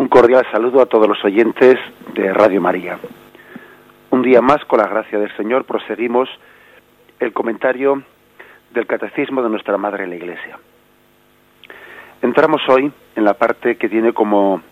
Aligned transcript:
Un 0.00 0.08
cordial 0.08 0.46
saludo 0.50 0.80
a 0.80 0.86
todos 0.86 1.06
los 1.06 1.22
oyentes 1.26 1.76
de 2.14 2.32
Radio 2.32 2.58
María. 2.58 2.98
Un 4.08 4.22
día 4.22 4.40
más, 4.40 4.64
con 4.64 4.78
la 4.78 4.88
gracia 4.88 5.18
del 5.18 5.30
Señor, 5.36 5.66
proseguimos 5.66 6.26
el 7.18 7.34
comentario 7.34 8.02
del 8.72 8.86
Catecismo 8.86 9.42
de 9.42 9.50
nuestra 9.50 9.76
Madre 9.76 10.06
la 10.06 10.14
Iglesia. 10.14 10.58
Entramos 12.22 12.62
hoy 12.70 12.90
en 13.14 13.24
la 13.24 13.34
parte 13.34 13.76
que 13.76 13.90
tiene 13.90 14.14
como, 14.14 14.62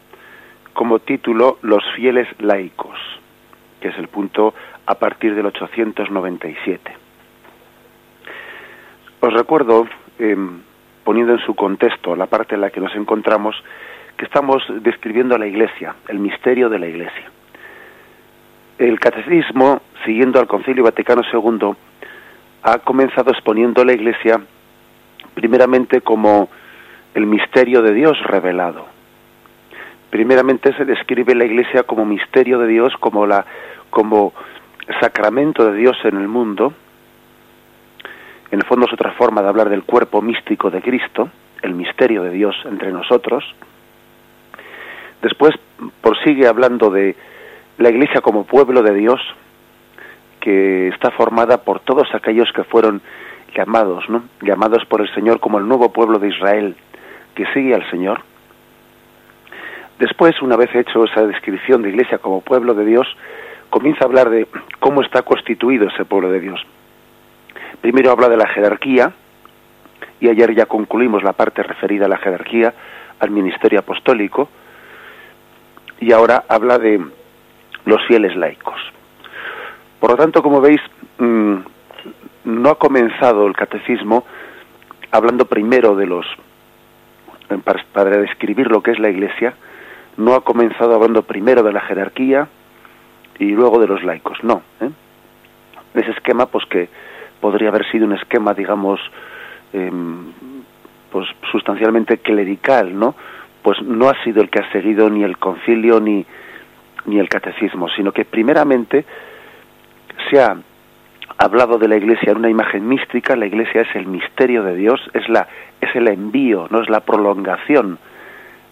como 0.72 0.98
título 1.00 1.58
Los 1.60 1.84
fieles 1.94 2.26
laicos, 2.38 2.98
que 3.82 3.88
es 3.88 3.98
el 3.98 4.08
punto 4.08 4.54
a 4.86 4.94
partir 4.94 5.34
del 5.34 5.44
897. 5.44 6.96
Os 9.20 9.34
recuerdo, 9.34 9.86
em, 10.18 10.62
poniendo 11.04 11.34
en 11.34 11.40
su 11.40 11.54
contexto 11.54 12.16
la 12.16 12.28
parte 12.28 12.54
en 12.54 12.62
la 12.62 12.70
que 12.70 12.80
nos 12.80 12.94
encontramos, 12.94 13.62
que 14.18 14.24
estamos 14.24 14.62
describiendo 14.82 15.38
la 15.38 15.46
Iglesia, 15.46 15.94
el 16.08 16.18
misterio 16.18 16.68
de 16.68 16.78
la 16.80 16.88
Iglesia. 16.88 17.30
El 18.76 18.98
catecismo, 18.98 19.80
siguiendo 20.04 20.40
al 20.40 20.48
Concilio 20.48 20.82
Vaticano 20.82 21.22
II, 21.32 21.70
ha 22.64 22.78
comenzado 22.80 23.30
exponiendo 23.30 23.84
la 23.84 23.92
Iglesia 23.92 24.40
primeramente 25.34 26.00
como 26.00 26.48
el 27.14 27.26
misterio 27.26 27.80
de 27.80 27.94
Dios 27.94 28.18
revelado. 28.24 28.86
Primeramente 30.10 30.76
se 30.76 30.84
describe 30.84 31.34
la 31.36 31.44
Iglesia 31.44 31.84
como 31.84 32.04
misterio 32.04 32.58
de 32.58 32.66
Dios, 32.66 32.92
como 32.98 33.24
la 33.24 33.46
como 33.90 34.32
sacramento 35.00 35.70
de 35.70 35.78
Dios 35.78 35.96
en 36.04 36.16
el 36.16 36.26
mundo. 36.26 36.72
En 38.50 38.58
el 38.58 38.66
fondo 38.66 38.86
es 38.86 38.92
otra 38.92 39.12
forma 39.12 39.42
de 39.42 39.48
hablar 39.48 39.68
del 39.68 39.84
cuerpo 39.84 40.20
místico 40.22 40.70
de 40.70 40.82
Cristo, 40.82 41.30
el 41.62 41.74
misterio 41.74 42.22
de 42.24 42.30
Dios 42.30 42.56
entre 42.64 42.90
nosotros. 42.90 43.44
Después 45.22 45.54
prosigue 46.00 46.46
hablando 46.46 46.90
de 46.90 47.16
la 47.78 47.90
Iglesia 47.90 48.20
como 48.20 48.44
pueblo 48.44 48.82
de 48.82 48.94
Dios, 48.94 49.20
que 50.40 50.88
está 50.88 51.10
formada 51.10 51.62
por 51.62 51.80
todos 51.80 52.08
aquellos 52.14 52.50
que 52.52 52.64
fueron 52.64 53.02
llamados, 53.56 54.08
¿no? 54.08 54.24
Llamados 54.42 54.84
por 54.86 55.00
el 55.00 55.12
Señor 55.14 55.40
como 55.40 55.58
el 55.58 55.66
nuevo 55.66 55.92
pueblo 55.92 56.18
de 56.18 56.28
Israel, 56.28 56.76
que 57.34 57.46
sigue 57.52 57.74
al 57.74 57.88
Señor. 57.90 58.20
Después, 59.98 60.40
una 60.42 60.56
vez 60.56 60.72
hecho 60.74 61.04
esa 61.04 61.26
descripción 61.26 61.82
de 61.82 61.90
Iglesia 61.90 62.18
como 62.18 62.40
pueblo 62.40 62.74
de 62.74 62.84
Dios, 62.84 63.06
comienza 63.70 64.04
a 64.04 64.06
hablar 64.06 64.30
de 64.30 64.46
cómo 64.78 65.02
está 65.02 65.22
constituido 65.22 65.88
ese 65.88 66.04
pueblo 66.04 66.30
de 66.30 66.40
Dios. 66.40 66.60
Primero 67.80 68.12
habla 68.12 68.28
de 68.28 68.36
la 68.36 68.46
jerarquía, 68.48 69.12
y 70.20 70.28
ayer 70.28 70.54
ya 70.54 70.66
concluimos 70.66 71.22
la 71.22 71.32
parte 71.32 71.62
referida 71.62 72.06
a 72.06 72.08
la 72.08 72.18
jerarquía, 72.18 72.74
al 73.20 73.30
ministerio 73.30 73.80
apostólico, 73.80 74.48
y 76.00 76.12
ahora 76.12 76.44
habla 76.48 76.78
de 76.78 77.04
los 77.84 78.06
fieles 78.06 78.36
laicos. 78.36 78.80
Por 80.00 80.10
lo 80.10 80.16
tanto, 80.16 80.42
como 80.42 80.60
veis, 80.60 80.80
mm, 81.18 81.56
no 82.44 82.70
ha 82.70 82.78
comenzado 82.78 83.46
el 83.46 83.54
catecismo 83.54 84.24
hablando 85.10 85.46
primero 85.46 85.96
de 85.96 86.06
los, 86.06 86.26
para, 87.92 88.10
describir 88.18 88.70
lo 88.70 88.82
que 88.82 88.92
es 88.92 88.98
la 88.98 89.10
Iglesia, 89.10 89.54
no 90.16 90.34
ha 90.34 90.44
comenzado 90.44 90.94
hablando 90.94 91.22
primero 91.22 91.62
de 91.62 91.72
la 91.72 91.80
jerarquía 91.80 92.48
y 93.38 93.50
luego 93.50 93.80
de 93.80 93.86
los 93.86 94.02
laicos, 94.02 94.38
no. 94.42 94.62
¿eh? 94.80 94.90
Ese 95.94 96.10
esquema, 96.10 96.46
pues 96.46 96.64
que 96.66 96.88
podría 97.40 97.68
haber 97.68 97.90
sido 97.90 98.06
un 98.06 98.14
esquema, 98.14 98.54
digamos, 98.54 99.00
em, 99.72 100.32
pues 101.10 101.28
sustancialmente 101.50 102.18
clerical, 102.18 102.98
¿no? 102.98 103.14
Pues 103.68 103.82
no 103.82 104.08
ha 104.08 104.14
sido 104.24 104.40
el 104.40 104.48
que 104.48 104.60
ha 104.60 104.72
seguido 104.72 105.10
ni 105.10 105.22
el 105.22 105.36
concilio 105.36 106.00
ni, 106.00 106.24
ni 107.04 107.18
el 107.18 107.28
catecismo, 107.28 107.86
sino 107.90 108.12
que 108.12 108.24
primeramente 108.24 109.04
se 110.30 110.40
ha 110.40 110.56
hablado 111.36 111.76
de 111.76 111.86
la 111.86 111.96
iglesia 111.98 112.32
en 112.32 112.38
una 112.38 112.48
imagen 112.48 112.88
mística, 112.88 113.36
la 113.36 113.44
iglesia 113.44 113.82
es 113.82 113.94
el 113.94 114.06
misterio 114.06 114.62
de 114.62 114.74
Dios, 114.74 114.98
es 115.12 115.28
la 115.28 115.48
es 115.82 115.94
el 115.94 116.08
envío, 116.08 116.66
no 116.70 116.80
es 116.80 116.88
la 116.88 117.00
prolongación 117.00 117.98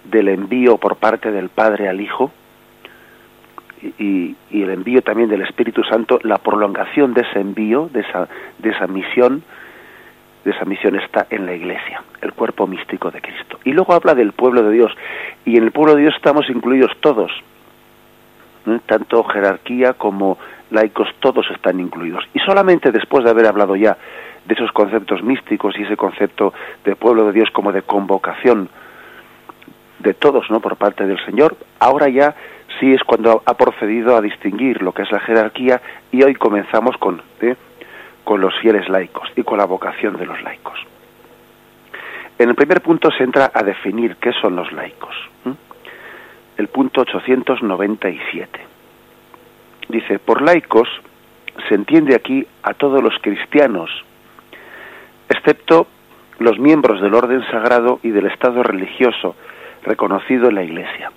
del 0.05 0.29
envío 0.29 0.79
por 0.79 0.97
parte 0.97 1.31
del 1.31 1.51
Padre 1.51 1.91
al 1.91 2.01
Hijo 2.01 2.33
y, 3.99 4.35
y, 4.51 4.63
el 4.63 4.71
envío 4.71 5.03
también 5.03 5.29
del 5.29 5.43
Espíritu 5.43 5.85
Santo, 5.85 6.21
la 6.23 6.39
prolongación 6.39 7.13
de 7.13 7.21
ese 7.21 7.39
envío, 7.39 7.91
de 7.93 8.01
esa, 8.01 8.31
de 8.61 8.71
esa 8.71 8.87
misión, 8.87 9.43
de 10.47 10.53
esa 10.53 10.65
misión 10.65 10.95
está 10.95 11.27
en 11.29 11.45
la 11.45 11.55
Iglesia, 11.55 12.05
el 12.23 12.33
cuerpo 12.33 12.69
místico 12.69 13.11
de 13.11 13.21
Cristo. 13.21 13.59
Y 13.65 13.73
luego 13.73 13.95
habla 13.95 14.15
del 14.15 14.31
pueblo 14.31 14.63
de 14.63 14.71
Dios, 14.71 14.93
y 15.45 15.57
en 15.57 15.65
el 15.65 15.73
pueblo 15.73 15.97
de 15.97 16.03
Dios 16.03 16.15
estamos 16.15 16.49
incluidos 16.49 16.93
todos, 17.01 17.33
tanto 18.87 19.25
jerarquía 19.25 19.95
como 19.95 20.39
laicos, 20.71 21.09
todos 21.19 21.51
están 21.51 21.81
incluidos. 21.81 22.25
Y 22.33 22.39
solamente 22.39 22.93
después 22.93 23.25
de 23.25 23.31
haber 23.31 23.47
hablado 23.47 23.75
ya 23.75 23.97
de 24.45 24.55
esos 24.55 24.71
conceptos 24.71 25.21
místicos 25.21 25.77
y 25.77 25.83
ese 25.83 25.97
concepto 25.97 26.55
de 26.85 26.95
pueblo 26.95 27.27
de 27.27 27.33
Dios 27.33 27.51
como 27.51 27.73
de 27.73 27.83
convocación 27.83 28.69
de 29.99 30.15
todos, 30.15 30.49
¿no? 30.49 30.61
Por 30.61 30.77
parte 30.77 31.09
del 31.09 31.19
Señor, 31.27 31.57
ahora 31.81 32.09
ya 32.09 32.37
sí 32.79 32.93
es 32.93 33.03
cuando 33.03 33.43
ha 33.45 33.55
procedido 33.55 34.17
a 34.17 34.21
distinguir 34.21 34.81
lo 34.81 34.93
que 34.93 35.03
es 35.03 35.11
la 35.11 35.19
jerarquía 35.19 35.83
y 36.13 36.23
hoy 36.23 36.37
comenzamos 36.37 36.97
con 36.99 37.21
¿eh? 37.41 37.57
Con 38.27 38.41
los 38.41 38.59
fieles 38.59 38.89
laicos 38.89 39.31
y 39.37 39.45
con 39.45 39.59
la 39.59 39.67
vocación 39.67 40.17
de 40.17 40.27
los 40.27 40.43
laicos. 40.43 40.77
En 42.41 42.49
el 42.49 42.57
primer 42.57 42.83
punto 42.83 43.09
se 43.13 43.23
entra 43.23 43.53
a 43.55 43.63
definir 43.63 44.17
qué 44.17 44.33
son 44.33 44.57
los 44.57 44.73
laicos. 44.73 45.15
El 46.57 46.67
punto 46.67 47.03
897. 47.03 48.61
Dice, 49.91 50.19
por 50.19 50.43
laicos 50.43 50.89
se 51.69 51.77
entiende 51.77 52.17
aquí 52.17 52.45
a 52.65 52.75
todos 52.75 53.01
los 53.01 53.15
cristianos, 53.21 53.91
excepto 55.29 55.87
los 56.41 56.59
miembros 56.59 57.01
del 57.01 57.15
orden 57.15 57.47
sagrado 57.49 58.01
y 58.03 58.11
del 58.11 58.27
estado 58.27 58.65
religioso 58.65 59.37
reconocido 59.85 60.49
en 60.49 60.57
la 60.57 60.65
Iglesia. 60.65 61.13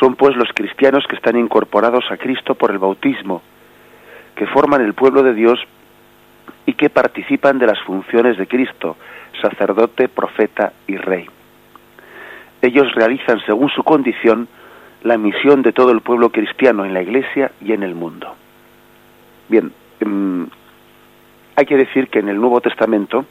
Son 0.00 0.16
pues 0.16 0.34
los 0.34 0.48
cristianos 0.52 1.06
que 1.08 1.14
están 1.14 1.36
incorporados 1.36 2.10
a 2.10 2.16
Cristo 2.16 2.56
por 2.56 2.72
el 2.72 2.80
bautismo, 2.80 3.42
que 4.34 4.46
forman 4.46 4.82
el 4.82 4.94
pueblo 4.94 5.22
de 5.22 5.34
Dios 5.34 5.58
y 6.66 6.74
que 6.74 6.90
participan 6.90 7.58
de 7.58 7.66
las 7.66 7.80
funciones 7.82 8.36
de 8.38 8.46
Cristo, 8.46 8.96
sacerdote, 9.40 10.08
profeta 10.08 10.72
y 10.86 10.96
rey. 10.96 11.26
Ellos 12.60 12.94
realizan, 12.94 13.40
según 13.44 13.68
su 13.70 13.82
condición, 13.82 14.48
la 15.02 15.18
misión 15.18 15.62
de 15.62 15.72
todo 15.72 15.90
el 15.90 16.00
pueblo 16.00 16.30
cristiano 16.30 16.84
en 16.84 16.94
la 16.94 17.02
Iglesia 17.02 17.50
y 17.60 17.72
en 17.72 17.82
el 17.82 17.94
mundo. 17.94 18.34
Bien, 19.48 19.72
em, 20.00 20.46
hay 21.56 21.66
que 21.66 21.76
decir 21.76 22.08
que 22.08 22.20
en 22.20 22.28
el 22.28 22.40
Nuevo 22.40 22.60
Testamento 22.60 23.26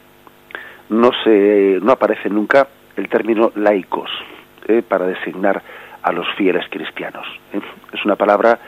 no 0.90 1.10
se 1.24 1.78
no 1.82 1.92
aparece 1.92 2.28
nunca 2.28 2.68
el 2.96 3.08
término 3.08 3.52
laicos 3.54 4.10
eh, 4.68 4.82
para 4.86 5.06
designar 5.06 5.62
a 6.02 6.12
los 6.12 6.26
fieles 6.36 6.66
cristianos. 6.68 7.26
¿eh? 7.54 7.60
Es 7.92 8.04
una 8.04 8.16
palabra 8.16 8.58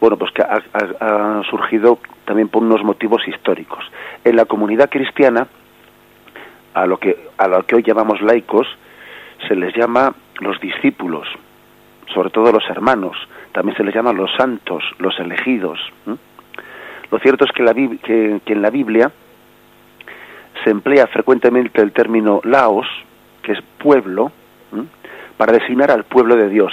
bueno, 0.00 0.16
pues 0.16 0.32
que 0.32 0.42
ha, 0.42 1.42
surgido 1.50 1.98
también 2.24 2.48
por 2.48 2.62
unos 2.62 2.82
motivos 2.82 3.26
históricos. 3.28 3.84
En 4.24 4.36
la 4.36 4.46
comunidad 4.46 4.88
cristiana, 4.88 5.46
a 6.74 6.86
lo 6.86 6.98
que 6.98 7.28
a 7.36 7.48
lo 7.48 7.64
que 7.66 7.76
hoy 7.76 7.82
llamamos 7.82 8.22
laicos, 8.22 8.66
se 9.46 9.54
les 9.54 9.74
llama 9.76 10.14
los 10.40 10.58
discípulos, 10.60 11.28
sobre 12.14 12.30
todo 12.30 12.52
los 12.52 12.68
hermanos, 12.70 13.16
también 13.52 13.76
se 13.76 13.84
les 13.84 13.94
llama 13.94 14.12
los 14.12 14.30
santos, 14.36 14.82
los 14.98 15.18
elegidos. 15.18 15.78
Lo 17.10 17.18
cierto 17.18 17.44
es 17.44 17.52
que, 17.52 17.62
la, 17.62 17.74
que, 17.74 18.40
en 18.46 18.62
la 18.62 18.70
Biblia 18.70 19.10
se 20.64 20.70
emplea 20.70 21.06
frecuentemente 21.08 21.80
el 21.82 21.92
término 21.92 22.40
laos, 22.44 22.86
que 23.42 23.52
es 23.52 23.58
pueblo, 23.78 24.32
para 25.36 25.52
designar 25.52 25.90
al 25.90 26.04
pueblo 26.04 26.36
de 26.36 26.48
Dios, 26.48 26.72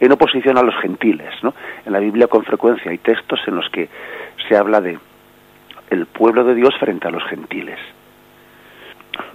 en 0.00 0.12
oposición 0.12 0.58
a 0.58 0.62
los 0.62 0.74
gentiles. 0.76 1.32
¿no? 1.42 1.54
En 1.84 1.92
la 1.92 1.98
Biblia 1.98 2.26
con 2.26 2.44
frecuencia 2.44 2.90
hay 2.90 2.98
textos 2.98 3.40
en 3.46 3.56
los 3.56 3.68
que 3.70 3.88
se 4.48 4.56
habla 4.56 4.80
de 4.80 4.98
el 5.90 6.06
pueblo 6.06 6.44
de 6.44 6.54
Dios 6.54 6.74
frente 6.78 7.08
a 7.08 7.10
los 7.10 7.24
gentiles. 7.24 7.78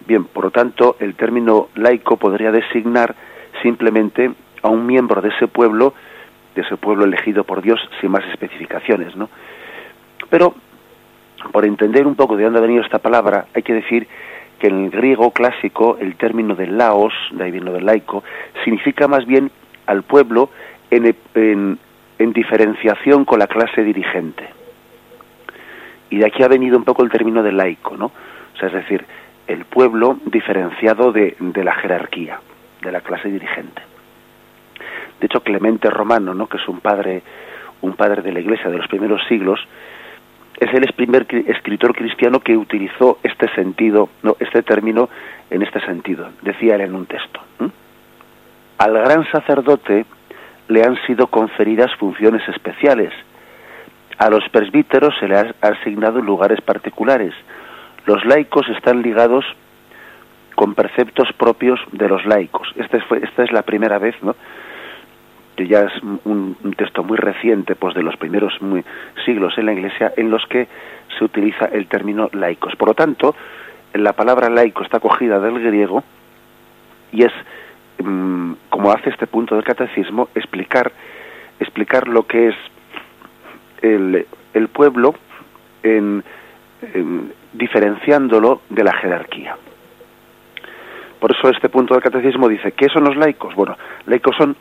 Bien, 0.06 0.26
por 0.26 0.46
lo 0.46 0.52
tanto, 0.52 0.98
el 1.00 1.16
término 1.16 1.70
laico 1.76 2.18
podría 2.18 2.52
designar 2.52 3.16
simplemente 3.62 4.32
a 4.62 4.70
un 4.70 4.86
miembro 4.86 5.22
de 5.22 5.30
ese 5.30 5.48
pueblo, 5.48 5.94
de 6.56 6.62
ese 6.62 6.78
pueblo 6.78 7.06
elegido 7.06 7.44
por 7.44 7.62
Dios, 7.62 7.80
sin 8.00 8.12
más 8.12 8.24
especificaciones, 8.32 9.16
¿no? 9.16 9.30
Pero, 10.30 10.54
por 11.52 11.66
entender 11.66 12.08
un 12.08 12.16
poco 12.16 12.38
de 12.38 12.44
dónde 12.44 12.60
ha 12.60 12.62
venido 12.62 12.84
esta 12.84 13.00
palabra, 13.00 13.46
hay 13.54 13.64
que 13.64 13.74
decir 13.74 14.08
que 14.60 14.68
en 14.68 14.86
el 14.86 14.90
griego 14.92 15.32
clásico 15.32 15.98
el 16.00 16.16
término 16.16 16.56
de 16.56 16.68
laos, 16.68 17.14
de 17.32 17.44
ahí 17.44 17.52
viene 17.52 17.66
lo 17.66 17.74
del 17.74 17.86
laico, 17.86 18.24
significa 18.64 19.08
más 19.08 19.26
bien 19.26 19.52
al 19.86 20.04
pueblo 20.04 20.50
en, 20.92 21.16
en, 21.36 21.80
diferenciación 22.34 23.26
con 23.26 23.40
la 23.40 23.48
clase 23.48 23.84
dirigente. 23.84 24.48
Y 26.10 26.18
de 26.18 26.26
aquí 26.26 26.44
ha 26.44 26.48
venido 26.48 26.78
un 26.78 26.84
poco 26.84 27.04
el 27.04 27.10
término 27.10 27.44
de 27.44 27.52
laico, 27.52 27.98
¿no? 27.98 28.06
O 28.06 28.58
sea, 28.58 28.68
es 28.68 28.74
decir, 28.74 29.04
el 29.48 29.66
pueblo 29.66 30.20
diferenciado 30.26 31.12
de, 31.12 31.36
de 31.40 31.64
la 31.64 31.74
jerarquía, 31.74 32.40
de 32.82 32.92
la 32.92 33.02
clase 33.02 33.30
dirigente. 33.30 33.82
De 35.20 35.28
hecho, 35.28 35.42
Clemente 35.42 35.90
Romano, 35.90 36.34
¿no? 36.34 36.48
que 36.48 36.58
es 36.58 36.68
un 36.68 36.80
padre, 36.80 37.24
un 37.82 37.94
padre 37.94 38.22
de 38.22 38.32
la 38.32 38.40
Iglesia 38.40 38.70
de 38.70 38.78
los 38.78 38.88
primeros 38.88 39.22
siglos, 39.28 39.60
es 40.60 40.74
el 40.74 40.86
primer 40.94 41.26
escritor 41.48 41.96
cristiano 41.96 42.40
que 42.40 42.56
utilizó 42.56 43.20
este 43.24 43.48
sentido, 43.56 44.10
no, 44.22 44.36
este 44.40 44.64
término 44.64 45.10
en 45.50 45.62
este 45.62 45.80
sentido. 45.82 46.30
Decía 46.42 46.76
él 46.76 46.82
en 46.82 46.96
un 46.96 47.06
texto: 47.06 47.42
al 48.78 48.94
gran 48.94 49.30
sacerdote 49.32 50.06
le 50.68 50.84
han 50.84 50.98
sido 51.06 51.28
conferidas 51.28 51.94
funciones 51.96 52.48
especiales. 52.50 53.14
A 54.18 54.30
los 54.30 54.48
presbíteros 54.50 55.14
se 55.20 55.28
le 55.28 55.38
ha 55.38 55.54
asignado 55.62 56.22
lugares 56.22 56.62
particulares. 56.62 57.34
Los 58.06 58.24
laicos 58.26 58.68
están 58.70 59.02
ligados 59.02 59.46
con 60.56 60.76
preceptos 60.76 61.30
propios 61.34 61.80
de 61.92 62.08
los 62.08 62.26
laicos. 62.26 62.72
Esta 62.76 62.98
es, 62.98 63.04
esta 63.24 63.44
es 63.44 63.52
la 63.52 63.64
primera 63.64 63.98
vez, 63.98 64.16
¿no? 64.22 64.36
que 65.56 65.68
ya 65.68 65.82
es 65.82 65.94
un, 66.26 66.56
texto 66.78 67.04
muy 67.04 67.18
reciente, 67.18 67.76
pues 67.76 67.94
de 67.94 68.04
los 68.04 68.18
primeros 68.18 68.54
siglos 69.26 69.58
en 69.58 69.68
la 69.68 69.74
Iglesia, 69.74 70.14
en 70.18 70.32
los 70.32 70.46
que 70.48 70.68
se 71.18 71.24
utiliza 71.24 71.66
el 71.66 71.88
término 71.88 72.30
laicos. 72.34 72.76
Por 72.76 72.90
lo 72.90 72.94
tanto, 72.96 73.36
la 73.94 74.14
palabra 74.14 74.50
laico 74.50 74.84
está 74.84 75.00
cogida 75.00 75.40
del 75.40 75.60
griego 75.60 76.04
y 77.12 77.24
es, 77.24 77.32
como 78.70 78.92
hace 78.92 79.10
este 79.10 79.28
punto 79.28 79.56
del 79.56 79.64
catecismo, 79.64 80.30
explicar, 80.36 80.92
explicar 81.60 82.08
lo 82.08 82.26
que 82.28 82.50
es 82.50 82.56
el, 83.82 84.26
el 84.54 84.68
pueblo 84.70 85.16
en, 85.84 86.24
diferenciándolo 87.54 88.62
de 88.70 88.84
la 88.84 88.94
jerarquía. 88.94 89.58
Por 91.20 91.32
eso 91.32 91.50
este 91.50 91.70
punto 91.70 91.94
del 91.94 92.04
catecismo 92.04 92.50
dice, 92.50 92.74
¿qué 92.74 92.90
son 92.90 93.06
los 93.06 93.16
laicos? 93.16 93.56
Bueno, 93.56 93.78
laicos 94.08 94.36
son 94.36 94.56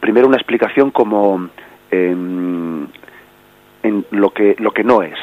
primero 0.00 0.26
una 0.26 0.36
explicación 0.36 0.90
como 0.90 1.48
em, 1.90 2.86
en 3.82 4.06
lo 4.10 4.30
que 4.30 4.56
lo 4.58 4.72
que 4.72 4.84
no 4.84 5.02
es. 5.02 5.18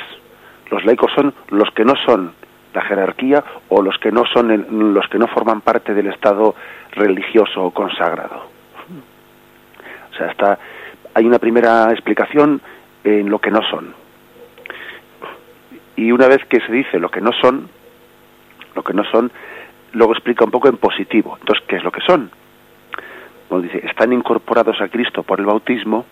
Los 0.71 0.83
laicos 0.85 1.11
son 1.13 1.33
los 1.49 1.69
que 1.71 1.85
no 1.85 1.93
son 2.05 2.33
la 2.73 2.81
jerarquía 2.81 3.43
o 3.69 3.81
los 3.81 3.97
que 3.97 4.11
no 4.11 4.25
son 4.25 4.93
los 4.93 5.07
que 5.07 5.17
no 5.17 5.27
forman 5.27 5.61
parte 5.61 5.93
del 5.93 6.07
estado 6.07 6.55
religioso 6.91 7.63
o 7.63 7.71
consagrado. 7.71 8.43
O 10.11 10.15
sea, 10.15 10.27
está 10.27 10.59
hay 11.13 11.25
una 11.25 11.39
primera 11.39 11.91
explicación 11.91 12.61
en 13.03 13.29
lo 13.29 13.39
que 13.39 13.51
no 13.51 13.61
son. 13.69 13.93
Y 15.95 16.11
una 16.11 16.27
vez 16.27 16.43
que 16.45 16.61
se 16.61 16.71
dice 16.71 16.99
lo 16.99 17.09
que 17.09 17.21
no 17.21 17.31
son, 17.33 17.69
lo 18.75 18.83
que 18.83 18.93
no 18.93 19.03
son, 19.05 19.31
luego 19.91 20.13
explica 20.13 20.45
un 20.45 20.51
poco 20.51 20.69
en 20.69 20.77
positivo. 20.77 21.37
Entonces, 21.39 21.65
¿qué 21.67 21.77
es 21.77 21.83
lo 21.83 21.91
que 21.91 22.01
son? 22.01 22.31
Bueno, 23.49 23.63
dice, 23.63 23.85
están 23.85 24.13
incorporados 24.13 24.79
a 24.79 24.87
Cristo 24.87 25.23
por 25.23 25.39
el 25.39 25.45
bautismo, 25.45 26.05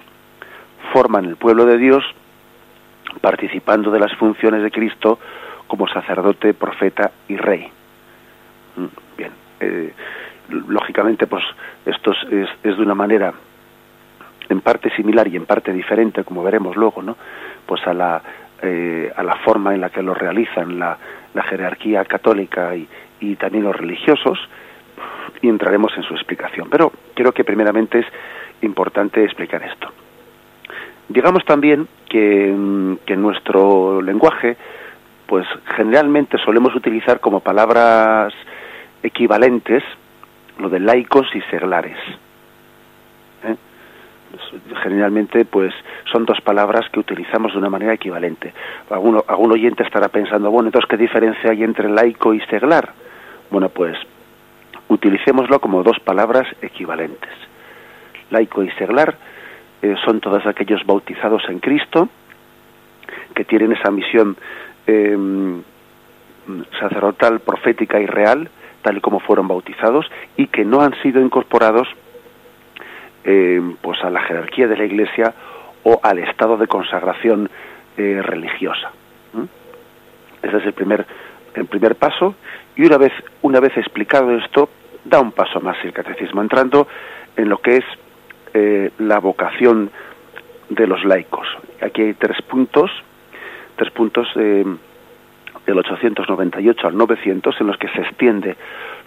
forman 0.92 1.26
el 1.26 1.36
pueblo 1.36 1.66
de 1.66 1.78
Dios, 1.78 2.04
participando 3.22 3.92
de 3.92 4.00
las 4.00 4.14
funciones 4.16 4.64
de 4.64 4.72
Cristo 4.72 5.20
como 5.68 5.88
sacerdote, 5.88 6.54
profeta 6.54 7.12
y 7.28 7.38
rey. 7.38 7.70
Mm, 8.76 9.18
bien, 9.18 9.32
eh, 9.60 9.94
lógicamente, 10.50 11.28
pues 11.28 11.44
esto 11.86 12.12
es, 12.12 12.50
es, 12.64 12.78
de 12.78 12.84
una 12.84 12.96
manera 12.96 13.34
en 14.50 14.62
parte 14.62 14.90
similar 14.96 15.28
y 15.28 15.36
en 15.36 15.46
parte 15.46 15.74
diferente, 15.74 16.24
como 16.24 16.44
veremos 16.44 16.76
luego, 16.76 17.02
¿no? 17.02 17.18
Pues 17.66 17.86
a 17.86 17.94
la, 17.94 18.22
eh, 18.62 19.12
a 19.16 19.24
la 19.24 19.36
forma 19.38 19.76
en 19.76 19.82
la 19.82 19.90
que 19.90 20.02
lo 20.02 20.14
realizan 20.14 20.80
la, 20.80 20.98
la 21.34 21.44
jerarquía 21.44 22.06
católica 22.06 22.76
y, 22.76 22.88
y 23.20 23.36
también 23.36 23.66
los 23.66 23.76
religiosos 23.76 24.40
y 25.42 25.50
entraremos 25.50 25.92
en 25.98 26.04
su 26.04 26.14
explicación. 26.14 26.70
Pero 26.70 26.92
creo 27.14 27.32
que 27.32 27.44
primeramente 27.44 28.00
es 28.00 28.06
importante 28.62 29.24
explicar 29.24 29.62
esto. 29.64 29.90
Digamos 31.10 31.46
también 31.46 31.88
que, 32.10 32.54
mm, 32.56 32.98
que 33.06 33.16
nuestro 33.16 34.02
lenguaje, 34.02 34.58
pues 35.28 35.46
generalmente 35.76 36.38
solemos 36.40 36.74
utilizar 36.74 37.20
como 37.20 37.42
palabras 37.42 38.34
equivalentes 39.04 39.84
lo 40.58 40.70
de 40.70 40.80
laicos 40.80 41.28
y 41.36 41.42
seglares. 41.52 41.98
¿eh? 43.44 43.56
Generalmente, 44.82 45.46
pues 45.46 45.74
son 46.12 46.26
dos 46.26 46.40
palabras 46.42 46.90
que 46.92 47.00
utilizamos 47.00 47.52
de 47.52 47.60
una 47.60 47.70
manera 47.70 47.94
equivalente. 47.94 48.54
Alguno, 48.90 49.24
algún 49.28 49.52
oyente 49.52 49.84
estará 49.84 50.08
pensando, 50.08 50.50
bueno, 50.50 50.70
entonces, 50.70 50.90
¿qué 50.90 50.98
diferencia 50.98 51.52
hay 51.52 51.64
entre 51.64 51.90
laico 51.90 52.34
y 52.34 52.40
seglar? 52.42 52.94
Bueno, 53.52 53.70
pues 53.70 53.98
utilicémoslo 54.88 55.60
como 55.60 55.84
dos 55.84 56.00
palabras 56.00 56.48
equivalentes. 56.62 57.32
Laico 58.32 58.64
y 58.64 58.72
seglar 58.72 59.16
eh, 59.82 59.96
son 60.06 60.20
todos 60.20 60.46
aquellos 60.46 60.86
bautizados 60.86 61.44
en 61.50 61.60
Cristo 61.60 62.10
que 63.36 63.46
tienen 63.46 63.74
esa 63.74 63.92
misión 63.92 64.36
em, 64.88 65.62
sacerdotal, 66.80 67.40
profética 67.42 68.00
y 68.00 68.06
real, 68.06 68.50
tal 68.82 68.98
y 68.98 69.02
como 69.02 69.20
fueron 69.20 69.48
bautizados, 69.48 70.10
y 70.38 70.48
que 70.48 70.66
no 70.66 70.82
han 70.82 70.94
sido 71.02 71.22
incorporados 71.22 71.88
em, 73.24 73.76
pues 73.82 74.04
a 74.04 74.10
la 74.10 74.22
jerarquía 74.22 74.68
de 74.68 74.78
la 74.78 74.86
Iglesia 74.86 75.34
o 75.84 76.00
al 76.02 76.20
estado 76.20 76.58
de 76.58 76.68
consagración 76.68 77.50
eh, 77.98 78.22
religiosa. 78.24 78.92
Ese 80.42 80.58
es 80.58 80.66
el 80.66 80.74
primer, 80.74 81.06
el 81.56 81.66
primer 81.66 81.96
paso 81.96 82.36
y 82.76 82.86
una 82.86 82.98
vez, 82.98 83.12
una 83.42 83.60
vez 83.60 83.76
explicado 83.76 84.32
esto, 84.38 84.70
da 85.04 85.20
un 85.20 85.32
paso 85.32 85.60
más 85.60 85.78
el 85.84 85.94
catecismo, 85.94 86.42
entrando 86.42 86.88
en 87.36 87.50
lo 87.50 87.58
que 87.58 87.78
es 87.78 87.86
eh, 88.54 88.92
la 89.00 89.20
vocación 89.20 89.90
de 90.70 90.88
los 90.88 91.04
laicos. 91.04 91.48
Aquí 91.82 92.02
hay 92.02 92.14
tres 92.14 92.42
puntos, 92.44 92.92
tres 93.78 93.92
puntos 93.92 94.28
eh, 94.36 94.66
del 95.66 95.78
898 95.78 96.88
al 96.88 96.98
900 96.98 97.62
en 97.62 97.68
los 97.68 97.78
que 97.78 97.88
se 97.90 98.02
extiende 98.02 98.58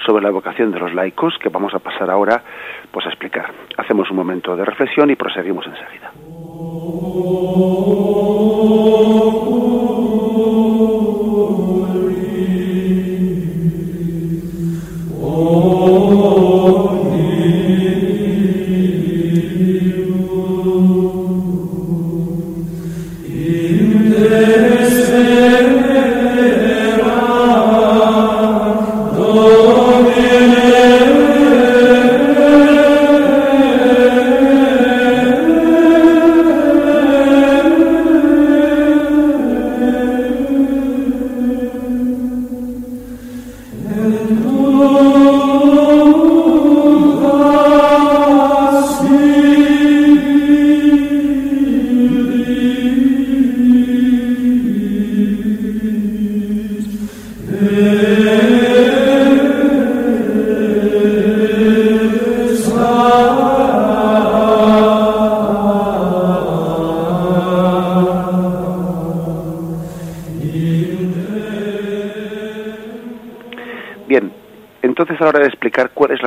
sobre 0.06 0.22
la 0.22 0.30
vocación 0.30 0.70
de 0.70 0.78
los 0.78 0.94
laicos, 0.94 1.36
que 1.38 1.48
vamos 1.48 1.74
a 1.74 1.78
pasar 1.78 2.10
ahora 2.10 2.42
pues 2.90 3.06
a 3.06 3.08
explicar. 3.10 3.52
Hacemos 3.76 4.10
un 4.10 4.16
momento 4.16 4.56
de 4.56 4.64
reflexión 4.64 5.10
y 5.10 5.16
proseguimos 5.16 5.66
enseguida. 5.66 6.12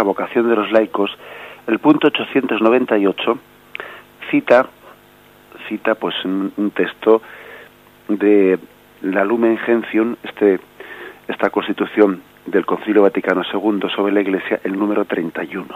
La 0.03 0.07
vocación 0.07 0.49
de 0.49 0.55
los 0.57 0.69
laicos, 0.69 1.17
el 1.65 1.79
punto 1.79 2.07
898 2.07 3.39
cita, 4.29 4.67
cita 5.69 5.95
pues 5.95 6.13
un, 6.25 6.71
texto 6.75 7.21
de 8.09 8.59
la 9.01 9.23
Lumen 9.23 9.57
Gentium, 9.59 10.17
este, 10.23 10.59
esta 11.29 11.49
constitución 11.51 12.21
del 12.45 12.65
Concilio 12.65 13.03
Vaticano 13.03 13.43
II 13.43 13.89
sobre 13.95 14.11
la 14.11 14.19
Iglesia, 14.19 14.59
el 14.65 14.77
número 14.77 15.05
31. 15.05 15.67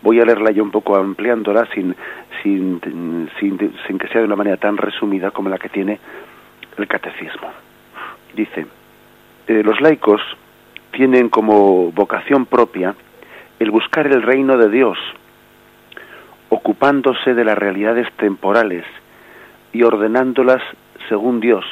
Voy 0.00 0.20
a 0.20 0.24
leerla 0.24 0.50
yo 0.50 0.62
un 0.62 0.70
poco 0.70 0.96
ampliándola 0.96 1.68
sin, 1.74 1.94
sin, 2.42 2.80
sin, 3.38 3.98
que 3.98 4.08
sea 4.08 4.22
de 4.22 4.26
una 4.26 4.36
manera 4.36 4.56
tan 4.56 4.78
resumida 4.78 5.30
como 5.30 5.50
la 5.50 5.58
que 5.58 5.68
tiene 5.68 5.98
el 6.78 6.86
catecismo. 6.88 7.50
Dice, 8.34 8.66
eh, 9.46 9.62
los 9.62 9.78
laicos 9.82 10.22
tienen 10.92 11.28
como 11.28 11.92
vocación 11.92 12.46
propia 12.46 12.94
el 13.58 13.70
buscar 13.70 14.06
el 14.06 14.22
reino 14.22 14.56
de 14.56 14.68
Dios, 14.70 14.98
ocupándose 16.48 17.34
de 17.34 17.44
las 17.44 17.58
realidades 17.58 18.10
temporales 18.14 18.84
y 19.72 19.82
ordenándolas 19.82 20.62
según 21.08 21.40
Dios. 21.40 21.64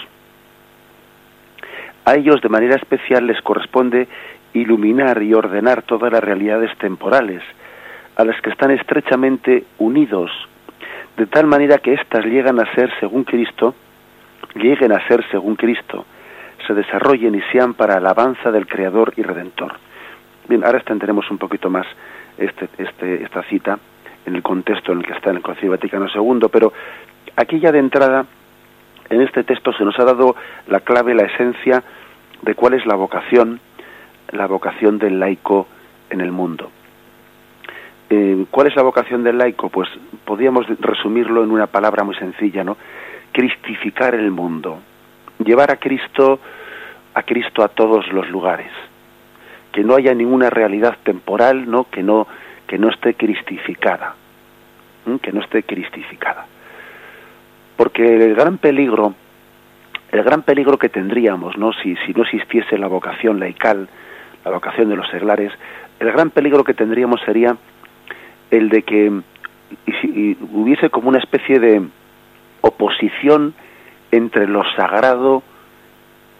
A 2.04 2.14
ellos 2.14 2.40
de 2.40 2.48
manera 2.48 2.76
especial 2.76 3.26
les 3.26 3.40
corresponde 3.42 4.08
iluminar 4.52 5.22
y 5.22 5.34
ordenar 5.34 5.82
todas 5.82 6.12
las 6.12 6.22
realidades 6.22 6.76
temporales, 6.78 7.42
a 8.16 8.24
las 8.24 8.40
que 8.40 8.50
están 8.50 8.70
estrechamente 8.70 9.64
unidos, 9.78 10.30
de 11.16 11.26
tal 11.26 11.46
manera 11.46 11.78
que 11.78 11.94
éstas 11.94 12.24
llegan 12.24 12.60
a 12.60 12.74
ser 12.74 12.90
según 13.00 13.24
Cristo, 13.24 13.74
lleguen 14.54 14.92
a 14.92 15.06
ser 15.08 15.24
según 15.30 15.56
Cristo, 15.56 16.06
se 16.66 16.74
desarrollen 16.74 17.34
y 17.34 17.42
sean 17.52 17.74
para 17.74 17.96
alabanza 17.96 18.50
del 18.50 18.66
Creador 18.66 19.12
y 19.16 19.22
Redentor. 19.22 19.74
Bien, 20.48 20.64
ahora 20.64 20.78
entenderemos 20.78 21.30
un 21.30 21.38
poquito 21.38 21.70
más 21.70 21.86
este, 22.38 22.68
este, 22.78 23.22
esta 23.22 23.42
cita 23.44 23.78
en 24.24 24.34
el 24.34 24.42
contexto 24.42 24.92
en 24.92 24.98
el 24.98 25.06
que 25.06 25.12
está 25.12 25.30
en 25.30 25.36
el 25.36 25.42
Concilio 25.42 25.72
Vaticano 25.72 26.06
II, 26.12 26.48
pero 26.50 26.72
aquí 27.36 27.60
ya 27.60 27.72
de 27.72 27.78
entrada, 27.78 28.26
en 29.08 29.22
este 29.22 29.44
texto 29.44 29.72
se 29.72 29.84
nos 29.84 29.98
ha 29.98 30.04
dado 30.04 30.34
la 30.66 30.80
clave, 30.80 31.14
la 31.14 31.26
esencia 31.26 31.82
de 32.42 32.54
cuál 32.54 32.74
es 32.74 32.84
la 32.86 32.96
vocación, 32.96 33.60
la 34.32 34.46
vocación 34.46 34.98
del 34.98 35.20
laico 35.20 35.66
en 36.10 36.20
el 36.20 36.32
mundo. 36.32 36.70
Eh, 38.10 38.46
¿Cuál 38.50 38.68
es 38.68 38.76
la 38.76 38.82
vocación 38.82 39.24
del 39.24 39.38
laico? 39.38 39.68
Pues 39.68 39.88
podríamos 40.24 40.66
resumirlo 40.80 41.42
en 41.42 41.50
una 41.50 41.66
palabra 41.66 42.04
muy 42.04 42.14
sencilla, 42.14 42.62
¿no? 42.62 42.76
Cristificar 43.32 44.14
el 44.14 44.30
mundo, 44.30 44.80
llevar 45.46 45.70
a 45.70 45.76
Cristo 45.76 46.40
a 47.14 47.22
Cristo 47.22 47.64
a 47.64 47.68
todos 47.68 48.12
los 48.12 48.28
lugares, 48.28 48.70
que 49.72 49.82
no 49.82 49.94
haya 49.94 50.12
ninguna 50.12 50.50
realidad 50.50 50.98
temporal, 51.02 51.70
¿no? 51.70 51.84
Que 51.84 52.02
no 52.02 52.26
que 52.66 52.76
no 52.78 52.90
esté 52.90 53.14
cristificada, 53.14 54.16
que 55.22 55.32
no 55.32 55.40
esté 55.40 55.62
cristificada. 55.62 56.46
Porque 57.76 58.02
el 58.02 58.34
gran 58.34 58.58
peligro, 58.58 59.14
el 60.10 60.22
gran 60.22 60.42
peligro 60.42 60.76
que 60.78 60.88
tendríamos, 60.88 61.56
¿no? 61.56 61.72
Si, 61.72 61.96
si 62.04 62.12
no 62.12 62.24
existiese 62.24 62.76
la 62.76 62.88
vocación 62.88 63.38
laical, 63.38 63.88
la 64.44 64.50
vocación 64.50 64.88
de 64.90 64.96
los 64.96 65.08
seglares, 65.08 65.52
el 66.00 66.12
gran 66.12 66.30
peligro 66.30 66.64
que 66.64 66.74
tendríamos 66.74 67.20
sería 67.24 67.56
el 68.50 68.68
de 68.68 68.82
que 68.82 69.12
hubiese 70.52 70.90
como 70.90 71.08
una 71.08 71.18
especie 71.18 71.58
de 71.58 71.82
oposición 72.60 73.54
entre 74.10 74.46
lo 74.46 74.62
sagrado 74.76 75.42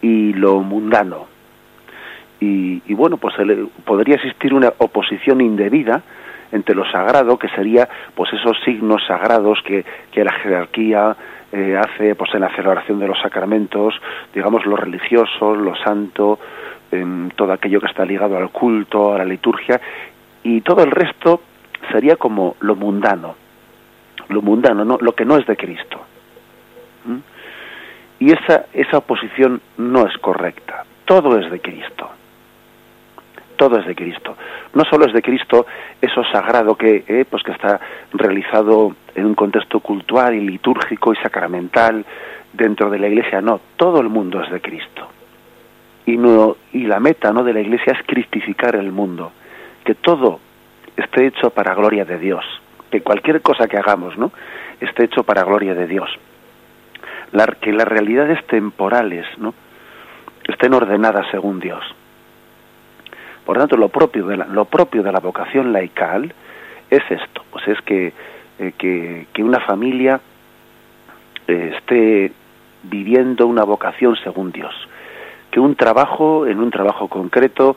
y 0.03 0.33
lo 0.33 0.61
mundano. 0.61 1.27
Y, 2.39 2.95
bueno, 2.95 3.17
pues 3.17 3.35
podría 3.85 4.17
existir 4.17 4.55
una 4.55 4.73
oposición 4.79 5.41
indebida 5.41 6.03
entre 6.53 6.75
lo 6.75 6.85
sagrado, 6.91 7.39
que 7.39 7.49
sería 7.49 7.89
pues 8.15 8.33
esos 8.33 8.57
signos 8.65 9.03
sagrados 9.07 9.61
que, 9.65 9.85
que 10.13 10.23
la 10.23 10.33
jerarquía 10.33 11.17
eh, 11.53 11.77
hace 11.77 12.15
pues 12.15 12.35
en 12.35 12.43
la 12.43 12.55
celebración 12.55 12.99
de 12.99 13.09
los 13.09 13.19
sacramentos, 13.21 13.95
digamos 14.35 14.67
lo 14.67 14.77
religioso, 14.77 15.55
lo 15.55 15.75
santo, 15.77 16.39
todo 17.35 17.53
aquello 17.53 17.81
que 17.81 17.87
está 17.87 18.05
ligado 18.05 18.37
al 18.37 18.51
culto, 18.51 19.15
a 19.15 19.19
la 19.19 19.25
liturgia, 19.25 19.81
y 20.43 20.61
todo 20.61 20.83
el 20.83 20.91
resto 20.91 21.41
sería 21.93 22.17
como 22.17 22.57
lo 22.61 22.77
mundano, 22.77 23.35
lo 24.29 24.43
mundano, 24.43 24.85
no, 24.85 24.99
lo 25.01 25.13
que 25.13 25.25
no 25.25 25.37
es 25.37 25.47
de 25.47 25.57
Cristo. 25.57 26.01
Y 28.19 28.33
esa, 28.33 28.67
esa 28.73 28.99
oposición 28.99 29.61
no 29.77 30.07
es 30.07 30.17
correcta, 30.19 30.85
todo 31.05 31.39
es 31.39 31.51
de 31.51 31.61
Cristo 31.61 32.11
todo 33.57 33.79
es 33.79 33.87
de 33.87 33.95
Cristo. 33.95 34.37
No 34.75 34.85
solo 34.85 35.07
es 35.07 35.13
de 35.13 35.23
Cristo 35.23 35.67
eso 36.01 36.23
sagrado 36.31 36.77
que, 36.77 37.05
eh, 37.09 37.25
pues 37.29 37.43
que 37.43 37.53
está 37.53 37.81
realizado 38.13 38.95
en 39.15 39.27
un 39.27 39.35
contexto 39.35 39.81
cultural 39.81 40.35
y 40.35 40.41
litúrgico 40.41 41.13
y 41.13 41.17
sacramental 41.17 42.05
dentro 42.53 42.91
de 42.91 42.99
la 42.99 43.09
Iglesia, 43.09 43.41
no, 43.41 43.61
todo 43.77 44.01
el 44.01 44.09
mundo 44.09 44.43
es 44.43 44.51
de 44.51 44.61
Cristo. 44.61 45.09
Y, 46.07 46.17
no, 46.17 46.57
y 46.73 46.85
la 46.85 47.01
meta 47.01 47.33
¿no? 47.33 47.43
de 47.43 47.53
la 47.53 47.61
Iglesia 47.61 47.95
es 47.95 48.07
cristificar 48.07 48.77
el 48.77 48.93
mundo, 48.93 49.33
que 49.85 49.95
todo 49.95 50.41
esté 50.97 51.27
hecho 51.27 51.51
para 51.51 51.75
gloria 51.75 52.05
de 52.05 52.19
Dios, 52.19 52.45
que 52.91 53.01
cualquier 53.01 53.43
cosa 53.43 53.67
que 53.67 53.77
hagamos 53.77 54.17
¿no? 54.17 54.31
esté 54.81 55.05
hecho 55.05 55.25
para 55.25 55.43
gloria 55.43 55.75
de 55.75 55.87
Dios. 55.87 56.09
Que 57.61 57.73
las 57.73 57.89
realidades 57.89 58.45
temporales 58.47 59.27
¿no? 59.39 59.55
estén 60.49 60.75
ordenadas 60.75 61.27
según 61.31 61.61
Dios 61.61 61.83
por 63.47 63.57
tanto, 63.57 63.77
lo 63.77 63.89
propio 63.89 64.27
de 64.27 64.37
la, 64.37 64.47
lo 64.47 64.65
propio 64.65 65.05
de 65.05 65.13
la 65.13 65.21
vocación 65.21 65.73
laical 65.73 66.35
es 66.91 67.03
esto, 67.09 67.45
pues 67.53 67.69
es 67.69 67.81
que, 67.83 68.13
eh, 68.59 68.73
que, 69.33 69.45
una 69.45 69.61
familia 69.61 70.21
eh, 71.47 71.75
esté 71.77 72.33
viviendo 72.83 73.47
una 73.47 73.63
vocación 73.63 74.17
según 74.17 74.51
Dios, 74.51 74.75
que 75.53 75.61
un 75.61 75.77
trabajo, 75.77 76.45
en 76.45 76.59
un 76.59 76.73
trabajo 76.73 77.07
concreto, 77.07 77.77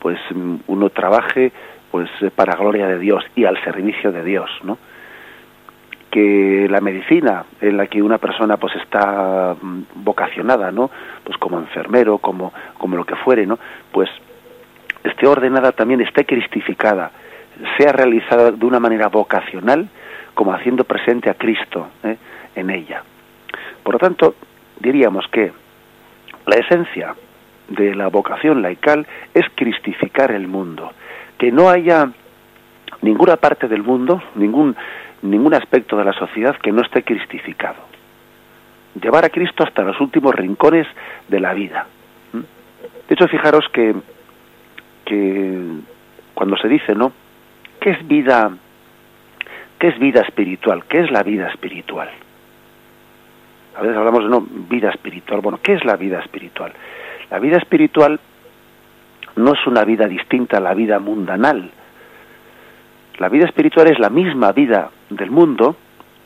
pues 0.00 0.18
mm, 0.34 0.56
uno 0.66 0.90
trabaje 0.90 1.50
pues 1.90 2.10
para 2.34 2.58
gloria 2.58 2.86
de 2.86 2.98
Dios 2.98 3.24
y 3.34 3.46
al 3.46 3.58
servicio 3.64 4.12
de 4.12 4.22
Dios, 4.22 4.50
¿no? 4.64 4.76
Que 6.10 6.66
la 6.70 6.80
medicina 6.80 7.44
en 7.60 7.76
la 7.76 7.86
que 7.86 8.02
una 8.02 8.18
persona 8.18 8.56
pues 8.56 8.74
está 8.76 9.56
mm, 9.60 9.82
vocacionada, 9.96 10.70
¿no? 10.70 10.90
Pues 11.24 11.36
como 11.38 11.58
enfermero, 11.58 12.18
como 12.18 12.52
como 12.78 12.96
lo 12.96 13.04
que 13.04 13.16
fuere, 13.16 13.46
¿no? 13.46 13.58
Pues 13.92 14.08
esté 15.04 15.26
ordenada 15.26 15.72
también, 15.72 16.00
esté 16.00 16.24
cristificada, 16.24 17.10
sea 17.78 17.92
realizada 17.92 18.50
de 18.50 18.66
una 18.66 18.80
manera 18.80 19.08
vocacional, 19.08 19.88
como 20.34 20.52
haciendo 20.52 20.84
presente 20.84 21.30
a 21.30 21.34
Cristo 21.34 21.88
¿eh? 22.04 22.16
en 22.54 22.70
ella. 22.70 23.02
Por 23.82 23.94
lo 23.94 23.98
tanto, 23.98 24.34
diríamos 24.80 25.26
que 25.28 25.52
la 26.46 26.56
esencia 26.56 27.14
de 27.68 27.94
la 27.94 28.08
vocación 28.08 28.62
laical 28.62 29.06
es 29.34 29.44
cristificar 29.54 30.30
el 30.30 30.46
mundo, 30.46 30.92
que 31.38 31.50
no 31.50 31.68
haya 31.68 32.10
ninguna 33.02 33.36
parte 33.36 33.68
del 33.68 33.82
mundo, 33.82 34.22
ningún, 34.34 34.76
ningún 35.22 35.54
aspecto 35.54 35.96
de 35.96 36.04
la 36.04 36.12
sociedad 36.12 36.56
que 36.56 36.72
no 36.72 36.82
esté 36.82 37.02
cristificado. 37.02 37.76
Llevar 39.00 39.24
a 39.24 39.30
Cristo 39.30 39.64
hasta 39.64 39.82
los 39.82 40.00
últimos 40.00 40.34
rincones 40.34 40.86
de 41.28 41.40
la 41.40 41.52
vida. 41.54 41.86
¿Mm? 42.32 42.38
De 42.38 43.14
hecho, 43.14 43.28
fijaros 43.28 43.64
que 43.72 43.94
que 45.06 45.68
cuando 46.34 46.58
se 46.58 46.68
dice, 46.68 46.94
¿no? 46.94 47.12
¿Qué 47.80 47.90
es 47.90 48.06
vida? 48.06 48.50
¿Qué 49.78 49.88
es 49.88 49.98
vida 49.98 50.20
espiritual? 50.20 50.84
¿Qué 50.84 51.00
es 51.00 51.10
la 51.10 51.22
vida 51.22 51.48
espiritual? 51.48 52.10
A 53.76 53.82
veces 53.82 53.96
hablamos 53.96 54.24
de 54.24 54.30
no 54.30 54.40
vida 54.40 54.90
espiritual. 54.90 55.40
Bueno, 55.40 55.60
¿qué 55.62 55.74
es 55.74 55.84
la 55.84 55.96
vida 55.96 56.18
espiritual? 56.20 56.72
La 57.30 57.38
vida 57.38 57.56
espiritual 57.56 58.20
no 59.36 59.52
es 59.52 59.66
una 59.66 59.84
vida 59.84 60.06
distinta 60.06 60.58
a 60.58 60.60
la 60.60 60.74
vida 60.74 60.98
mundanal. 60.98 61.70
La 63.18 63.28
vida 63.28 63.46
espiritual 63.46 63.88
es 63.88 63.98
la 63.98 64.10
misma 64.10 64.52
vida 64.52 64.90
del 65.08 65.30
mundo, 65.30 65.76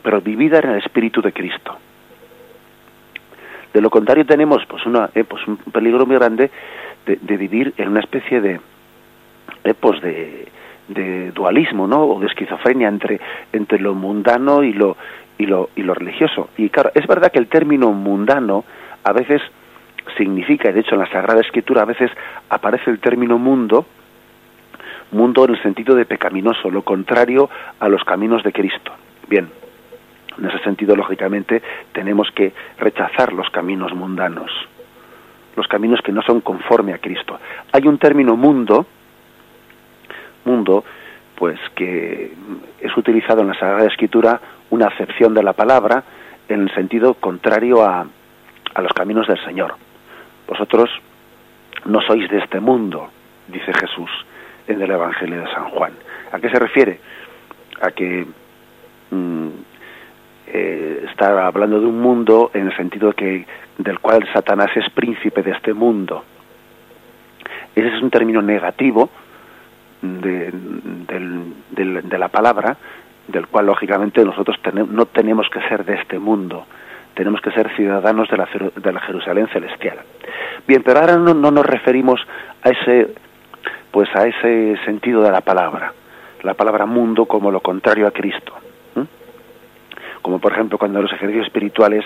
pero 0.02 0.20
vivida 0.20 0.58
en 0.58 0.70
el 0.70 0.78
espíritu 0.78 1.22
de 1.22 1.32
Cristo. 1.32 1.76
De 3.72 3.80
lo 3.80 3.90
contrario 3.90 4.26
tenemos 4.26 4.64
pues 4.66 4.84
una 4.86 5.10
eh, 5.14 5.22
pues 5.24 5.46
un 5.46 5.56
peligro 5.56 6.04
muy 6.04 6.16
grande 6.16 6.50
de, 7.06 7.36
vivir 7.36 7.72
en 7.76 7.88
una 7.88 8.00
especie 8.00 8.40
de, 8.40 8.60
eh, 9.64 9.74
pues 9.78 10.00
de, 10.00 10.48
dualismo, 11.32 11.86
¿no? 11.86 12.04
O 12.04 12.20
de 12.20 12.26
esquizofrenia 12.26 12.88
entre, 12.88 13.20
entre 13.52 13.78
lo 13.78 13.94
mundano 13.94 14.64
y 14.64 14.72
lo, 14.72 14.96
y, 15.38 15.46
lo, 15.46 15.70
y 15.76 15.82
lo 15.82 15.94
religioso. 15.94 16.50
Y 16.56 16.68
claro, 16.68 16.90
es 16.94 17.06
verdad 17.06 17.30
que 17.30 17.38
el 17.38 17.46
término 17.46 17.92
mundano 17.92 18.64
a 19.04 19.12
veces 19.12 19.40
significa, 20.16 20.68
y 20.68 20.72
de 20.72 20.80
hecho 20.80 20.96
en 20.96 21.00
la 21.00 21.10
Sagrada 21.10 21.40
Escritura 21.40 21.82
a 21.82 21.86
veces 21.86 22.10
aparece 22.48 22.90
el 22.90 22.98
término 22.98 23.38
mundo, 23.38 23.86
mundo 25.12 25.44
en 25.44 25.54
el 25.54 25.62
sentido 25.62 25.94
de 25.94 26.06
pecaminoso, 26.06 26.70
lo 26.70 26.82
contrario 26.82 27.48
a 27.78 27.88
los 27.88 28.04
caminos 28.04 28.42
de 28.42 28.52
Cristo. 28.52 28.92
Bien, 29.28 29.48
en 30.38 30.46
ese 30.46 30.58
sentido, 30.60 30.96
lógicamente, 30.96 31.62
tenemos 31.92 32.30
que 32.32 32.52
rechazar 32.78 33.32
los 33.32 33.50
caminos 33.50 33.92
mundanos 33.94 34.50
los 35.56 35.66
caminos 35.66 36.00
que 36.00 36.12
no 36.12 36.22
son 36.22 36.40
conforme 36.40 36.94
a 36.94 36.98
Cristo. 36.98 37.38
Hay 37.72 37.86
un 37.86 37.98
término 37.98 38.36
mundo, 38.36 38.86
mundo, 40.44 40.84
pues 41.34 41.58
que 41.74 42.32
es 42.80 42.96
utilizado 42.96 43.42
en 43.42 43.48
la 43.48 43.58
Sagrada 43.58 43.86
Escritura 43.86 44.40
una 44.70 44.86
acepción 44.86 45.34
de 45.34 45.42
la 45.42 45.52
palabra 45.52 46.02
en 46.48 46.62
el 46.62 46.74
sentido 46.74 47.14
contrario 47.14 47.84
a, 47.84 48.06
a 48.74 48.80
los 48.82 48.92
caminos 48.92 49.26
del 49.26 49.42
Señor. 49.44 49.74
Vosotros 50.48 50.88
no 51.84 52.00
sois 52.02 52.28
de 52.30 52.38
este 52.38 52.60
mundo, 52.60 53.10
dice 53.48 53.72
Jesús 53.74 54.10
en 54.70 54.82
el 54.82 54.90
Evangelio 54.90 55.40
de 55.40 55.50
San 55.52 55.70
Juan. 55.70 55.92
¿A 56.32 56.38
qué 56.38 56.48
se 56.48 56.58
refiere? 56.58 57.00
A 57.80 57.90
que 57.90 58.26
mm, 59.10 59.48
eh, 60.46 61.06
está 61.10 61.46
hablando 61.46 61.80
de 61.80 61.86
un 61.86 62.00
mundo 62.00 62.50
en 62.54 62.66
el 62.66 62.76
sentido 62.76 63.12
que 63.12 63.46
del 63.78 63.98
cual 63.98 64.28
Satanás 64.32 64.70
es 64.74 64.88
príncipe 64.90 65.42
de 65.42 65.52
este 65.52 65.72
mundo. 65.72 66.24
Ese 67.74 67.88
es 67.88 68.02
un 68.02 68.10
término 68.10 68.42
negativo 68.42 69.08
de, 70.02 70.52
la 72.18 72.28
palabra, 72.28 72.76
del 73.28 73.46
cual 73.46 73.66
lógicamente 73.66 74.24
nosotros 74.24 74.58
no 74.74 75.06
tenemos 75.06 75.48
que 75.50 75.60
ser 75.68 75.84
de 75.84 75.94
este 75.94 76.18
mundo, 76.18 76.66
tenemos 77.14 77.40
que 77.40 77.52
ser 77.52 77.74
ciudadanos 77.76 78.28
de 78.28 78.36
la, 78.36 78.48
de 78.76 78.92
la 78.92 79.00
Jerusalén 79.00 79.48
celestial. 79.48 79.98
Bien, 80.66 80.82
pero 80.82 81.00
ahora 81.00 81.16
no, 81.16 81.34
nos 81.34 81.66
referimos 81.66 82.20
a 82.62 82.70
ese, 82.70 83.14
pues 83.90 84.08
a 84.14 84.26
ese 84.26 84.76
sentido 84.84 85.22
de 85.22 85.30
la 85.30 85.40
palabra, 85.40 85.92
la 86.42 86.54
palabra 86.54 86.86
mundo 86.86 87.26
como 87.26 87.50
lo 87.50 87.60
contrario 87.60 88.06
a 88.06 88.10
Cristo. 88.10 88.54
Como 90.22 90.38
por 90.38 90.52
ejemplo 90.52 90.76
cuando 90.76 90.98
en 90.98 91.04
los 91.04 91.12
ejercicios 91.14 91.46
espirituales 91.46 92.04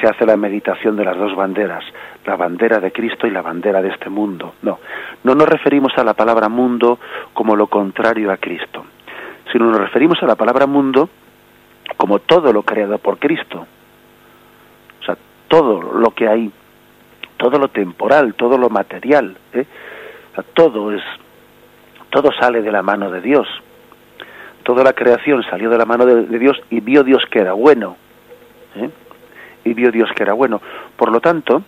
se 0.00 0.06
hace 0.06 0.24
la 0.24 0.36
meditación 0.36 0.96
de 0.96 1.04
las 1.04 1.16
dos 1.18 1.36
banderas, 1.36 1.84
la 2.24 2.34
bandera 2.34 2.80
de 2.80 2.90
Cristo 2.90 3.26
y 3.26 3.30
la 3.30 3.42
bandera 3.42 3.82
de 3.82 3.90
este 3.90 4.08
mundo. 4.08 4.54
No, 4.62 4.78
no 5.24 5.34
nos 5.34 5.46
referimos 5.46 5.92
a 5.98 6.04
la 6.04 6.14
palabra 6.14 6.48
mundo 6.48 6.98
como 7.34 7.54
lo 7.54 7.66
contrario 7.66 8.32
a 8.32 8.38
Cristo, 8.38 8.86
sino 9.52 9.66
nos 9.66 9.78
referimos 9.78 10.22
a 10.22 10.26
la 10.26 10.36
palabra 10.36 10.66
mundo 10.66 11.10
como 11.98 12.20
todo 12.20 12.50
lo 12.50 12.62
creado 12.62 12.96
por 12.96 13.18
Cristo. 13.18 13.66
O 15.00 15.04
sea, 15.04 15.18
todo 15.48 15.82
lo 15.82 16.12
que 16.12 16.28
hay, 16.28 16.50
todo 17.36 17.58
lo 17.58 17.68
temporal, 17.68 18.34
todo 18.34 18.56
lo 18.56 18.70
material, 18.70 19.36
¿eh? 19.52 19.66
Todo 20.54 20.92
es, 20.92 21.02
todo 22.10 22.30
sale 22.32 22.62
de 22.62 22.72
la 22.72 22.82
mano 22.82 23.10
de 23.10 23.20
Dios. 23.20 23.46
Toda 24.62 24.84
la 24.84 24.92
creación 24.92 25.42
salió 25.44 25.70
de 25.70 25.78
la 25.78 25.84
mano 25.84 26.04
de, 26.06 26.38
Dios 26.38 26.60
y 26.70 26.80
vio 26.80 27.02
Dios 27.02 27.22
que 27.30 27.40
era 27.40 27.52
bueno. 27.52 27.96
¿eh? 28.76 28.90
Y 29.64 29.74
vio 29.74 29.90
Dios 29.90 30.10
que 30.14 30.22
era 30.22 30.32
bueno. 30.32 30.60
Por 30.96 31.10
lo 31.10 31.20
tanto, 31.20 31.62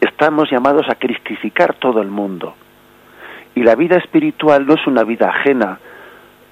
estamos 0.00 0.50
llamados 0.50 0.86
a 0.88 0.96
cristificar 0.96 1.74
todo 1.74 2.02
el 2.02 2.08
mundo. 2.08 2.54
Y 3.54 3.62
la 3.62 3.74
vida 3.74 3.96
espiritual 3.96 4.66
no 4.66 4.74
es 4.74 4.86
una 4.86 5.04
vida 5.04 5.30
ajena 5.30 5.78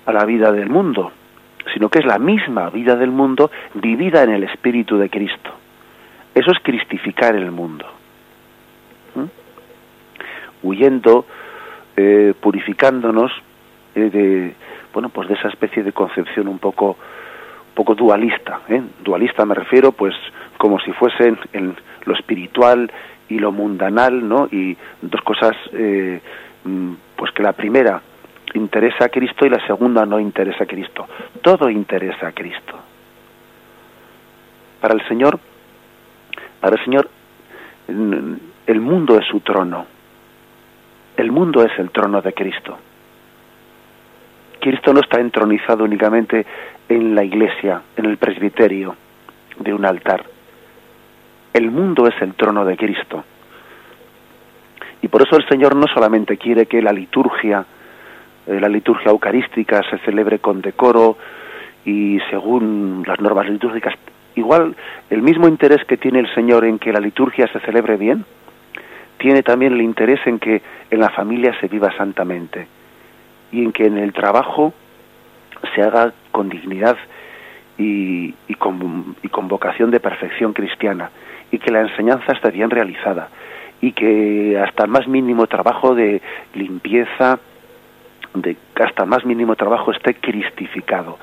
a 0.07 0.13
la 0.13 0.25
vida 0.25 0.53
del 0.53 0.71
mundo, 0.71 1.13
sino 1.73 1.89
que 1.89 1.99
es 1.99 2.07
la 2.07 2.19
misma 2.19 2.71
vida 2.71 2.97
del 2.97 3.11
mundo 3.11 3.51
vivida 3.75 4.23
en 4.23 4.31
el 4.31 4.45
Espíritu 4.45 4.97
de 4.97 5.11
Cristo. 5.11 5.51
Eso 6.35 6.51
es 6.51 6.59
cristificar 6.63 7.37
el 7.37 7.51
mundo. 7.51 7.87
Huyendo, 10.65 11.27
eh, 11.97 12.35
purificándonos 12.41 13.31
eh, 13.95 14.11
de, 14.11 14.55
bueno, 14.93 15.09
pues 15.11 15.29
de 15.29 15.35
esa 15.35 15.49
especie 15.49 15.83
de 15.83 15.93
concepción 15.93 16.49
un 16.49 16.59
poco, 16.59 16.97
poco 17.75 17.95
dualista. 17.95 18.61
¿eh? 18.69 18.83
Dualista 19.03 19.45
me 19.45 19.55
refiero, 19.55 19.93
pues, 19.93 20.15
como 20.59 20.81
si 20.81 20.93
fuesen 20.93 21.39
en 21.53 21.77
lo 22.05 22.15
espiritual 22.15 22.91
y 23.29 23.39
lo 23.39 23.53
mundanal, 23.53 24.29
¿no? 24.29 24.49
Y 24.51 24.77
dos 25.01 25.21
cosas, 25.23 25.57
eh, 25.73 26.21
mm, 26.65 26.93
pues 27.17 27.31
que 27.33 27.43
la 27.43 27.53
primera 27.53 28.03
interesa 28.55 29.07
a 29.07 29.09
Cristo 29.09 29.47
y 29.47 29.51
la 29.51 29.65
segunda 29.67 30.05
no 30.05 30.19
interesa 30.19 30.65
a 30.65 30.67
Cristo. 30.67 31.07
Todo 31.43 31.71
interesa 31.71 32.29
a 32.29 32.33
Cristo. 32.33 32.79
Para 34.81 34.95
el 34.95 35.07
Señor, 35.09 35.39
para 36.61 36.77
el 36.77 36.85
Señor, 36.85 37.09
el 37.89 38.81
mundo 38.81 39.19
es 39.19 39.27
su 39.27 39.41
trono. 39.41 39.94
El 41.17 41.31
mundo 41.31 41.65
es 41.65 41.79
el 41.79 41.91
trono 41.91 42.21
de 42.21 42.33
Cristo. 42.33 42.77
Cristo 44.61 44.93
no 44.93 45.01
está 45.01 45.21
entronizado 45.21 45.85
únicamente 45.85 46.45
en 46.89 47.15
la 47.15 47.23
iglesia, 47.23 47.83
en 47.97 48.07
el 48.07 48.17
presbiterio 48.17 48.97
de 49.59 49.73
un 49.73 49.85
altar. 49.85 50.25
El 51.53 51.71
mundo 51.71 52.09
es 52.09 52.15
el 52.21 52.35
trono 52.35 52.65
de 52.65 52.77
Cristo. 52.77 53.25
Y 55.03 55.09
por 55.09 55.23
eso 55.23 55.37
el 55.37 55.47
Señor 55.49 55.77
no 55.77 55.87
solamente 55.87 56.37
quiere 56.37 56.67
que 56.67 56.83
la 56.83 56.93
liturgia, 56.93 57.65
eh, 58.47 58.59
la 58.59 58.69
liturgia 58.69 59.11
eucarística 59.11 59.83
se 59.89 59.99
celebre 59.99 60.39
con 60.39 60.63
decoro 60.63 61.19
y 61.85 62.19
según 62.31 63.05
las 63.07 63.21
normas 63.21 63.49
litúrgicas, 63.49 63.95
igual 64.35 64.75
el 65.11 65.23
mismo 65.23 65.47
interés 65.47 65.85
que 65.85 65.99
tiene 65.99 66.21
el 66.21 66.35
Señor 66.35 66.65
en 66.65 66.79
que 66.79 66.93
la 66.93 67.01
liturgia 67.01 67.47
se 67.53 67.61
celebre 67.61 67.99
bien, 67.99 68.25
tiene 69.19 69.43
también 69.43 69.73
el 69.73 69.83
interés 69.83 70.21
en 70.27 70.39
que 70.39 70.63
en 70.91 71.01
la 71.01 71.11
familia 71.11 71.59
se 71.61 71.69
viva 71.69 71.91
santamente 71.97 72.67
y 73.53 73.65
en 73.65 73.73
que 73.73 73.87
en 73.87 73.99
el 73.99 74.13
trabajo 74.13 74.73
se 75.75 75.83
haga 75.83 76.13
con 76.31 76.49
dignidad 76.49 76.97
y, 77.79 78.33
con, 78.59 79.17
y 79.23 79.29
con 79.29 79.49
vocación 79.49 79.91
de 79.91 80.01
perfección 80.01 80.53
cristiana 80.53 81.11
y 81.51 81.59
que 81.59 81.71
la 81.71 81.83
enseñanza 81.83 82.33
esté 82.33 82.51
bien 82.51 82.71
realizada 82.71 83.29
y 83.81 83.93
que 83.93 84.59
hasta 84.59 84.85
el 84.85 84.91
más 84.91 85.07
mínimo 85.07 85.47
trabajo 85.47 85.95
de 85.95 86.23
limpieza, 86.55 87.39
de 88.35 88.57
hasta 88.77 89.03
el 89.03 89.09
más 89.09 89.25
mínimo 89.25 89.57
trabajo 89.57 89.93
esté 89.93 90.15
cristificado, 90.15 91.19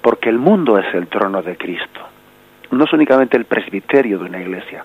porque 0.00 0.28
el 0.28 0.38
mundo 0.38 0.78
es 0.78 0.94
el 0.94 1.06
trono 1.06 1.42
de 1.42 1.56
Cristo, 1.56 2.00
no 2.70 2.84
es 2.84 2.92
únicamente 2.92 3.36
el 3.36 3.44
presbiterio 3.44 4.18
de 4.18 4.24
una 4.24 4.40
iglesia. 4.40 4.84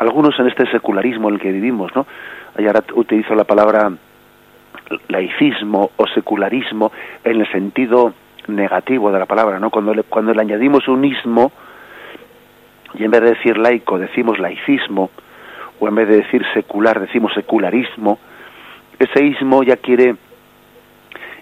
Algunos 0.00 0.38
en 0.40 0.46
este 0.46 0.66
secularismo 0.70 1.28
en 1.28 1.34
el 1.34 1.40
que 1.40 1.52
vivimos, 1.52 1.94
¿no? 1.94 2.06
ahora 2.56 2.82
utilizo 2.94 3.34
la 3.34 3.44
palabra 3.44 3.92
laicismo 5.08 5.90
o 5.94 6.06
secularismo 6.06 6.90
en 7.22 7.42
el 7.42 7.52
sentido 7.52 8.14
negativo 8.48 9.12
de 9.12 9.18
la 9.18 9.26
palabra, 9.26 9.60
¿no? 9.60 9.68
Cuando 9.68 9.92
le, 9.92 10.02
cuando 10.04 10.32
le 10.32 10.40
añadimos 10.40 10.88
un 10.88 11.04
ismo 11.04 11.52
y 12.94 13.04
en 13.04 13.10
vez 13.10 13.20
de 13.20 13.28
decir 13.34 13.58
laico 13.58 13.98
decimos 13.98 14.38
laicismo 14.38 15.10
o 15.78 15.86
en 15.86 15.94
vez 15.94 16.08
de 16.08 16.16
decir 16.16 16.46
secular 16.54 16.98
decimos 16.98 17.34
secularismo, 17.34 18.18
ese 18.98 19.22
ismo 19.22 19.62
ya 19.62 19.76
quiere 19.76 20.16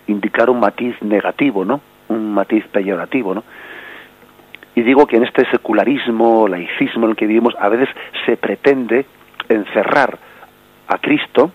indicar 0.09 0.51
un 0.51 0.59
matiz 0.59 1.01
negativo, 1.01 1.65
¿no? 1.65 1.81
Un 2.09 2.35
matiz 2.35 2.67
peyorativo, 2.67 3.35
¿no? 3.35 3.45
Y 4.79 4.83
digo 4.83 5.09
que 5.09 5.17
en 5.17 5.25
este 5.25 5.45
secularismo, 5.51 6.47
laicismo 6.47 7.07
en 7.07 7.11
el 7.11 7.17
que 7.17 7.27
vivimos, 7.27 7.53
a 7.59 7.69
veces 7.69 7.89
se 8.25 8.37
pretende 8.37 9.07
encerrar 9.49 10.17
a 10.87 10.99
Cristo 10.99 11.51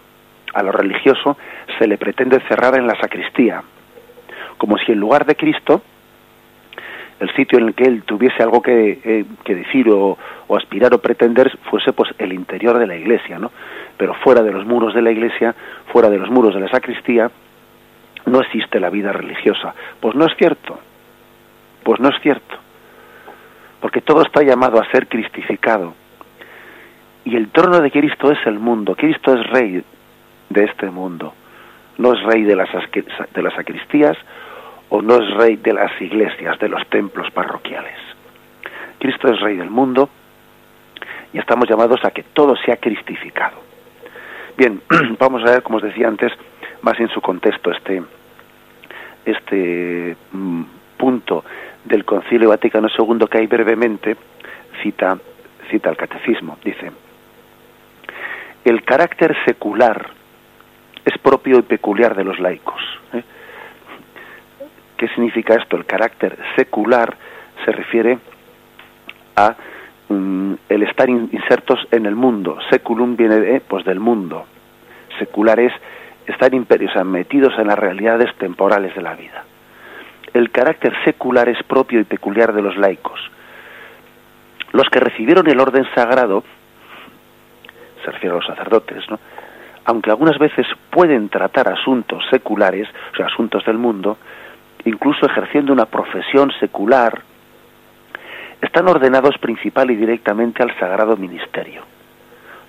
a 0.54 0.62
lo 0.62 0.74
religioso 0.74 1.38
se 1.80 1.88
le 1.88 1.98
pretende 1.98 2.42
cerrar 2.50 2.76
en 2.78 2.86
la 2.86 3.00
sacristía, 3.00 3.64
como 4.58 4.78
si 4.78 4.92
en 4.92 5.00
lugar 5.00 5.26
de 5.26 5.38
Cristo, 5.38 5.82
el 7.22 7.34
sitio 7.34 7.60
en 7.60 7.68
el 7.68 7.74
que 7.74 7.86
él 7.86 8.04
tuviese 8.04 8.44
algo 8.44 8.62
que, 8.62 9.00
eh, 9.02 9.26
decir 9.48 9.88
o, 9.90 10.18
aspirar 10.54 10.94
o 10.94 10.98
pretender 10.98 11.50
fuese 11.72 11.94
pues 11.94 12.10
el 12.18 12.34
interior 12.34 12.78
de 12.78 12.88
la 12.88 12.98
iglesia, 12.98 13.40
¿no? 13.40 13.52
Pero 13.96 14.16
fuera 14.16 14.44
de 14.44 14.52
los 14.52 14.66
muros 14.66 14.94
de 14.94 15.02
la 15.02 15.12
iglesia, 15.12 15.56
fuera 15.94 16.10
de 16.10 16.18
los 16.18 16.30
muros 16.30 16.54
de 16.54 16.60
la 16.60 16.68
sacristía, 16.68 17.32
no 18.26 18.42
existe 18.42 18.82
la 18.82 18.90
vida 18.90 19.14
religiosa. 19.14 19.74
Pues 20.02 20.14
no 20.14 20.26
es 20.26 20.36
cierto, 20.36 20.78
pues 21.84 22.02
no 22.02 22.10
es 22.10 22.22
cierto, 22.22 22.58
porque 23.84 24.00
todo 24.00 24.22
está 24.22 24.42
llamado 24.44 24.82
a 24.82 24.90
ser 24.92 25.10
cristificado. 25.10 25.94
Y 27.26 27.36
el 27.36 27.50
trono 27.50 27.82
de 27.82 27.92
Cristo 27.92 28.32
es 28.32 28.40
el 28.46 28.58
mundo, 28.58 28.96
Cristo 28.96 29.34
es 29.34 29.46
rey, 29.48 29.84
de 30.48 30.64
este 30.64 30.90
mundo. 30.90 31.34
No 31.98 32.14
es 32.14 32.24
rey 32.24 32.44
de 32.44 32.56
las, 32.56 32.70
de 32.72 33.44
las 33.44 33.54
sacristías 33.54 34.16
o 34.88 35.02
no 35.02 35.16
es 35.16 35.30
rey 35.36 35.58
de 35.58 35.74
las 35.74 35.92
iglesias, 36.02 36.58
de 36.60 36.70
los 36.70 36.88
templos 36.88 37.30
parroquiales. 37.32 37.98
Cristo 39.00 39.28
es 39.28 39.42
rey 39.42 39.58
del 39.58 39.70
mundo 39.70 40.08
y 41.34 41.40
estamos 41.40 41.68
llamados 41.68 42.06
a 42.06 42.12
que 42.12 42.24
todo 42.24 42.56
sea 42.56 42.78
cristificado. 42.78 43.58
Bien, 44.56 44.82
vamos 45.20 45.42
a 45.42 45.52
ver, 45.52 45.62
como 45.62 45.80
os 45.80 45.84
decía 45.84 46.08
antes, 46.08 46.32
más 46.84 46.98
en 47.02 47.10
su 47.10 47.20
contexto 47.20 47.70
este, 47.70 48.02
este 49.26 50.16
mm, 50.32 50.64
punto 50.96 51.44
del 51.86 52.06
Concilio 52.06 52.50
Vaticano 52.50 52.88
II 52.88 53.26
que 53.30 53.38
hay 53.40 53.48
brevemente 53.48 54.16
cita, 54.82 55.18
cita 55.70 55.90
el 55.90 55.98
catecismo. 55.98 56.58
Dice, 56.64 56.92
el 58.66 58.84
carácter 58.84 59.36
secular 59.46 60.10
es 61.06 61.18
propio 61.18 61.60
y 61.60 61.64
peculiar 61.64 62.16
de 62.16 62.24
los 62.24 62.40
laicos. 62.40 62.82
¿eh? 63.14 63.24
¿Qué 64.98 65.08
significa 65.10 65.56
esto? 65.56 65.76
El 65.76 65.86
carácter 65.86 66.38
secular 66.56 67.16
se 67.66 67.72
refiere 67.72 68.20
a 69.36 69.56
mm, 70.10 70.54
el 70.70 70.84
estar 70.84 71.10
insertos 71.10 71.80
en 71.92 72.06
el 72.06 72.16
mundo. 72.16 72.58
Seculum 72.70 73.16
viene 73.18 73.40
de, 73.40 73.60
pues 73.60 73.84
del 73.84 74.00
mundo. 74.00 74.46
Secular 75.20 75.60
es 75.60 75.74
estar 76.26 76.54
imperios, 76.54 76.94
metidos 77.06 77.54
en 77.60 77.68
las 77.68 77.78
realidades 77.78 78.34
temporales 78.38 78.96
de 78.96 79.02
la 79.02 79.14
vida. 79.14 79.44
El 80.34 80.52
carácter 80.52 80.94
secular 81.04 81.48
es 81.50 81.62
propio 81.64 82.00
y 82.00 82.04
peculiar 82.04 82.54
de 82.54 82.62
los 82.62 82.76
laicos. 82.78 83.20
Los 84.72 84.90
que 84.90 85.00
recibieron 85.00 85.48
el 85.48 85.60
orden 85.60 85.86
sagrado, 85.94 86.44
se 88.04 88.12
refiere 88.12 88.34
a 88.34 88.38
los 88.38 88.46
sacerdotes, 88.46 89.04
¿no? 89.10 89.20
aunque 89.86 90.10
algunas 90.10 90.38
veces 90.38 90.66
pueden 90.90 91.30
tratar 91.30 91.68
asuntos 91.68 92.24
seculares, 92.30 92.88
o 93.14 93.16
sea, 93.16 93.26
asuntos 93.28 93.66
del 93.66 93.78
mundo, 93.78 94.18
incluso 94.86 95.26
ejerciendo 95.26 95.74
una 95.74 95.86
profesión 95.86 96.52
secular, 96.60 97.22
están 98.62 98.88
ordenados 98.88 99.38
principal 99.40 99.92
y 99.92 99.96
directamente 99.96 100.64
al 100.64 100.78
sagrado 100.80 101.18
ministerio, 101.18 101.82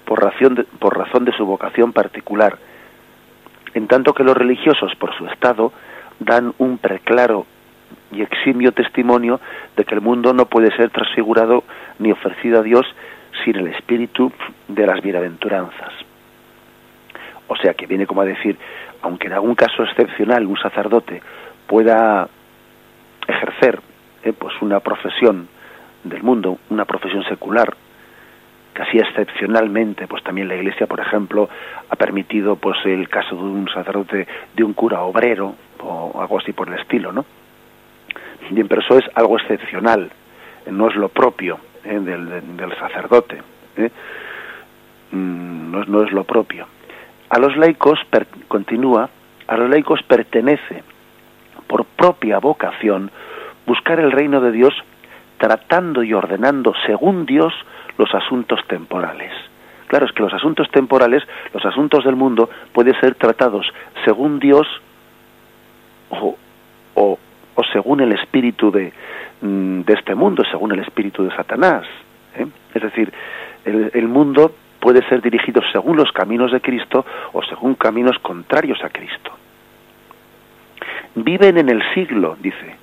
por 0.05 0.23
razón 0.23 0.57
de, 0.57 0.65
por 0.65 0.99
razón 0.99 1.25
de 1.25 1.33
su 1.33 1.47
vocación 1.47 1.93
particular, 1.93 2.59
en 3.75 3.87
tanto 3.87 4.13
que 4.13 4.25
los 4.25 4.37
religiosos, 4.37 4.95
por 4.97 5.17
su 5.17 5.27
estado, 5.27 5.73
dan 6.19 6.53
un 6.59 6.79
preclaro 6.79 7.47
y 8.13 8.23
eximio 8.23 8.73
testimonio 8.73 9.41
de 9.77 9.85
que 9.85 9.95
el 9.95 10.01
mundo 10.01 10.33
no 10.33 10.47
puede 10.47 10.75
ser 10.77 10.91
transfigurado 10.91 11.65
ni 11.99 12.13
ofrecido 12.13 12.61
a 12.61 12.63
Dios 12.63 12.87
sin 13.45 13.57
el 13.57 13.69
espíritu 13.69 14.33
de 14.69 14.87
las 14.87 15.01
bienaventuranzas. 15.03 15.93
O 17.49 17.57
sea 17.57 17.75
que 17.75 17.87
viene 17.87 18.07
como 18.07 18.23
a 18.23 18.25
decir, 18.25 18.57
aunque 19.03 19.27
en 19.27 19.35
algún 19.35 19.55
caso 19.55 19.83
excepcional 19.83 20.47
un 20.47 20.57
sacerdote 20.57 21.23
pueda 21.67 22.29
ejercer 23.27 23.81
eh, 24.23 24.33
pues 24.33 24.55
una 24.61 24.81
profesión 24.81 25.49
del 26.05 26.23
mundo, 26.23 26.59
una 26.71 26.85
profesión 26.85 27.25
secular, 27.25 27.75
casi 28.73 28.99
excepcionalmente, 28.99 30.07
pues 30.07 30.23
también 30.23 30.49
la 30.49 30.57
Iglesia, 30.57 30.87
por 30.87 31.01
ejemplo, 31.01 31.49
ha 31.89 31.97
permitido 31.97 32.57
pues 32.57 32.77
el 32.85 33.09
caso 33.09 33.37
de 33.37 33.43
un 33.43 33.69
sacerdote, 33.69 34.27
de 34.55 34.65
un 34.65 34.75
cura 34.75 35.03
obrero 35.03 35.55
o 35.81 36.21
algo 36.21 36.39
así 36.39 36.53
por 36.53 36.69
el 36.69 36.79
estilo, 36.79 37.13
¿no? 37.13 37.25
Bien, 38.51 38.69
pero 38.69 38.81
eso 38.81 38.99
es 38.99 39.05
algo 39.15 39.39
excepcional, 39.39 40.11
no 40.71 40.89
es 40.89 40.97
lo 40.97 41.09
propio 41.09 41.59
¿eh? 41.85 41.99
del, 41.99 42.77
sacerdote, 42.79 43.43
¿eh? 43.77 43.91
mm, 45.13 45.71
no, 45.71 45.85
no, 45.85 46.03
es 46.03 46.13
lo 46.13 46.25
propio. 46.25 46.67
A 47.31 47.39
los 47.39 47.57
laicos, 47.57 47.99
continúa, 48.49 49.09
a 49.47 49.57
los 49.57 49.71
laicos 49.71 50.03
pertenece 50.03 50.83
por 51.67 51.85
propia 51.85 52.39
vocación 52.39 53.11
buscar 53.67 53.99
el 53.99 54.13
reino 54.13 54.41
de 54.41 54.53
Dios 54.53 54.75
tratando 55.39 56.03
y 56.03 56.13
ordenando 56.13 56.75
según 56.87 57.27
Dios 57.27 57.53
los 57.99 58.15
asuntos 58.15 58.61
temporales. 58.67 59.33
Claro, 59.87 60.07
es 60.07 60.13
que 60.13 60.23
los 60.23 60.33
asuntos 60.33 60.71
temporales, 60.71 61.23
los 61.53 61.65
asuntos 61.65 62.05
del 62.05 62.17
mundo, 62.17 62.49
pueden 62.73 62.99
ser 63.01 63.15
tratados 63.15 63.67
según 64.05 64.39
Dios 64.39 64.67
o, 66.11 66.37
o, 67.55 67.63
según 67.73 68.01
el 68.01 68.13
espíritu 68.13 68.71
de, 68.71 68.93
mm, 69.41 69.83
de, 69.83 69.93
este 69.95 70.15
mundo, 70.15 70.43
según 70.51 70.73
el 70.73 70.81
espíritu 70.81 71.25
de 71.25 71.35
Satanás. 71.35 71.85
¿eh? 72.37 72.47
Es 72.75 72.83
decir, 72.83 73.13
el, 73.65 73.91
el 73.95 74.09
mundo 74.09 74.55
puede 74.81 75.07
ser 75.09 75.23
dirigido 75.23 75.63
según 75.73 75.97
los 75.97 76.13
caminos 76.13 76.53
de 76.53 76.61
Cristo 76.61 77.05
o 77.33 77.43
según 77.43 77.75
caminos 77.75 78.19
contrarios 78.19 78.83
a 78.85 78.91
Cristo. 78.91 79.33
Viven 81.15 81.59
en 81.59 81.69
el 81.69 81.83
siglo, 81.95 82.37
dice, 82.41 82.77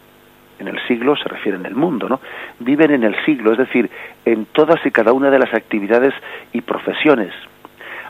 en 0.61 0.67
el 0.67 0.79
siglo 0.87 1.15
se 1.15 1.27
refiere 1.27 1.57
en 1.57 1.65
el 1.65 1.75
mundo, 1.75 2.07
¿no? 2.07 2.21
Viven 2.59 2.91
en 2.91 3.03
el 3.03 3.15
siglo, 3.25 3.51
es 3.51 3.57
decir, 3.57 3.89
en 4.25 4.45
todas 4.45 4.83
y 4.85 4.91
cada 4.91 5.11
una 5.11 5.29
de 5.29 5.39
las 5.39 5.53
actividades 5.53 6.13
y 6.53 6.61
profesiones, 6.61 7.33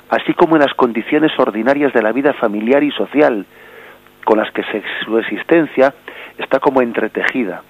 así 0.09 0.33
como 0.33 0.57
en 0.57 0.61
las 0.61 0.73
condiciones 0.73 1.31
ordinarias 1.39 1.93
de 1.93 2.01
la 2.01 2.11
vida 2.11 2.33
familiar 2.33 2.83
y 2.83 2.91
social, 2.91 3.45
con 4.25 4.37
las 4.37 4.51
que 4.51 4.63
su 5.05 5.17
existencia 5.17 5.93
está 6.37 6.59
como 6.59 6.81
entretejida. 6.81 7.63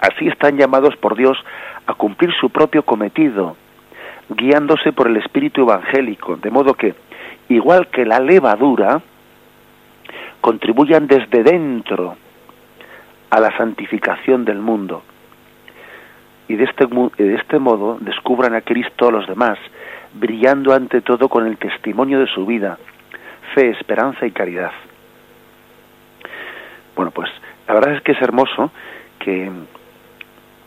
Así 0.00 0.26
están 0.26 0.56
llamados 0.56 0.96
por 0.96 1.16
Dios 1.16 1.38
a 1.86 1.94
cumplir 1.94 2.32
su 2.40 2.50
propio 2.50 2.84
cometido, 2.84 3.56
guiándose 4.28 4.92
por 4.92 5.08
el 5.08 5.16
espíritu 5.16 5.62
evangélico, 5.62 6.36
de 6.36 6.50
modo 6.50 6.74
que, 6.74 6.94
igual 7.48 7.88
que 7.88 8.04
la 8.04 8.18
levadura, 8.18 9.00
contribuyan 10.40 11.06
desde 11.06 11.44
dentro 11.44 12.16
a 13.30 13.40
la 13.40 13.56
santificación 13.56 14.44
del 14.44 14.58
mundo. 14.58 15.02
Y 16.48 16.56
de 16.56 16.64
este, 16.64 16.86
de 16.86 17.34
este 17.34 17.58
modo 17.58 17.98
descubran 18.00 18.54
a 18.54 18.60
Cristo 18.60 19.08
a 19.08 19.12
los 19.12 19.26
demás, 19.26 19.58
brillando 20.14 20.74
ante 20.74 21.00
todo 21.00 21.28
con 21.28 21.46
el 21.46 21.56
testimonio 21.56 22.18
de 22.18 22.26
su 22.26 22.44
vida, 22.44 22.78
fe, 23.54 23.70
esperanza 23.70 24.26
y 24.26 24.32
caridad. 24.32 24.72
Bueno, 26.96 27.10
pues 27.10 27.30
la 27.66 27.74
verdad 27.74 27.94
es 27.94 28.02
que 28.02 28.12
es 28.12 28.22
hermoso 28.22 28.70
que, 29.18 29.50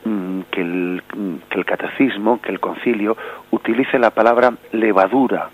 mm, 0.04 0.42
que, 0.52 0.62
el, 0.62 1.04
que 1.50 1.60
el 1.60 1.66
catecismo, 1.66 2.42
que 2.42 2.52
el 2.52 2.60
concilio, 2.60 3.18
utilice 3.52 4.00
la 4.00 4.12
palabra 4.12 4.54
levadura, 4.72 5.50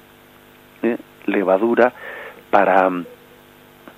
¿eh? 0.83 0.97
levadura 1.25 1.91
para 2.49 2.89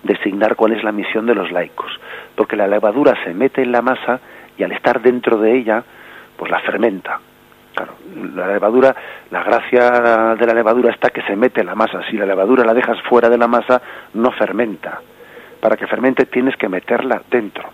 designar 0.03 0.55
cuál 0.55 0.73
es 0.73 0.83
la 0.83 0.91
misión 0.91 1.25
de 1.25 1.35
los 1.35 1.51
laicos, 1.51 1.91
porque 2.35 2.55
la 2.55 2.67
levadura 2.67 3.15
se 3.23 3.33
mete 3.33 3.61
en 3.61 3.71
la 3.71 3.81
masa 3.81 4.19
y 4.57 4.63
al 4.63 4.71
estar 4.71 5.01
dentro 5.01 5.37
de 5.37 5.57
ella, 5.57 5.83
pues 6.37 6.51
la 6.51 6.59
fermenta. 6.59 7.19
Claro, 7.73 7.93
la 8.35 8.47
levadura, 8.47 8.95
la 9.31 9.43
gracia 9.43 10.35
de 10.35 10.45
la 10.45 10.53
levadura 10.53 10.91
está 10.91 11.09
que 11.09 11.23
se 11.23 11.35
mete 11.35 11.61
en 11.61 11.67
la 11.67 11.75
masa. 11.75 12.03
Si 12.09 12.17
la 12.17 12.25
levadura 12.25 12.63
la 12.63 12.73
dejas 12.73 13.01
fuera 13.03 13.29
de 13.29 13.37
la 13.37 13.47
masa, 13.47 13.81
no 14.13 14.31
fermenta. 14.31 15.01
Para 15.63 15.77
que 15.77 15.87
fermente 15.87 16.25
tienes 16.25 16.57
que 16.57 16.67
meterla 16.67 17.21
dentro. 17.31 17.69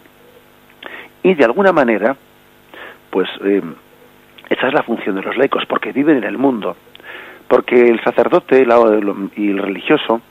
Y 1.24 1.34
de 1.34 1.44
alguna 1.44 1.72
manera, 1.72 2.16
pues 3.10 3.28
eh, 3.44 3.64
esa 4.48 4.68
es 4.68 4.74
la 4.76 4.84
función 4.84 5.16
de 5.16 5.24
los 5.24 5.36
laicos, 5.36 5.66
porque 5.66 5.92
viven 5.92 6.18
en 6.18 6.24
el 6.24 6.38
mundo. 6.38 6.76
Porque 7.48 7.82
el 7.82 8.00
sacerdote 8.04 8.64
y 9.36 9.50
el 9.50 9.58
religioso 9.58 10.22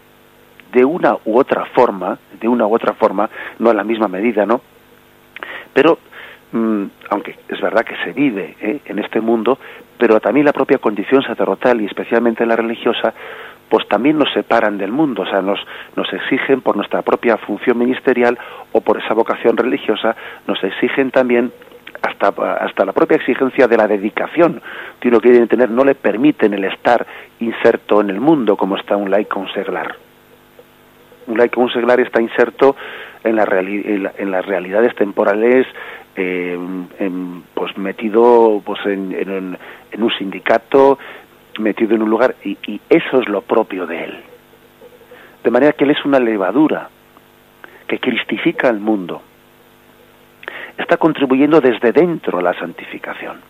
de 0.70 0.84
una 0.84 1.16
u 1.24 1.36
otra 1.36 1.64
forma, 1.74 2.16
de 2.40 2.46
una 2.46 2.64
u 2.64 2.72
otra 2.72 2.92
forma, 2.92 3.28
no 3.58 3.70
a 3.70 3.74
la 3.74 3.82
misma 3.82 4.06
medida, 4.06 4.46
¿no? 4.46 4.60
Pero, 5.72 5.98
mm, 6.52 6.84
aunque 7.10 7.40
es 7.48 7.60
verdad 7.60 7.84
que 7.84 7.96
se 8.04 8.12
vive 8.12 8.54
¿eh? 8.60 8.82
en 8.84 9.00
este 9.00 9.20
mundo, 9.20 9.58
pero 9.98 10.20
también 10.20 10.46
la 10.46 10.52
propia 10.52 10.78
condición 10.78 11.24
sacerdotal 11.24 11.80
y 11.80 11.86
especialmente 11.86 12.46
la 12.46 12.54
religiosa, 12.54 13.12
pues 13.68 13.86
también 13.88 14.18
nos 14.18 14.32
separan 14.32 14.78
del 14.78 14.92
mundo, 14.92 15.22
o 15.22 15.26
sea, 15.26 15.42
nos, 15.42 15.60
nos 15.96 16.12
exigen 16.12 16.60
por 16.60 16.76
nuestra 16.76 17.02
propia 17.02 17.36
función 17.36 17.78
ministerial 17.78 18.38
o 18.72 18.80
por 18.80 18.98
esa 18.98 19.14
vocación 19.14 19.56
religiosa, 19.56 20.16
nos 20.46 20.62
exigen 20.64 21.10
también 21.10 21.52
hasta, 22.02 22.28
hasta 22.28 22.84
la 22.84 22.92
propia 22.92 23.16
exigencia 23.16 23.66
de 23.66 23.76
la 23.76 23.86
dedicación 23.86 24.62
que 25.00 25.08
uno 25.08 25.20
quiere 25.20 25.46
tener 25.46 25.70
no 25.70 25.84
le 25.84 25.94
permiten 25.94 26.54
el 26.54 26.64
estar 26.64 27.06
inserto 27.40 28.00
en 28.00 28.10
el 28.10 28.20
mundo 28.20 28.56
como 28.56 28.76
está 28.76 28.96
un 28.96 29.10
laico 29.10 29.40
un 29.40 29.52
seglar. 29.52 29.96
Un 31.26 31.36
laico, 31.36 31.60
un 31.60 31.70
seglar 31.70 32.00
está 32.00 32.22
inserto 32.22 32.74
en, 33.22 33.36
la 33.36 33.44
en, 33.44 34.30
las 34.30 34.46
realidades 34.46 34.94
temporales, 34.94 35.66
eh, 36.16 36.58
pues 37.54 37.76
metido 37.76 38.62
pues 38.64 38.80
en, 38.86 39.58
un 39.98 40.10
sindicato, 40.18 40.98
metido 41.58 41.94
en 41.94 42.02
un 42.02 42.10
lugar, 42.10 42.36
y, 42.44 42.80
eso 42.88 43.20
es 43.20 43.28
lo 43.28 43.42
propio 43.42 43.86
de 43.86 44.04
él. 44.04 44.20
De 45.44 45.50
manera 45.50 45.72
que 45.72 45.84
él 45.84 45.90
es 45.90 46.04
una 46.04 46.18
levadura 46.18 46.88
que 47.86 47.98
cristifica 47.98 48.68
al 48.68 48.80
mundo. 48.80 49.22
Está 50.76 50.96
contribuyendo 50.96 51.60
desde 51.60 51.92
dentro 51.92 52.38
a 52.38 52.42
la 52.42 52.54
santificación. 52.54 53.40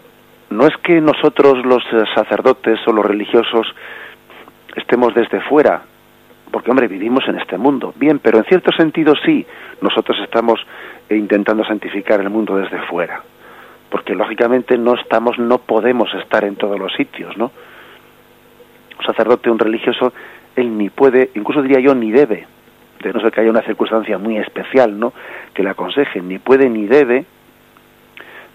No 0.50 0.66
es 0.66 0.76
que 0.78 1.00
nosotros 1.00 1.64
los 1.64 1.82
sacerdotes 2.14 2.80
o 2.86 2.92
los 2.92 3.04
religiosos 3.04 3.66
estemos 4.76 5.14
desde 5.14 5.40
fuera 5.40 5.82
porque 6.50 6.70
hombre, 6.70 6.88
vivimos 6.88 7.26
en 7.28 7.38
este 7.38 7.58
mundo. 7.58 7.92
Bien, 7.96 8.18
pero 8.18 8.38
en 8.38 8.44
cierto 8.44 8.72
sentido 8.72 9.14
sí, 9.24 9.46
nosotros 9.80 10.18
estamos 10.22 10.60
intentando 11.10 11.64
santificar 11.64 12.20
el 12.20 12.30
mundo 12.30 12.56
desde 12.56 12.80
fuera, 12.82 13.22
porque 13.90 14.14
lógicamente 14.14 14.76
no 14.78 14.94
estamos, 14.94 15.38
no 15.38 15.58
podemos 15.58 16.12
estar 16.14 16.44
en 16.44 16.56
todos 16.56 16.78
los 16.78 16.92
sitios, 16.94 17.36
¿no? 17.36 17.50
Un 18.98 19.04
sacerdote, 19.04 19.50
un 19.50 19.58
religioso, 19.58 20.12
él 20.56 20.76
ni 20.76 20.90
puede, 20.90 21.30
incluso 21.34 21.62
diría 21.62 21.80
yo, 21.80 21.94
ni 21.94 22.10
debe, 22.10 22.46
de 23.02 23.12
no 23.12 23.20
ser 23.20 23.30
que 23.30 23.40
haya 23.40 23.50
una 23.50 23.62
circunstancia 23.62 24.18
muy 24.18 24.38
especial, 24.38 24.98
¿no? 24.98 25.12
Que 25.54 25.62
le 25.62 25.70
aconseje, 25.70 26.20
ni 26.20 26.38
puede 26.38 26.68
ni 26.68 26.86
debe, 26.86 27.24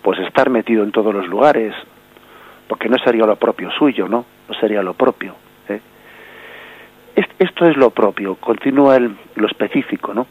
pues 0.02 0.20
estar 0.20 0.50
metido 0.50 0.84
en 0.84 0.92
todos 0.92 1.14
los 1.14 1.28
lugares, 1.28 1.74
porque 2.68 2.90
no 2.90 2.98
sería 2.98 3.26
lo 3.26 3.38
propio 3.38 3.72
suyo, 3.72 4.08
¿no? 4.08 4.26
No 4.50 4.56
sería 4.56 4.84
lo 4.84 4.94
propio. 4.94 5.36
Esto 7.16 7.68
es 7.68 7.78
lo 7.78 7.92
propio, 7.92 8.36
continúa 8.36 8.96
el, 8.96 9.16
lo 9.36 9.48
específico, 9.48 10.14
¿no? 10.14 10.26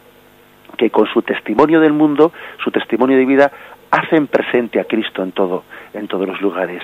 Que 0.77 0.90
con 0.90 1.07
su 1.07 1.22
testimonio 1.22 1.79
del 1.81 1.92
mundo, 1.92 2.33
su 2.64 2.70
testimonio 2.70 3.16
de 3.16 3.27
vida, 3.27 3.53
hacen 3.90 4.27
presente 4.27 4.81
a 4.81 4.85
Cristo 4.85 5.22
en 5.22 5.33
todo, 5.33 5.64
en 5.94 6.09
todos 6.09 6.27
los 6.27 6.40
lugares. 6.40 6.83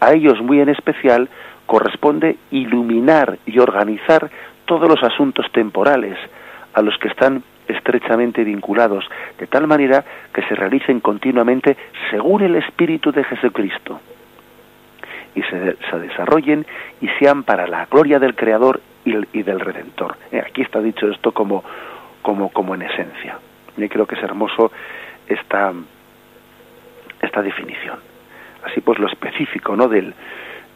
A 0.00 0.12
ellos 0.12 0.40
muy 0.40 0.60
en 0.60 0.68
especial 0.68 1.28
corresponde 1.66 2.36
iluminar 2.50 3.38
y 3.46 3.58
organizar 3.58 4.30
todos 4.64 4.88
los 4.88 5.02
asuntos 5.02 5.46
temporales 5.52 6.16
a 6.74 6.82
los 6.82 6.96
que 6.98 7.08
están 7.08 7.42
estrechamente 7.66 8.44
vinculados, 8.44 9.04
de 9.38 9.46
tal 9.46 9.66
manera 9.66 10.04
que 10.32 10.42
se 10.42 10.54
realicen 10.54 11.00
continuamente 11.00 11.76
según 12.10 12.42
el 12.42 12.56
Espíritu 12.56 13.12
de 13.12 13.24
Jesucristo 13.24 14.00
y 15.34 15.42
se, 15.42 15.76
desarrollen 15.98 16.66
y 17.00 17.08
sean 17.18 17.42
para 17.42 17.66
la 17.66 17.86
gloria 17.86 18.18
del 18.18 18.34
Creador 18.34 18.80
y, 19.04 19.42
del 19.42 19.60
Redentor. 19.60 20.16
Eh, 20.32 20.42
aquí 20.44 20.62
está 20.62 20.80
dicho 20.80 21.08
esto 21.08 21.32
como, 21.32 21.62
como, 22.22 22.50
como 22.50 22.74
en 22.74 22.82
esencia. 22.82 23.38
Y 23.76 23.88
creo 23.88 24.06
que 24.06 24.16
es 24.16 24.22
hermoso 24.22 24.72
esta, 25.28 25.72
esta 27.20 27.42
definición. 27.42 28.07
Así 28.64 28.80
pues 28.80 28.98
lo 28.98 29.06
específico 29.06 29.76
¿no? 29.76 29.88
del, 29.88 30.14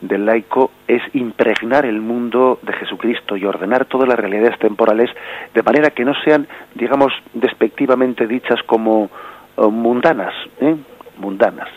del 0.03 0.27
laico 0.27 0.73
es 0.87 1.03
impregnar 1.15 1.87
el 1.87 2.01
mundo 2.01 2.59
de 2.63 2.73
Jesucristo 2.75 3.37
y 3.37 3.45
ordenar 3.45 3.87
todas 3.87 4.09
las 4.09 4.19
realidades 4.19 4.59
temporales 4.59 5.11
de 5.55 5.63
manera 5.63 5.91
que 5.91 6.05
no 6.05 6.13
sean, 6.25 6.47
digamos, 6.75 7.13
despectivamente 7.33 8.27
dichas 8.27 8.63
como 8.65 9.11
eh, 9.57 9.63
mundanas, 9.63 10.35
¿eh? 10.61 10.77
mundanas. 11.19 11.69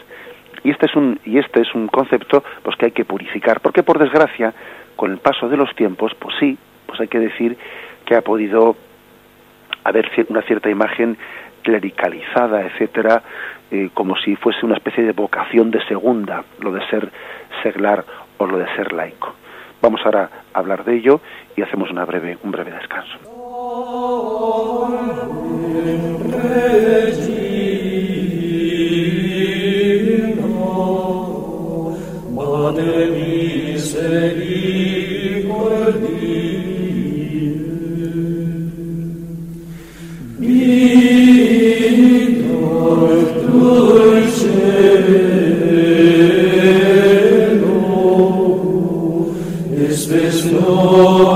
Y 0.64 0.72
este 0.72 0.88
es 0.88 0.96
un 0.96 1.20
y 1.24 1.38
este 1.38 1.62
es 1.62 1.76
un 1.76 1.88
concepto 1.88 2.44
pues 2.64 2.76
que 2.76 2.88
hay 2.88 2.92
que 2.92 3.06
purificar, 3.06 3.62
porque 3.62 3.84
por 3.84 4.00
desgracia, 4.00 4.54
con 4.96 5.12
el 5.12 5.20
paso 5.20 5.48
de 5.48 5.58
los 5.58 5.74
tiempos, 5.76 6.14
pues 6.18 6.36
sí, 6.40 6.58
pues 6.88 7.00
hay 7.00 7.08
que 7.08 7.20
decir 7.20 7.58
que 8.06 8.16
ha 8.16 8.22
podido 8.22 8.76
haber 9.84 10.10
una 10.30 10.42
cierta 10.42 10.70
imagen 10.70 11.18
clericalizada, 11.66 12.62
etcétera, 12.62 13.24
eh, 13.72 13.90
como 13.94 14.16
si 14.18 14.36
fuese 14.36 14.66
una 14.66 14.76
especie 14.76 15.04
de 15.04 15.14
vocación 15.14 15.72
de 15.72 15.84
segunda, 15.88 16.44
lo 16.60 16.72
de 16.72 16.86
ser 16.88 17.12
seglar 17.64 18.06
o 18.38 18.46
lo 18.46 18.60
de 18.60 18.68
ser 18.76 18.94
laico. 18.94 19.34
Vamos 19.82 20.00
ahora 20.06 20.30
a 20.54 20.60
hablar 20.60 20.86
de 20.86 20.96
ello 20.96 21.22
y 21.58 21.64
hacemos 21.64 21.90
una 21.90 22.06
breve, 22.06 22.38
un 22.44 22.52
breve 22.52 22.72
descanso. 22.72 23.20
Spes 50.06 50.46
no 50.52 51.35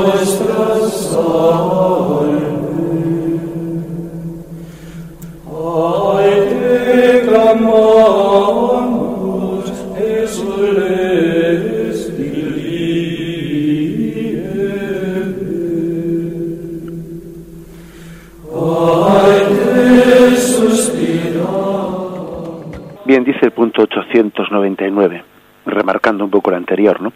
Dice 23.24 23.46
el 23.46 23.52
punto 23.52 23.84
899, 23.84 25.24
remarcando 25.66 26.24
un 26.24 26.32
poco 26.32 26.50
el 26.50 26.56
anterior, 26.56 27.02
¿no? 27.02 27.14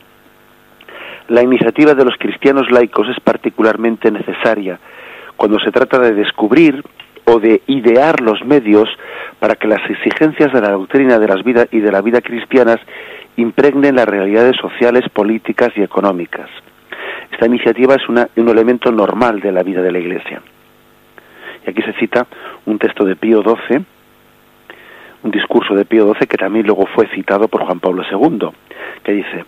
La 1.29 1.41
iniciativa 1.41 1.93
de 1.93 2.03
los 2.03 2.17
cristianos 2.17 2.69
laicos 2.69 3.07
es 3.09 3.19
particularmente 3.21 4.11
necesaria 4.11 4.79
cuando 5.37 5.57
se 5.59 5.71
trata 5.71 5.99
de 5.99 6.13
descubrir 6.13 6.83
o 7.25 7.39
de 7.39 7.61
idear 7.67 8.19
los 8.21 8.43
medios 8.43 8.89
para 9.39 9.55
que 9.55 9.67
las 9.67 9.81
exigencias 9.89 10.51
de 10.51 10.61
la 10.61 10.71
doctrina 10.71 11.17
de 11.19 11.27
las 11.27 11.43
vidas 11.43 11.67
y 11.71 11.79
de 11.79 11.91
la 11.91 12.01
vida 12.01 12.21
cristianas 12.21 12.77
impregnen 13.37 13.95
las 13.95 14.07
realidades 14.07 14.57
sociales, 14.57 15.03
políticas 15.11 15.69
y 15.75 15.81
económicas. 15.81 16.49
Esta 17.31 17.47
iniciativa 17.47 17.95
es 17.95 18.07
un 18.09 18.49
elemento 18.49 18.91
normal 18.91 19.39
de 19.39 19.51
la 19.51 19.63
vida 19.63 19.81
de 19.81 19.91
la 19.91 19.99
Iglesia. 19.99 20.41
Y 21.65 21.69
aquí 21.69 21.81
se 21.81 21.93
cita 21.93 22.27
un 22.65 22.77
texto 22.77 23.05
de 23.05 23.15
Pío 23.15 23.41
XII, 23.41 23.85
un 25.23 25.31
discurso 25.31 25.73
de 25.73 25.85
Pío 25.85 26.13
XII 26.13 26.27
que 26.27 26.37
también 26.37 26.65
luego 26.65 26.85
fue 26.93 27.07
citado 27.07 27.47
por 27.47 27.63
Juan 27.65 27.79
Pablo 27.79 28.03
II, 28.09 28.49
que 29.03 29.13
dice, 29.13 29.45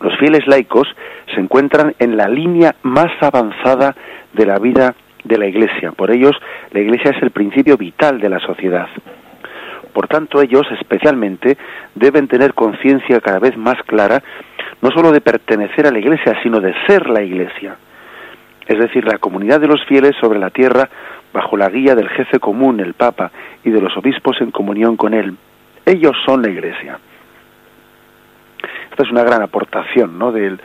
los 0.00 0.16
fieles 0.18 0.46
laicos 0.46 0.88
se 1.34 1.40
encuentran 1.40 1.94
en 1.98 2.16
la 2.16 2.28
línea 2.28 2.76
más 2.82 3.10
avanzada 3.20 3.94
de 4.32 4.46
la 4.46 4.58
vida 4.58 4.94
de 5.24 5.38
la 5.38 5.46
Iglesia. 5.46 5.92
Por 5.92 6.10
ellos, 6.10 6.36
la 6.70 6.80
Iglesia 6.80 7.10
es 7.10 7.22
el 7.22 7.30
principio 7.30 7.76
vital 7.76 8.20
de 8.20 8.28
la 8.28 8.38
sociedad. 8.38 8.88
Por 9.92 10.06
tanto, 10.06 10.40
ellos 10.40 10.66
especialmente 10.80 11.58
deben 11.94 12.28
tener 12.28 12.54
conciencia 12.54 13.20
cada 13.20 13.40
vez 13.40 13.56
más 13.56 13.82
clara 13.84 14.22
no 14.80 14.90
sólo 14.92 15.10
de 15.10 15.20
pertenecer 15.20 15.86
a 15.88 15.90
la 15.90 15.98
Iglesia, 15.98 16.38
sino 16.42 16.60
de 16.60 16.72
ser 16.86 17.08
la 17.10 17.22
Iglesia. 17.22 17.76
Es 18.66 18.78
decir, 18.78 19.04
la 19.04 19.18
comunidad 19.18 19.60
de 19.60 19.66
los 19.66 19.84
fieles 19.86 20.12
sobre 20.20 20.38
la 20.38 20.50
tierra 20.50 20.88
bajo 21.32 21.56
la 21.56 21.68
guía 21.68 21.94
del 21.94 22.08
jefe 22.08 22.38
común, 22.38 22.80
el 22.80 22.94
Papa, 22.94 23.30
y 23.64 23.70
de 23.70 23.80
los 23.80 23.96
obispos 23.96 24.40
en 24.40 24.50
comunión 24.50 24.96
con 24.96 25.14
él. 25.14 25.36
Ellos 25.84 26.16
son 26.24 26.42
la 26.42 26.50
Iglesia. 26.50 26.98
Esta 28.90 29.02
es 29.02 29.10
una 29.10 29.22
gran 29.22 29.42
aportación 29.42 30.18
¿no? 30.18 30.32
del, 30.32 30.60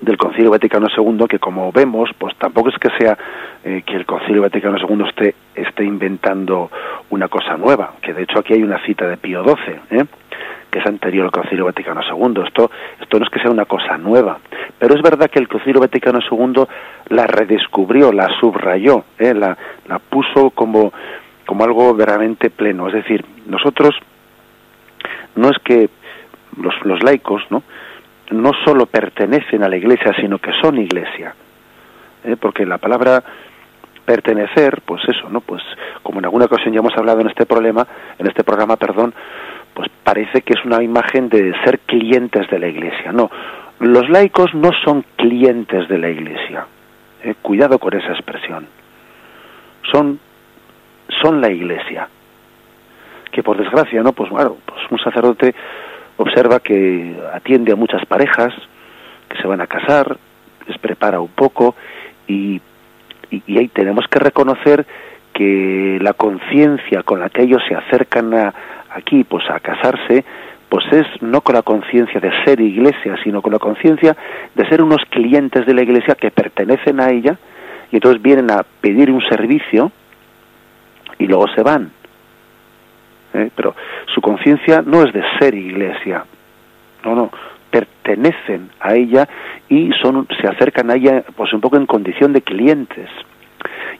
del 0.00 0.16
Concilio 0.16 0.50
Vaticano 0.50 0.88
II, 0.96 1.26
que 1.28 1.38
como 1.38 1.70
vemos, 1.72 2.10
pues 2.18 2.34
tampoco 2.36 2.70
es 2.70 2.76
que 2.78 2.88
sea 2.98 3.16
eh, 3.64 3.82
que 3.86 3.94
el 3.94 4.06
Concilio 4.06 4.42
Vaticano 4.42 4.76
II 4.78 5.04
esté, 5.08 5.34
esté 5.54 5.84
inventando 5.84 6.70
una 7.10 7.28
cosa 7.28 7.56
nueva, 7.56 7.94
que 8.02 8.12
de 8.12 8.22
hecho 8.22 8.40
aquí 8.40 8.54
hay 8.54 8.62
una 8.62 8.84
cita 8.84 9.06
de 9.06 9.16
Pío 9.16 9.44
XII. 9.44 10.06
Que 10.72 10.78
es 10.78 10.86
anterior 10.86 11.26
al 11.26 11.30
Concilio 11.30 11.66
Vaticano 11.66 12.00
II. 12.00 12.42
Esto, 12.46 12.70
esto 12.98 13.18
no 13.18 13.24
es 13.24 13.30
que 13.30 13.40
sea 13.40 13.50
una 13.50 13.66
cosa 13.66 13.98
nueva, 13.98 14.38
pero 14.78 14.94
es 14.94 15.02
verdad 15.02 15.30
que 15.30 15.38
el 15.38 15.46
Concilio 15.46 15.80
Vaticano 15.80 16.18
II 16.18 16.64
la 17.10 17.26
redescubrió, 17.26 18.10
la 18.10 18.28
subrayó, 18.40 19.04
¿eh? 19.18 19.34
la, 19.34 19.56
la 19.86 19.98
puso 19.98 20.48
como, 20.50 20.90
como 21.44 21.64
algo 21.64 21.94
verdaderamente 21.94 22.48
pleno. 22.48 22.88
Es 22.88 22.94
decir, 22.94 23.22
nosotros 23.46 23.94
no 25.36 25.50
es 25.50 25.58
que 25.62 25.90
los, 26.56 26.74
los 26.84 27.02
laicos, 27.02 27.42
¿no? 27.50 27.62
no 28.30 28.52
solo 28.64 28.86
pertenecen 28.86 29.62
a 29.62 29.68
la 29.68 29.76
iglesia, 29.76 30.14
sino 30.18 30.38
que 30.38 30.52
son 30.62 30.78
iglesia. 30.78 31.34
¿eh? 32.24 32.36
Porque 32.40 32.64
la 32.64 32.78
palabra 32.78 33.22
pertenecer, 34.06 34.80
pues 34.86 35.02
eso, 35.06 35.28
¿no? 35.28 35.42
Pues 35.42 35.62
como 36.02 36.18
en 36.18 36.24
alguna 36.24 36.46
ocasión 36.46 36.72
ya 36.72 36.80
hemos 36.80 36.96
hablado 36.96 37.20
en 37.20 37.28
este 37.28 37.44
problema, 37.44 37.86
en 38.18 38.26
este 38.26 38.42
programa, 38.42 38.76
perdón, 38.76 39.14
pues 39.74 39.88
parece 40.04 40.42
que 40.42 40.54
es 40.54 40.64
una 40.64 40.82
imagen 40.82 41.28
de 41.28 41.54
ser 41.64 41.78
clientes 41.80 42.48
de 42.50 42.58
la 42.58 42.68
iglesia. 42.68 43.12
No, 43.12 43.30
los 43.80 44.08
laicos 44.08 44.54
no 44.54 44.70
son 44.84 45.04
clientes 45.16 45.88
de 45.88 45.98
la 45.98 46.10
iglesia. 46.10 46.66
¿eh? 47.22 47.34
Cuidado 47.40 47.78
con 47.78 47.94
esa 47.94 48.12
expresión. 48.12 48.66
Son, 49.90 50.18
son 51.20 51.40
la 51.40 51.50
iglesia. 51.50 52.08
Que 53.30 53.42
por 53.42 53.56
desgracia, 53.56 54.02
¿no? 54.02 54.12
Pues 54.12 54.30
bueno, 54.30 54.56
pues 54.64 54.80
un 54.90 54.98
sacerdote 54.98 55.54
observa 56.18 56.60
que 56.60 57.16
atiende 57.32 57.72
a 57.72 57.76
muchas 57.76 58.04
parejas 58.06 58.54
que 59.28 59.38
se 59.38 59.48
van 59.48 59.60
a 59.60 59.66
casar, 59.66 60.16
les 60.66 60.78
prepara 60.78 61.20
un 61.20 61.30
poco 61.30 61.74
y, 62.26 62.60
y, 63.30 63.58
ahí 63.58 63.68
tenemos 63.68 64.06
que 64.08 64.18
reconocer 64.18 64.86
que 65.32 65.98
la 66.00 66.12
conciencia 66.12 67.02
con 67.02 67.20
la 67.20 67.30
que 67.30 67.42
ellos 67.42 67.62
se 67.66 67.74
acercan 67.74 68.34
a, 68.34 68.54
aquí 68.94 69.24
pues 69.24 69.48
a 69.50 69.60
casarse 69.60 70.24
pues 70.68 70.84
es 70.90 71.06
no 71.20 71.42
con 71.42 71.54
la 71.54 71.62
conciencia 71.62 72.18
de 72.18 72.30
ser 72.44 72.60
iglesia, 72.60 73.16
sino 73.22 73.42
con 73.42 73.52
la 73.52 73.58
conciencia 73.58 74.16
de 74.54 74.66
ser 74.68 74.82
unos 74.82 75.02
clientes 75.10 75.66
de 75.66 75.74
la 75.74 75.82
iglesia 75.82 76.14
que 76.14 76.30
pertenecen 76.30 76.98
a 76.98 77.10
ella 77.10 77.36
y 77.90 77.96
entonces 77.96 78.22
vienen 78.22 78.50
a 78.50 78.64
pedir 78.80 79.10
un 79.10 79.20
servicio 79.28 79.92
y 81.18 81.26
luego 81.26 81.46
se 81.48 81.62
van. 81.62 81.90
¿eh? 83.34 83.50
pero 83.54 83.74
su 84.14 84.20
conciencia 84.20 84.82
no 84.82 85.02
es 85.02 85.12
de 85.12 85.22
ser 85.38 85.54
iglesia, 85.54 86.24
no, 87.04 87.14
no, 87.14 87.30
pertenecen 87.70 88.70
a 88.80 88.94
ella 88.94 89.28
y 89.68 89.90
son, 90.02 90.26
se 90.40 90.46
acercan 90.46 90.90
a 90.90 90.94
ella 90.94 91.24
pues 91.36 91.52
un 91.52 91.60
poco 91.60 91.76
en 91.76 91.86
condición 91.86 92.32
de 92.32 92.42
clientes. 92.42 93.08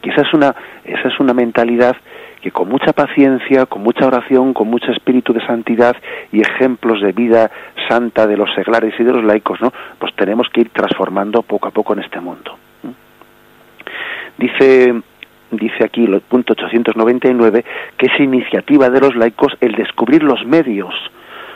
Y 0.02 0.10
esa 0.10 0.22
es 0.22 0.34
una, 0.34 0.54
esa 0.84 1.08
es 1.08 1.20
una 1.20 1.32
mentalidad 1.32 1.96
que 2.42 2.50
con 2.50 2.68
mucha 2.68 2.92
paciencia, 2.92 3.66
con 3.66 3.82
mucha 3.82 4.06
oración, 4.06 4.52
con 4.52 4.68
mucho 4.68 4.90
espíritu 4.90 5.32
de 5.32 5.46
santidad 5.46 5.96
y 6.32 6.40
ejemplos 6.40 7.00
de 7.00 7.12
vida 7.12 7.50
santa 7.88 8.26
de 8.26 8.36
los 8.36 8.52
seglares 8.54 8.94
y 8.98 9.04
de 9.04 9.12
los 9.12 9.24
laicos, 9.24 9.60
¿no? 9.60 9.72
Pues 9.98 10.12
tenemos 10.16 10.48
que 10.52 10.62
ir 10.62 10.70
transformando 10.70 11.42
poco 11.42 11.68
a 11.68 11.70
poco 11.70 11.92
en 11.92 12.00
este 12.00 12.20
mundo. 12.20 12.58
Dice 14.36 14.94
dice 15.52 15.84
aquí 15.84 16.04
el 16.04 16.20
punto 16.22 16.54
899 16.54 17.64
que 17.96 18.06
es 18.06 18.20
iniciativa 18.20 18.88
de 18.90 19.00
los 19.00 19.14
laicos 19.14 19.52
el 19.60 19.72
descubrir 19.72 20.22
los 20.22 20.44
medios, 20.44 20.94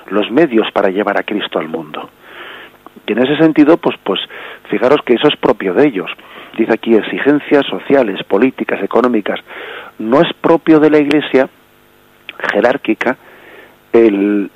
los 0.09 0.31
medios 0.31 0.70
para 0.72 0.90
llevar 0.90 1.18
a 1.18 1.25
Cristo 1.25 1.59
al 1.59 1.68
mundo. 1.68 2.09
Y 3.07 3.12
en 3.12 3.18
ese 3.18 3.37
sentido, 3.37 3.77
pues, 3.77 3.96
pues, 4.03 4.20
fijaros 4.68 5.01
que 5.05 5.14
eso 5.14 5.29
es 5.29 5.37
propio 5.37 5.75
de 5.75 5.87
ellos. 5.87 6.11
Dice 6.57 6.72
aquí 6.72 6.94
exigencias 6.94 7.64
sociales, 7.66 8.22
políticas, 8.25 8.83
económicas. 8.83 9.38
No 9.98 10.20
es 10.20 10.32
propio 10.40 10.80
de 10.80 10.90
la 10.90 10.98
Iglesia 10.98 11.48
jerárquica 12.52 13.16
el, 13.92 14.50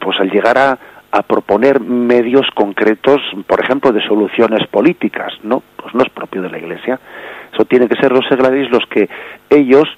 pues, 0.00 0.18
al 0.20 0.30
llegar 0.30 0.58
a, 0.58 0.78
proponer 1.26 1.80
medios 1.80 2.46
concretos, 2.54 3.20
por 3.48 3.60
ejemplo, 3.60 3.90
de 3.90 4.00
soluciones 4.06 4.66
políticas, 4.68 5.32
¿no? 5.42 5.60
Pues 5.76 5.92
no 5.92 6.02
es 6.04 6.10
propio 6.10 6.40
de 6.40 6.50
la 6.50 6.58
Iglesia. 6.58 7.00
Eso 7.52 7.64
tiene 7.64 7.88
que 7.88 7.96
ser 7.96 8.12
los 8.12 8.24
seglares 8.28 8.70
los 8.70 8.86
que 8.86 9.08
ellos 9.50 9.88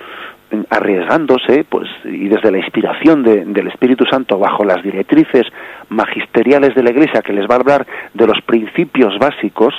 arriesgándose, 0.71 1.65
pues, 1.69 1.89
y 2.05 2.29
desde 2.29 2.51
la 2.51 2.59
inspiración 2.59 3.23
del 3.23 3.69
Espíritu 3.69 4.05
Santo, 4.07 4.39
bajo 4.39 4.65
las 4.65 4.83
directrices 4.83 5.47
magisteriales 5.91 6.75
de 6.75 6.83
la 6.83 6.91
Iglesia, 6.91 7.23
que 7.23 7.33
les 7.33 7.49
va 7.49 7.57
a 7.57 7.61
hablar 7.61 7.87
de 8.15 8.27
los 8.27 8.41
principios 8.43 9.19
básicos, 9.19 9.75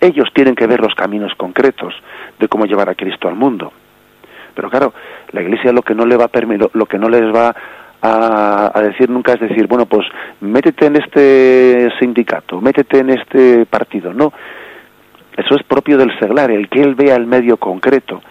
ellos 0.00 0.28
tienen 0.32 0.54
que 0.54 0.66
ver 0.66 0.80
los 0.80 0.94
caminos 0.94 1.32
concretos 1.36 1.94
de 2.38 2.48
cómo 2.48 2.66
llevar 2.66 2.88
a 2.88 2.94
Cristo 2.94 3.28
al 3.28 3.34
mundo. 3.34 3.72
Pero 4.56 4.68
claro, 4.68 4.92
la 5.30 5.42
Iglesia 5.42 5.72
lo 5.72 5.82
que 5.82 5.94
no 5.94 6.04
le 6.04 6.16
va 6.16 6.24
a 6.24 6.30
lo 6.72 6.86
que 6.86 6.98
no 6.98 7.08
les 7.08 7.32
va 7.32 7.54
a, 8.02 8.72
a, 8.74 8.82
decir 8.82 9.08
nunca 9.08 9.34
es 9.34 9.40
decir, 9.40 9.68
bueno, 9.68 9.86
pues 9.86 10.06
métete 10.40 10.86
en 10.86 10.96
este 10.96 11.88
sindicato, 12.00 12.60
métete 12.60 12.98
en 12.98 13.10
este 13.10 13.66
partido. 13.66 14.12
No, 14.12 14.32
eso 15.36 15.54
es 15.54 15.62
propio 15.64 15.98
del 15.98 16.18
seglar, 16.18 16.50
el 16.50 16.68
que 16.68 16.80
él 16.80 16.94
vea 16.94 17.14
el 17.14 17.26
medio 17.26 17.58
concreto. 17.58 18.22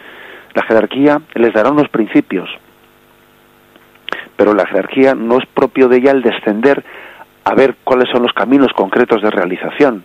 La 0.53 0.63
jerarquía 0.63 1.21
les 1.35 1.53
dará 1.53 1.69
unos 1.69 1.89
principios, 1.89 2.49
pero 4.35 4.53
la 4.53 4.65
jerarquía 4.65 5.13
no 5.13 5.37
es 5.37 5.45
propio 5.47 5.87
de 5.87 5.97
ella 5.97 6.11
el 6.11 6.21
descender 6.21 6.83
a 7.43 7.53
ver 7.53 7.75
cuáles 7.83 8.09
son 8.09 8.23
los 8.23 8.33
caminos 8.33 8.73
concretos 8.73 9.21
de 9.21 9.29
realización, 9.29 10.03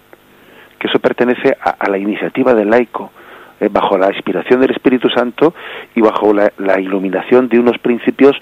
que 0.78 0.88
eso 0.88 0.98
pertenece 0.98 1.56
a, 1.60 1.88
la 1.88 1.96
iniciativa 1.96 2.52
del 2.52 2.68
laico, 2.68 3.10
bajo 3.68 3.98
la 3.98 4.08
inspiración 4.08 4.60
del 4.60 4.70
Espíritu 4.70 5.08
Santo 5.10 5.54
y 5.94 6.00
bajo 6.00 6.32
la, 6.32 6.80
iluminación 6.80 7.48
de 7.48 7.58
unos 7.58 7.78
principios 7.78 8.36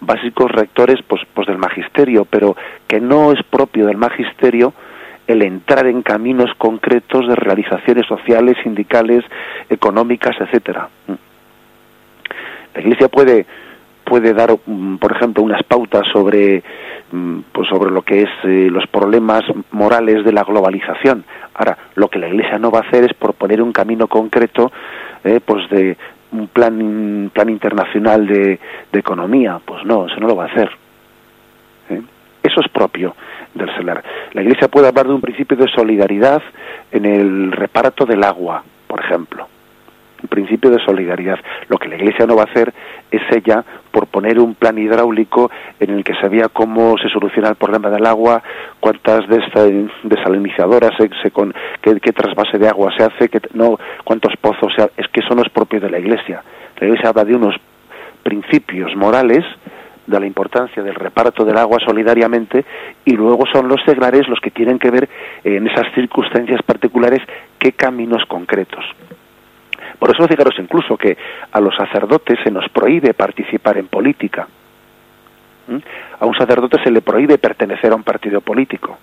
básicos 0.00 0.50
rectores 0.50 1.00
pues, 1.06 1.22
pues 1.32 1.46
del 1.46 1.58
magisterio, 1.58 2.24
pero 2.24 2.56
que 2.88 3.00
no 3.00 3.32
es 3.32 3.42
propio 3.44 3.86
del 3.86 3.96
magisterio 3.96 4.72
el 5.26 5.42
entrar 5.42 5.86
en 5.86 6.02
caminos 6.02 6.50
concretos 6.58 7.26
de 7.28 7.34
realizaciones 7.34 8.06
sociales, 8.06 8.56
sindicales, 8.62 9.24
económicas, 9.70 10.36
etcétera. 10.38 10.88
La 12.74 12.80
Iglesia 12.80 13.08
puede 13.08 13.46
puede 14.04 14.32
dar, 14.32 14.54
mm, 14.66 14.96
por 14.96 15.12
ejemplo, 15.12 15.42
unas 15.42 15.62
pautas 15.64 16.06
sobre 16.12 16.62
mm, 17.12 17.40
pues 17.52 17.68
sobre 17.68 17.90
lo 17.90 18.02
que 18.02 18.22
es 18.22 18.30
eh, 18.44 18.68
los 18.70 18.86
problemas 18.86 19.42
morales 19.70 20.24
de 20.24 20.32
la 20.32 20.44
globalización. 20.44 21.24
Ahora, 21.54 21.76
lo 21.94 22.08
que 22.08 22.18
la 22.18 22.28
Iglesia 22.28 22.58
no 22.58 22.70
va 22.70 22.80
a 22.80 22.88
hacer 22.88 23.04
es 23.04 23.14
proponer 23.14 23.62
un 23.62 23.72
camino 23.72 24.06
concreto, 24.06 24.70
eh, 25.24 25.40
pues 25.44 25.68
de 25.70 25.96
un 26.32 26.48
plan 26.48 26.80
un 26.80 27.30
plan 27.32 27.48
internacional 27.48 28.26
de, 28.26 28.58
de, 28.92 28.98
economía. 28.98 29.60
Pues 29.64 29.84
no, 29.84 30.06
eso 30.06 30.20
no 30.20 30.28
lo 30.28 30.36
va 30.36 30.44
a 30.44 30.48
hacer. 30.48 30.70
¿eh? 31.90 32.02
Eso 32.42 32.60
es 32.60 32.68
propio 32.68 33.14
del 33.54 33.74
celar. 33.76 34.02
La 34.32 34.42
Iglesia 34.42 34.68
puede 34.68 34.88
hablar 34.88 35.06
de 35.06 35.14
un 35.14 35.20
principio 35.20 35.56
de 35.56 35.68
solidaridad 35.68 36.42
en 36.90 37.04
el 37.04 37.52
reparto 37.52 38.04
del 38.04 38.24
agua, 38.24 38.64
por 38.86 39.00
ejemplo 39.00 39.48
un 40.24 40.28
principio 40.28 40.70
de 40.70 40.82
solidaridad. 40.84 41.38
Lo 41.68 41.76
que 41.76 41.88
la 41.88 41.96
Iglesia 41.96 42.26
no 42.26 42.34
va 42.34 42.42
a 42.42 42.50
hacer 42.50 42.72
es 43.10 43.22
ella 43.30 43.62
por 43.90 44.06
poner 44.06 44.38
un 44.40 44.54
plan 44.54 44.76
hidráulico 44.78 45.50
en 45.78 45.90
el 45.90 46.02
que 46.02 46.14
sabía 46.14 46.48
cómo 46.48 46.96
se 46.98 47.10
soluciona 47.10 47.50
el 47.50 47.56
problema 47.56 47.90
del 47.90 48.06
agua, 48.06 48.42
cuántas 48.80 49.20
desalinizadoras, 50.02 50.92
se, 50.96 51.10
se 51.22 51.30
con, 51.30 51.54
qué, 51.82 52.00
qué, 52.00 52.12
trasvase 52.12 52.58
de 52.58 52.68
agua 52.68 52.90
se 52.96 53.04
hace, 53.04 53.30
no, 53.52 53.78
cuántos 54.02 54.32
pozos 54.40 54.72
se 54.74 54.82
Es 54.96 55.08
que 55.12 55.20
eso 55.20 55.34
no 55.34 55.42
es 55.42 55.50
propio 55.50 55.78
de 55.78 55.90
la 55.90 55.98
Iglesia. 55.98 56.42
La 56.80 56.86
Iglesia 56.86 57.10
habla 57.10 57.24
de 57.24 57.36
unos 57.36 57.54
principios 58.22 58.96
morales 58.96 59.44
de 60.06 60.20
la 60.20 60.26
importancia 60.26 60.82
del 60.82 60.94
reparto 60.94 61.44
del 61.44 61.58
agua 61.58 61.78
solidariamente 61.84 62.64
y 63.04 63.12
luego 63.12 63.44
son 63.52 63.68
los 63.68 63.80
seglares 63.84 64.26
los 64.28 64.40
que 64.40 64.50
tienen 64.50 64.78
que 64.78 64.90
ver 64.90 65.08
en 65.44 65.66
esas 65.66 65.92
circunstancias 65.94 66.62
particulares 66.62 67.20
qué 67.58 67.72
caminos 67.72 68.24
concretos. 68.26 68.84
Por 69.98 70.10
eso 70.10 70.26
fijaros 70.26 70.54
incluso 70.58 70.96
que 70.96 71.16
a 71.52 71.60
los 71.60 71.74
sacerdotes 71.76 72.38
se 72.42 72.50
nos 72.50 72.68
prohíbe 72.68 73.14
participar 73.14 73.78
en 73.78 73.88
política. 73.88 74.46
¿Mm? 75.66 75.78
A 76.20 76.26
un 76.26 76.34
sacerdote 76.34 76.82
se 76.82 76.90
le 76.90 77.00
prohíbe 77.00 77.38
pertenecer 77.38 77.92
a 77.92 77.94
un 77.94 78.02
partido 78.02 78.40
político. 78.40 78.98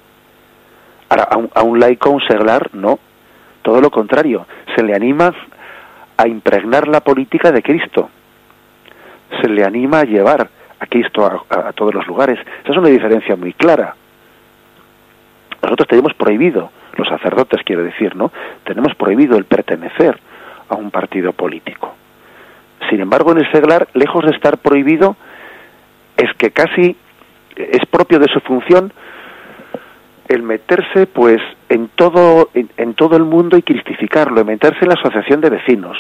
Ahora, 1.10 1.28
a 1.54 1.64
un, 1.64 1.80
laico, 1.80 2.10
a 2.10 2.14
un 2.14 2.22
seglar, 2.22 2.70
no. 2.74 3.00
Todo 3.62 3.82
lo 3.82 3.92
contrario, 3.92 4.46
se 4.76 4.84
le 4.84 4.96
anima 4.96 5.34
a 6.18 6.28
impregnar 6.28 6.88
la 6.88 7.02
política 7.02 7.52
de 7.52 7.62
Cristo. 7.62 8.10
Se 9.42 9.50
le 9.50 9.64
anima 9.64 10.00
a 10.00 10.04
llevar 10.06 10.50
a 10.80 10.86
Cristo 10.88 11.26
a, 11.26 11.68
a, 11.68 11.74
todos 11.74 11.94
los 11.94 12.08
lugares. 12.08 12.40
Esa 12.64 12.72
es 12.72 12.78
una 12.78 12.90
diferencia 12.90 13.36
muy 13.36 13.54
clara. 13.54 13.96
Nosotros 15.62 15.88
tenemos 15.88 16.14
prohibido, 16.14 16.72
los 16.98 17.08
sacerdotes 17.08 17.62
quiero 17.64 17.84
decir, 17.84 18.16
¿no? 18.16 18.32
Tenemos 18.64 18.96
prohibido 18.96 19.38
el 19.38 19.46
pertenecer 19.46 20.20
a 20.72 20.76
un 20.76 20.92
partido 20.92 21.34
político. 21.34 21.94
Sin 22.90 23.02
embargo, 23.02 23.32
en 23.32 23.40
el 23.40 23.52
seglar, 23.52 23.88
lejos 23.94 24.26
de 24.26 24.32
estar 24.32 24.58
prohibido, 24.58 25.16
es 26.18 26.34
que 26.38 26.52
casi 26.52 26.96
es 27.56 27.86
propio 27.90 28.20
de 28.20 28.28
su 28.28 28.40
función 28.40 28.92
el 30.28 30.44
meterse 30.44 31.08
pues 31.08 31.42
en 31.68 31.90
todo 31.90 32.50
en, 32.54 32.94
todo 32.94 33.18
el 33.18 33.24
mundo 33.24 33.58
y 33.58 33.64
cristificarlo, 33.64 34.42
en 34.42 34.48
meterse 34.48 34.80
en 34.84 34.90
la 34.90 34.94
asociación 34.94 35.42
de 35.42 35.50
vecinos, 35.50 35.98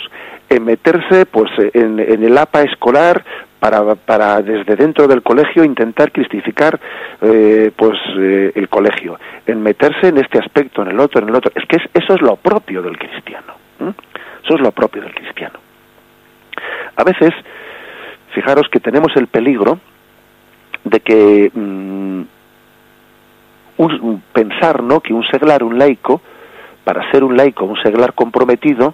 en 0.49 0.63
meterse 0.63 1.25
pues 1.25 1.51
en, 1.73 1.99
en 1.99 2.23
el 2.23 2.37
APA 2.37 2.61
escolar 2.61 3.23
para, 3.59 3.95
para 3.95 4.41
desde 4.41 4.75
dentro 4.75 5.07
del 5.07 5.21
colegio 5.21 5.63
intentar 5.63 6.11
cristificar 6.11 6.79
eh, 7.21 7.71
pues 7.75 7.97
eh, 8.17 8.51
el 8.55 8.69
colegio, 8.69 9.19
en 9.45 9.61
meterse 9.61 10.07
en 10.07 10.17
este 10.17 10.39
aspecto, 10.39 10.81
en 10.81 10.89
el 10.89 10.99
otro, 10.99 11.21
en 11.21 11.29
el 11.29 11.35
otro. 11.35 11.51
Es 11.53 11.65
que 11.67 11.75
es, 11.75 11.83
eso 11.93 12.15
es 12.15 12.21
lo 12.21 12.37
propio 12.37 12.81
del 12.81 12.97
cristiano. 12.97 13.60
Eso 13.89 14.55
es 14.55 14.61
lo 14.61 14.71
propio 14.71 15.01
del 15.01 15.13
cristiano. 15.13 15.59
A 16.95 17.03
veces, 17.03 17.31
fijaros 18.33 18.67
que 18.69 18.79
tenemos 18.79 19.15
el 19.15 19.27
peligro 19.27 19.79
de 20.83 20.99
que 20.99 21.51
mmm, 21.53 22.21
un, 23.77 24.23
pensar 24.33 24.83
¿no? 24.83 24.99
que 24.99 25.13
un 25.13 25.23
seglar, 25.23 25.63
un 25.63 25.77
laico, 25.77 26.21
para 26.83 27.09
ser 27.11 27.23
un 27.23 27.37
laico, 27.37 27.65
un 27.65 27.81
seglar 27.81 28.13
comprometido, 28.13 28.93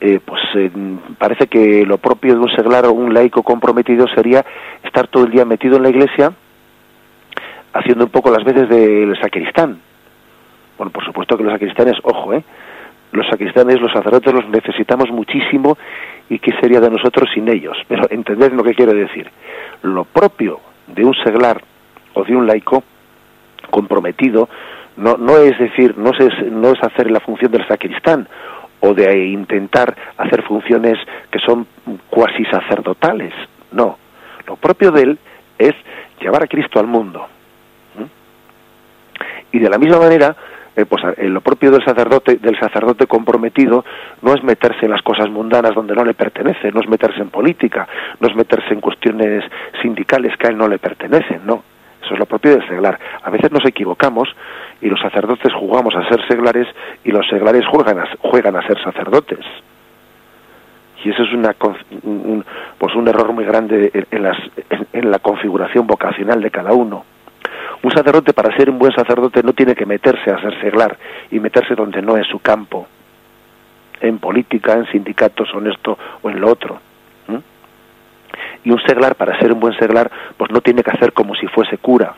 eh, 0.00 0.20
pues 0.24 0.40
eh, 0.54 0.70
parece 1.18 1.46
que 1.46 1.84
lo 1.86 1.98
propio 1.98 2.34
de 2.34 2.40
un 2.40 2.50
seglar 2.50 2.86
o 2.86 2.92
un 2.92 3.14
laico 3.14 3.42
comprometido 3.42 4.06
sería 4.08 4.44
estar 4.82 5.08
todo 5.08 5.24
el 5.24 5.30
día 5.30 5.44
metido 5.44 5.76
en 5.76 5.82
la 5.82 5.88
iglesia 5.88 6.32
haciendo 7.72 8.04
un 8.04 8.10
poco 8.10 8.30
las 8.30 8.44
veces 8.44 8.68
del 8.68 9.18
sacristán. 9.20 9.80
Bueno, 10.76 10.90
por 10.92 11.04
supuesto 11.04 11.36
que 11.36 11.44
los 11.44 11.52
sacristanes, 11.52 11.96
ojo, 12.02 12.32
¿eh? 12.34 12.44
Los 13.14 13.26
sacristanes, 13.28 13.80
los 13.80 13.92
sacerdotes 13.92 14.32
los 14.32 14.48
necesitamos 14.48 15.10
muchísimo 15.10 15.78
y 16.28 16.38
qué 16.38 16.52
sería 16.60 16.80
de 16.80 16.90
nosotros 16.90 17.30
sin 17.32 17.48
ellos. 17.48 17.76
Pero 17.88 18.06
entended 18.10 18.52
lo 18.52 18.64
que 18.64 18.74
quiero 18.74 18.92
decir. 18.92 19.30
Lo 19.82 20.04
propio 20.04 20.60
de 20.86 21.04
un 21.04 21.14
seglar 21.14 21.62
o 22.14 22.24
de 22.24 22.36
un 22.36 22.46
laico 22.46 22.82
comprometido 23.70 24.48
no, 24.96 25.16
no 25.16 25.38
es 25.38 25.58
decir, 25.58 25.96
no 25.98 26.10
es, 26.10 26.52
no 26.52 26.70
es 26.70 26.82
hacer 26.82 27.10
la 27.10 27.20
función 27.20 27.50
del 27.50 27.66
sacristán 27.66 28.28
o 28.80 28.94
de 28.94 29.26
intentar 29.26 29.96
hacer 30.18 30.42
funciones 30.42 30.98
que 31.30 31.38
son 31.40 31.66
cuasi 32.10 32.44
sacerdotales. 32.44 33.32
No. 33.72 33.98
Lo 34.46 34.56
propio 34.56 34.90
de 34.90 35.02
él 35.02 35.18
es 35.58 35.72
llevar 36.20 36.44
a 36.44 36.46
Cristo 36.46 36.78
al 36.78 36.86
mundo. 36.86 37.26
Y 39.52 39.58
de 39.58 39.70
la 39.70 39.78
misma 39.78 40.00
manera, 40.00 40.36
eh, 40.76 40.86
pues 40.86 41.02
eh, 41.16 41.28
lo 41.28 41.40
propio 41.40 41.70
del 41.70 41.84
sacerdote, 41.84 42.36
del 42.36 42.58
sacerdote 42.58 43.06
comprometido 43.06 43.84
no 44.22 44.34
es 44.34 44.42
meterse 44.42 44.86
en 44.86 44.90
las 44.90 45.02
cosas 45.02 45.30
mundanas 45.30 45.74
donde 45.74 45.94
no 45.94 46.04
le 46.04 46.14
pertenece, 46.14 46.72
no 46.72 46.80
es 46.80 46.88
meterse 46.88 47.20
en 47.20 47.30
política, 47.30 47.86
no 48.18 48.28
es 48.28 48.34
meterse 48.34 48.74
en 48.74 48.80
cuestiones 48.80 49.44
sindicales 49.82 50.36
que 50.36 50.48
a 50.48 50.50
él 50.50 50.58
no 50.58 50.68
le 50.68 50.78
pertenecen, 50.78 51.42
no. 51.44 51.62
Eso 52.02 52.14
es 52.14 52.18
lo 52.18 52.26
propio 52.26 52.50
del 52.50 52.68
seglar. 52.68 52.98
A 53.22 53.30
veces 53.30 53.50
nos 53.50 53.64
equivocamos 53.64 54.28
y 54.82 54.88
los 54.88 55.00
sacerdotes 55.00 55.52
jugamos 55.54 55.94
a 55.94 56.06
ser 56.08 56.26
seglares 56.26 56.66
y 57.02 57.12
los 57.12 57.26
seglares 57.28 57.64
juegan 57.66 58.56
a, 58.56 58.66
ser 58.66 58.82
sacerdotes. 58.82 59.44
Y 61.02 61.10
eso 61.10 61.22
es 61.22 61.32
una, 61.32 61.54
un, 62.02 62.44
pues 62.78 62.94
un 62.94 63.08
error 63.08 63.32
muy 63.32 63.44
grande 63.44 63.90
en, 64.10 64.22
las, 64.22 64.36
en 64.92 65.10
la 65.10 65.18
configuración 65.18 65.86
vocacional 65.86 66.42
de 66.42 66.50
cada 66.50 66.72
uno. 66.72 67.04
Un 67.82 67.90
sacerdote 67.90 68.32
para 68.32 68.56
ser 68.56 68.70
un 68.70 68.78
buen 68.78 68.92
sacerdote 68.92 69.42
no 69.42 69.52
tiene 69.52 69.74
que 69.74 69.86
meterse 69.86 70.30
a 70.30 70.40
ser 70.40 70.60
seglar 70.60 70.96
y 71.30 71.40
meterse 71.40 71.74
donde 71.74 72.00
no 72.00 72.16
es 72.16 72.26
su 72.26 72.38
campo, 72.38 72.86
en 74.00 74.18
política, 74.18 74.74
en 74.74 74.86
sindicatos, 74.86 75.52
o 75.54 75.58
en 75.58 75.70
esto 75.70 75.98
o 76.22 76.30
en 76.30 76.40
lo 76.40 76.50
otro. 76.50 76.80
Y 78.64 78.70
un 78.70 78.80
seglar, 78.80 79.14
para 79.14 79.38
ser 79.38 79.52
un 79.52 79.60
buen 79.60 79.76
seglar, 79.78 80.10
pues 80.36 80.50
no 80.50 80.60
tiene 80.60 80.82
que 80.82 80.90
hacer 80.90 81.12
como 81.12 81.34
si 81.34 81.46
fuese 81.48 81.76
cura, 81.78 82.14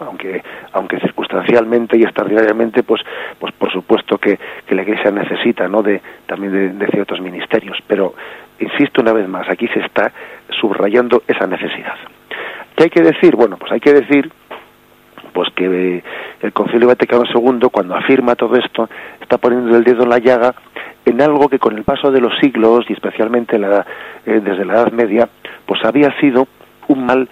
aunque 0.00 0.42
aunque 0.72 1.00
circunstancialmente 1.00 1.96
y 1.96 2.02
extraordinariamente 2.02 2.82
pues 2.82 3.02
pues 3.38 3.52
por 3.54 3.72
supuesto 3.72 4.18
que, 4.18 4.38
la 4.68 4.82
iglesia 4.82 5.10
necesita 5.10 5.68
no 5.68 5.82
de 5.82 6.00
también 6.26 6.78
de, 6.78 6.86
ciertos 6.88 7.20
ministerios. 7.20 7.78
Pero 7.86 8.14
insisto 8.58 9.00
una 9.00 9.12
vez 9.12 9.28
más 9.28 9.48
aquí 9.48 9.68
se 9.68 9.80
está 9.80 10.12
subrayando 10.60 11.22
esa 11.26 11.46
necesidad 11.46 11.96
¿Qué 12.76 12.84
hay 12.84 12.90
que 12.90 13.02
decir? 13.02 13.36
Bueno, 13.36 13.56
pues 13.56 13.72
hay 13.72 13.80
que 13.80 13.92
decir 13.92 14.30
pues 15.32 15.48
que 15.54 16.02
el 16.40 16.52
Concilio 16.52 16.86
Vaticano 16.86 17.24
II, 17.24 17.68
cuando 17.72 17.96
afirma 17.96 18.36
todo 18.36 18.56
esto, 18.56 18.88
está 19.20 19.36
poniendo 19.36 19.76
el 19.76 19.82
dedo 19.82 20.04
en 20.04 20.08
la 20.08 20.18
llaga 20.18 20.54
en 21.04 21.20
algo 21.20 21.48
que 21.48 21.58
con 21.58 21.76
el 21.76 21.84
paso 21.84 22.10
de 22.10 22.20
los 22.20 22.32
siglos 22.38 22.84
y 22.88 22.94
especialmente 22.94 23.58
la, 23.58 23.84
eh, 24.24 24.40
desde 24.42 24.64
la 24.64 24.74
Edad 24.74 24.92
Media, 24.92 25.28
pues 25.66 25.84
había 25.84 26.18
sido 26.20 26.46
un 26.88 27.04
mal 27.04 27.28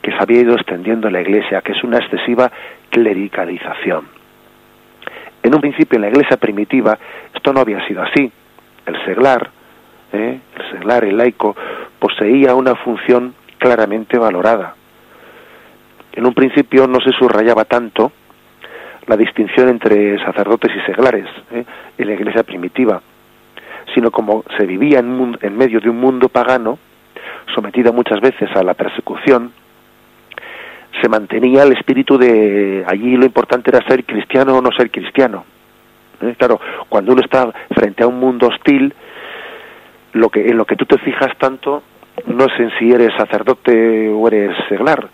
que 0.00 0.12
se 0.12 0.18
había 0.18 0.40
ido 0.40 0.54
extendiendo 0.54 1.08
en 1.08 1.14
la 1.14 1.20
Iglesia, 1.20 1.60
que 1.60 1.72
es 1.72 1.84
una 1.84 1.98
excesiva 1.98 2.50
clericalización. 2.90 4.06
En 5.42 5.54
un 5.54 5.60
principio, 5.60 5.96
en 5.96 6.02
la 6.02 6.08
Iglesia 6.08 6.36
primitiva, 6.36 6.98
esto 7.34 7.52
no 7.52 7.60
había 7.60 7.86
sido 7.86 8.02
así. 8.02 8.30
El 8.86 9.04
seglar, 9.04 9.50
¿eh? 10.12 10.38
el 10.56 10.70
seglar, 10.70 11.04
el 11.04 11.16
laico, 11.16 11.56
poseía 11.98 12.54
una 12.54 12.74
función 12.76 13.34
claramente 13.62 14.18
valorada. 14.18 14.74
En 16.12 16.26
un 16.26 16.34
principio 16.34 16.88
no 16.88 17.00
se 17.00 17.12
subrayaba 17.12 17.64
tanto 17.64 18.10
la 19.06 19.16
distinción 19.16 19.68
entre 19.68 20.18
sacerdotes 20.24 20.72
y 20.76 20.80
seglares 20.84 21.26
¿eh? 21.52 21.64
en 21.96 22.06
la 22.06 22.14
iglesia 22.14 22.42
primitiva, 22.42 23.00
sino 23.94 24.10
como 24.10 24.44
se 24.58 24.66
vivía 24.66 24.98
en, 24.98 25.38
en 25.40 25.56
medio 25.56 25.80
de 25.80 25.88
un 25.88 26.00
mundo 26.00 26.28
pagano, 26.28 26.78
sometido 27.54 27.92
muchas 27.92 28.20
veces 28.20 28.50
a 28.56 28.64
la 28.64 28.74
persecución, 28.74 29.52
se 31.00 31.08
mantenía 31.08 31.62
el 31.62 31.72
espíritu 31.72 32.18
de 32.18 32.84
allí 32.86 33.16
lo 33.16 33.24
importante 33.24 33.70
era 33.70 33.86
ser 33.86 34.04
cristiano 34.04 34.56
o 34.56 34.60
no 34.60 34.70
ser 34.72 34.90
cristiano. 34.90 35.44
¿Eh? 36.20 36.34
Claro, 36.36 36.60
cuando 36.88 37.12
uno 37.12 37.22
está 37.22 37.52
frente 37.70 38.02
a 38.02 38.08
un 38.08 38.18
mundo 38.18 38.48
hostil, 38.48 38.92
lo 40.14 40.28
que 40.30 40.48
en 40.48 40.56
lo 40.56 40.64
que 40.64 40.76
tú 40.76 40.84
te 40.84 40.98
fijas 40.98 41.36
tanto 41.38 41.82
no 42.26 42.46
en 42.58 42.70
si 42.78 42.92
eres 42.92 43.12
sacerdote 43.16 44.08
o 44.08 44.28
eres 44.28 44.56
seglar, 44.68 45.08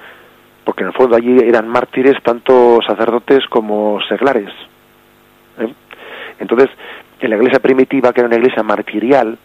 porque 0.65 0.83
en 0.83 0.89
el 0.89 0.95
fondo 0.95 1.17
allí 1.17 1.39
eran 1.41 1.69
mártires 1.69 2.23
tanto 2.23 2.81
sacerdotes 2.87 3.47
como 3.49 4.01
seglares. 4.09 4.51
¿eh? 5.59 5.73
Entonces, 6.41 6.69
en 7.21 7.31
la 7.31 7.37
iglesia 7.37 7.61
primitiva, 7.61 8.13
que 8.13 8.21
era 8.21 8.29
una 8.29 8.37
iglesia 8.37 8.63
martirial, 8.63 9.39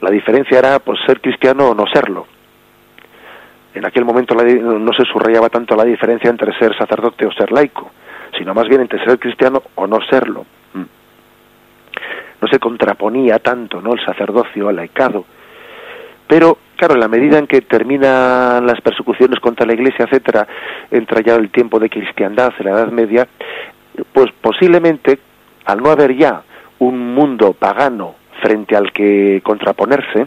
la 0.00 0.10
diferencia 0.10 0.58
era 0.58 0.78
pues 0.78 0.98
ser 1.06 1.20
cristiano 1.20 1.70
o 1.70 1.74
no 1.74 1.84
serlo. 1.92 2.26
En 3.74 3.84
aquel 3.84 4.04
momento 4.04 4.34
no 4.34 4.92
se 4.92 5.04
subrayaba 5.04 5.50
tanto 5.50 5.76
la 5.76 5.84
diferencia 5.84 6.30
entre 6.30 6.56
ser 6.58 6.76
sacerdote 6.76 7.26
o 7.26 7.32
ser 7.32 7.52
laico, 7.52 7.90
sino 8.36 8.54
más 8.54 8.68
bien 8.68 8.80
entre 8.80 9.04
ser 9.04 9.18
cristiano 9.18 9.62
o 9.74 9.86
no 9.86 9.98
serlo. 10.08 10.46
Mm. 10.72 10.84
No 12.40 12.48
se 12.48 12.58
contraponía 12.58 13.38
tanto, 13.38 13.80
¿no? 13.80 13.92
El 13.92 14.04
sacerdocio 14.04 14.68
al 14.68 14.76
laicado. 14.76 15.24
Pero, 16.26 16.58
claro, 16.76 16.94
en 16.94 17.00
la 17.00 17.08
medida 17.08 17.38
en 17.38 17.46
que 17.46 17.60
terminan 17.60 18.66
las 18.66 18.80
persecuciones 18.80 19.38
contra 19.40 19.66
la 19.66 19.74
Iglesia, 19.74 20.06
etcétera, 20.06 20.46
entra 20.90 21.20
ya 21.20 21.34
el 21.36 21.50
tiempo 21.50 21.78
de 21.78 21.88
cristiandad, 21.88 22.52
en 22.58 22.64
la 22.64 22.72
Edad 22.72 22.90
Media, 22.90 23.28
pues 24.12 24.30
posiblemente, 24.40 25.18
al 25.64 25.82
no 25.82 25.90
haber 25.90 26.16
ya 26.16 26.42
un 26.78 27.14
mundo 27.14 27.52
pagano 27.52 28.16
frente 28.42 28.76
al 28.76 28.92
que 28.92 29.40
contraponerse, 29.42 30.26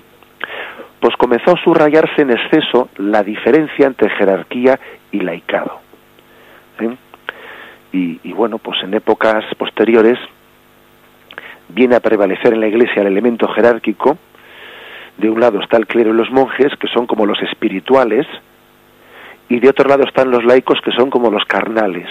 pues 1.00 1.16
comenzó 1.16 1.52
a 1.52 1.64
subrayarse 1.64 2.22
en 2.22 2.32
exceso 2.32 2.90
la 2.98 3.24
diferencia 3.24 3.88
entre 3.88 4.10
jerarquía 4.10 4.80
y 5.12 5.22
laicado. 5.22 5.80
Y, 7.92 8.20
y, 8.24 8.34
bueno, 8.34 8.60
pues 8.60 8.84
en 8.84 8.94
épocas 8.94 9.44
posteriores 9.58 10.18
viene 11.70 11.96
a 11.96 12.00
prevalecer 12.00 12.54
en 12.54 12.62
la 12.62 12.68
Iglesia 12.68 13.02
el 13.02 13.08
elemento 13.08 13.48
jerárquico. 13.48 14.18
De 15.20 15.30
un 15.30 15.42
lado 15.42 15.60
está 15.60 15.76
el 15.76 15.86
clero 15.86 16.12
y 16.12 16.18
los 16.18 16.32
monjes, 16.32 16.72
que 16.80 16.88
son 16.88 17.06
como 17.06 17.26
los 17.26 17.42
espirituales, 17.42 18.26
y 19.50 19.60
de 19.60 19.68
otro 19.68 19.90
lado 19.90 20.04
están 20.04 20.32
los 20.32 20.46
laicos, 20.46 20.80
que 20.82 20.92
son 20.92 21.10
como 21.10 21.30
los 21.30 21.44
carnales. 21.44 22.08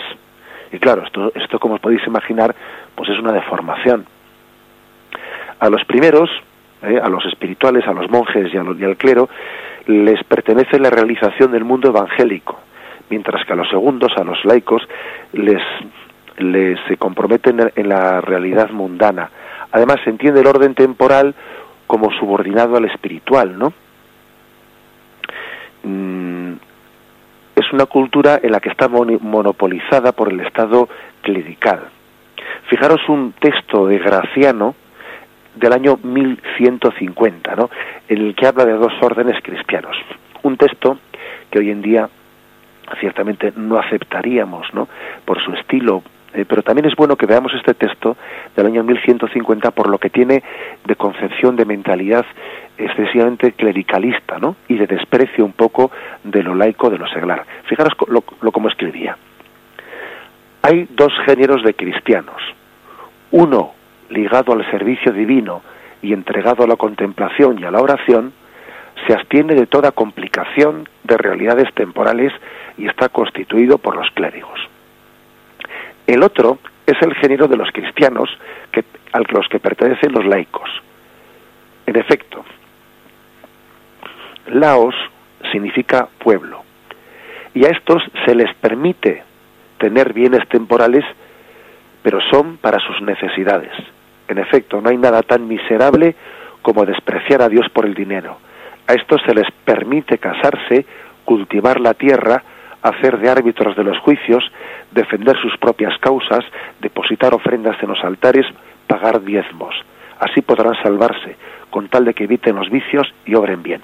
Y 0.71 0.79
claro, 0.79 1.05
esto, 1.07 1.33
esto 1.35 1.59
como 1.59 1.77
os 1.77 1.81
podéis 1.81 2.07
imaginar, 2.07 2.55
pues 2.95 3.09
es 3.09 3.19
una 3.19 3.33
deformación. 3.33 4.05
A 5.59 5.71
los 5.71 5.83
primeros, 5.87 6.29
eh, 6.83 7.01
a 7.03 7.09
los 7.09 7.25
espirituales, 7.25 7.87
a 7.87 7.95
los 7.95 8.11
monjes 8.11 8.53
y, 8.53 8.57
al 8.59 8.97
clero, 8.99 9.31
les 9.87 10.23
pertenece 10.25 10.79
la 10.79 10.91
realización 10.91 11.51
del 11.51 11.65
mundo 11.65 11.89
evangélico, 11.89 12.61
mientras 13.09 13.43
que 13.47 13.55
a 13.55 13.57
los 13.57 13.71
segundos, 13.71 14.13
a 14.19 14.25
los 14.25 14.45
laicos, 14.45 14.83
les, 15.33 15.63
les 16.37 16.79
se 16.87 16.99
comprometen 16.99 17.73
en 17.75 17.89
la 17.89 18.21
realidad 18.21 18.69
mundana. 18.69 19.31
Además, 19.73 19.97
se 20.05 20.11
entiende 20.11 20.41
el 20.41 20.47
orden 20.47 20.75
temporal 20.75 21.35
como 21.89 22.13
subordinado 22.13 22.77
al 22.77 22.85
espiritual, 22.85 23.59
¿no? 23.59 23.73
Mm, 25.83 26.53
es 27.57 27.73
una 27.73 27.87
cultura 27.87 28.39
en 28.41 28.53
la 28.53 28.61
que 28.61 28.69
está 28.69 28.87
monopolizada 28.89 30.13
por 30.13 30.33
el 30.33 30.39
Estado 30.41 30.89
clerical. 31.23 31.81
Fijaros 32.69 33.01
un 33.09 33.33
texto 33.33 33.87
de 33.87 33.99
Graciano, 33.99 34.77
del 35.57 35.73
año 35.73 35.99
1150, 36.03 37.57
¿no? 37.57 37.71
en 38.09 38.19
el 38.19 38.35
que 38.37 38.47
habla 38.47 38.65
de 38.65 38.75
dos 38.75 38.93
órdenes 39.01 39.43
cristianos. 39.43 39.97
Un 40.43 40.57
texto 40.57 40.99
que 41.51 41.59
hoy 41.59 41.71
en 41.71 41.83
día 41.83 42.09
ciertamente 43.01 43.53
no 43.57 43.79
aceptaríamos, 43.79 44.73
¿no? 44.73 44.89
por 45.25 45.43
su 45.43 45.53
estilo, 45.55 46.03
eh, 46.35 46.45
pero 46.47 46.63
también 46.63 46.87
es 46.87 46.95
bueno 46.95 47.17
que 47.17 47.27
veamos 47.27 47.53
este 47.55 47.75
texto 47.75 48.17
del 48.55 48.67
año 48.67 48.85
1150 48.85 49.71
por 49.71 49.89
lo 49.89 49.99
que 49.99 50.11
tiene 50.11 50.43
de 50.85 50.97
concepción 50.97 51.57
de 51.57 51.65
mentalidad 51.65 52.27
excesivamente 52.77 53.53
clericalista, 53.53 54.39
¿no? 54.39 54.57
Y 54.69 54.77
de 54.77 54.87
desprecio 54.87 55.45
un 55.45 55.53
poco 55.53 55.91
de 56.25 56.43
lo 56.43 56.55
laico, 56.55 56.91
de 56.91 56.99
lo 56.99 57.09
seglar. 57.09 57.45
Fijaros 57.65 57.95
lo, 58.09 58.23
lo 58.41 58.53
como 58.53 58.69
escribía. 58.69 59.17
Hay 60.63 60.87
dos 60.91 61.13
géneros 61.25 61.63
de 61.63 61.75
cristianos. 61.75 62.43
Uno 63.31 63.73
ligado 64.11 64.53
al 64.53 64.69
servicio 64.71 65.13
divino 65.13 65.63
y 66.03 66.13
entregado 66.13 66.65
a 66.65 66.67
la 66.67 66.77
contemplación 66.77 67.59
y 67.59 67.65
a 67.65 67.71
la 67.71 67.81
oración, 67.81 68.33
se 69.07 69.15
abstiene 69.15 69.55
de 69.55 69.67
toda 69.67 69.93
complicación 69.93 70.89
de 71.05 71.17
realidades 71.17 71.73
temporales 71.75 72.33
y 72.77 72.87
está 72.87 73.09
constituido 73.09 73.79
por 73.79 73.97
los 73.97 74.11
clérigos. 74.13 74.61
El 76.09 76.25
otro 76.25 76.59
es 76.85 77.01
el 77.01 77.15
género 77.15 77.47
de 77.47 77.57
los 77.57 77.71
cristianos 77.71 78.29
que, 78.73 78.85
a 79.13 79.21
los 79.21 79.47
que 79.49 79.61
pertenecen 79.61 80.11
los 80.11 80.27
laicos. 80.27 80.69
En 81.87 81.97
efecto, 81.97 82.45
Laos 84.49 84.97
significa 85.53 86.09
pueblo, 86.19 86.65
y 87.55 87.65
a 87.65 87.69
estos 87.69 88.03
se 88.27 88.35
les 88.35 88.53
permite 88.57 89.23
tener 89.79 90.13
bienes 90.13 90.49
temporales, 90.49 91.05
pero 92.03 92.19
son 92.33 92.57
para 92.57 92.81
sus 92.81 93.01
necesidades 93.03 93.73
en 94.29 94.39
efecto, 94.39 94.81
no 94.81 94.91
hay 94.91 94.99
nada 94.99 95.23
tan 95.23 95.49
miserable 95.49 96.15
como 96.63 96.85
despreciar 96.85 97.43
a 97.43 97.49
Dios 97.49 97.67
por 97.73 97.87
el 97.87 97.95
dinero. 97.95 98.39
A 98.87 98.93
estos 98.93 99.21
se 99.27 99.35
les 99.35 99.51
permite 99.65 100.19
casarse, 100.19 100.87
cultivar 101.25 101.81
la 101.81 101.95
tierra, 101.95 102.43
hacer 102.83 103.19
de 103.19 103.29
árbitros 103.29 103.77
de 103.77 103.85
los 103.85 103.99
juicios, 103.99 104.45
defender 104.91 105.37
sus 105.41 105.57
propias 105.59 105.97
causas, 105.99 106.45
depositar 106.81 107.35
ofrendas 107.35 107.77
en 107.83 107.89
los 107.89 108.03
altares, 108.05 108.47
pagar 108.87 109.23
diezmos. 109.23 109.75
Así 110.21 110.41
podrán 110.43 110.75
salvarse, 110.83 111.37
con 111.71 111.89
tal 111.89 112.05
de 112.05 112.15
que 112.15 112.25
eviten 112.25 112.57
los 112.57 112.71
vicios 112.71 113.13
y 113.27 113.35
obren 113.35 113.63
bien. 113.63 113.83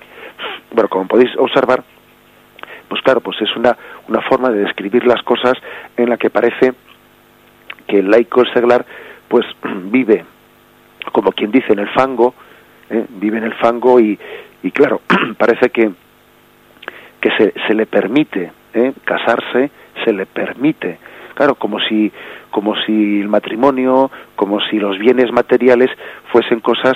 Bueno, 0.72 0.88
como 0.88 1.06
podéis 1.06 1.30
observar, 1.36 1.84
pues 2.88 3.00
claro, 3.02 3.20
pues 3.20 3.40
es 3.40 3.54
una, 3.56 3.76
una 4.08 4.20
forma 4.22 4.50
de 4.50 4.60
describir 4.60 5.06
las 5.06 5.22
cosas 5.22 5.54
en 5.96 6.08
la 6.08 6.16
que 6.16 6.30
parece 6.30 6.72
que 7.86 7.98
el 7.98 8.10
laico 8.10 8.44
seglar 8.46 8.84
pues 9.28 9.46
vive 9.84 10.24
como 11.12 11.32
quien 11.32 11.50
dice, 11.50 11.72
en 11.72 11.78
el 11.80 11.88
fango, 11.88 12.34
¿eh? 12.90 13.06
vive 13.08 13.38
en 13.38 13.44
el 13.44 13.54
fango 13.54 14.00
y, 14.00 14.18
y 14.62 14.70
claro, 14.70 15.00
parece 15.38 15.70
que, 15.70 15.90
que 17.20 17.30
se, 17.36 17.54
se 17.66 17.74
le 17.74 17.86
permite 17.86 18.52
¿eh? 18.74 18.92
casarse, 19.04 19.70
se 20.04 20.12
le 20.12 20.26
permite, 20.26 20.98
claro, 21.34 21.54
como 21.54 21.80
si, 21.80 22.12
como 22.50 22.76
si 22.82 23.20
el 23.20 23.28
matrimonio, 23.28 24.10
como 24.36 24.60
si 24.60 24.78
los 24.78 24.98
bienes 24.98 25.32
materiales 25.32 25.90
fuesen 26.30 26.60
cosas 26.60 26.94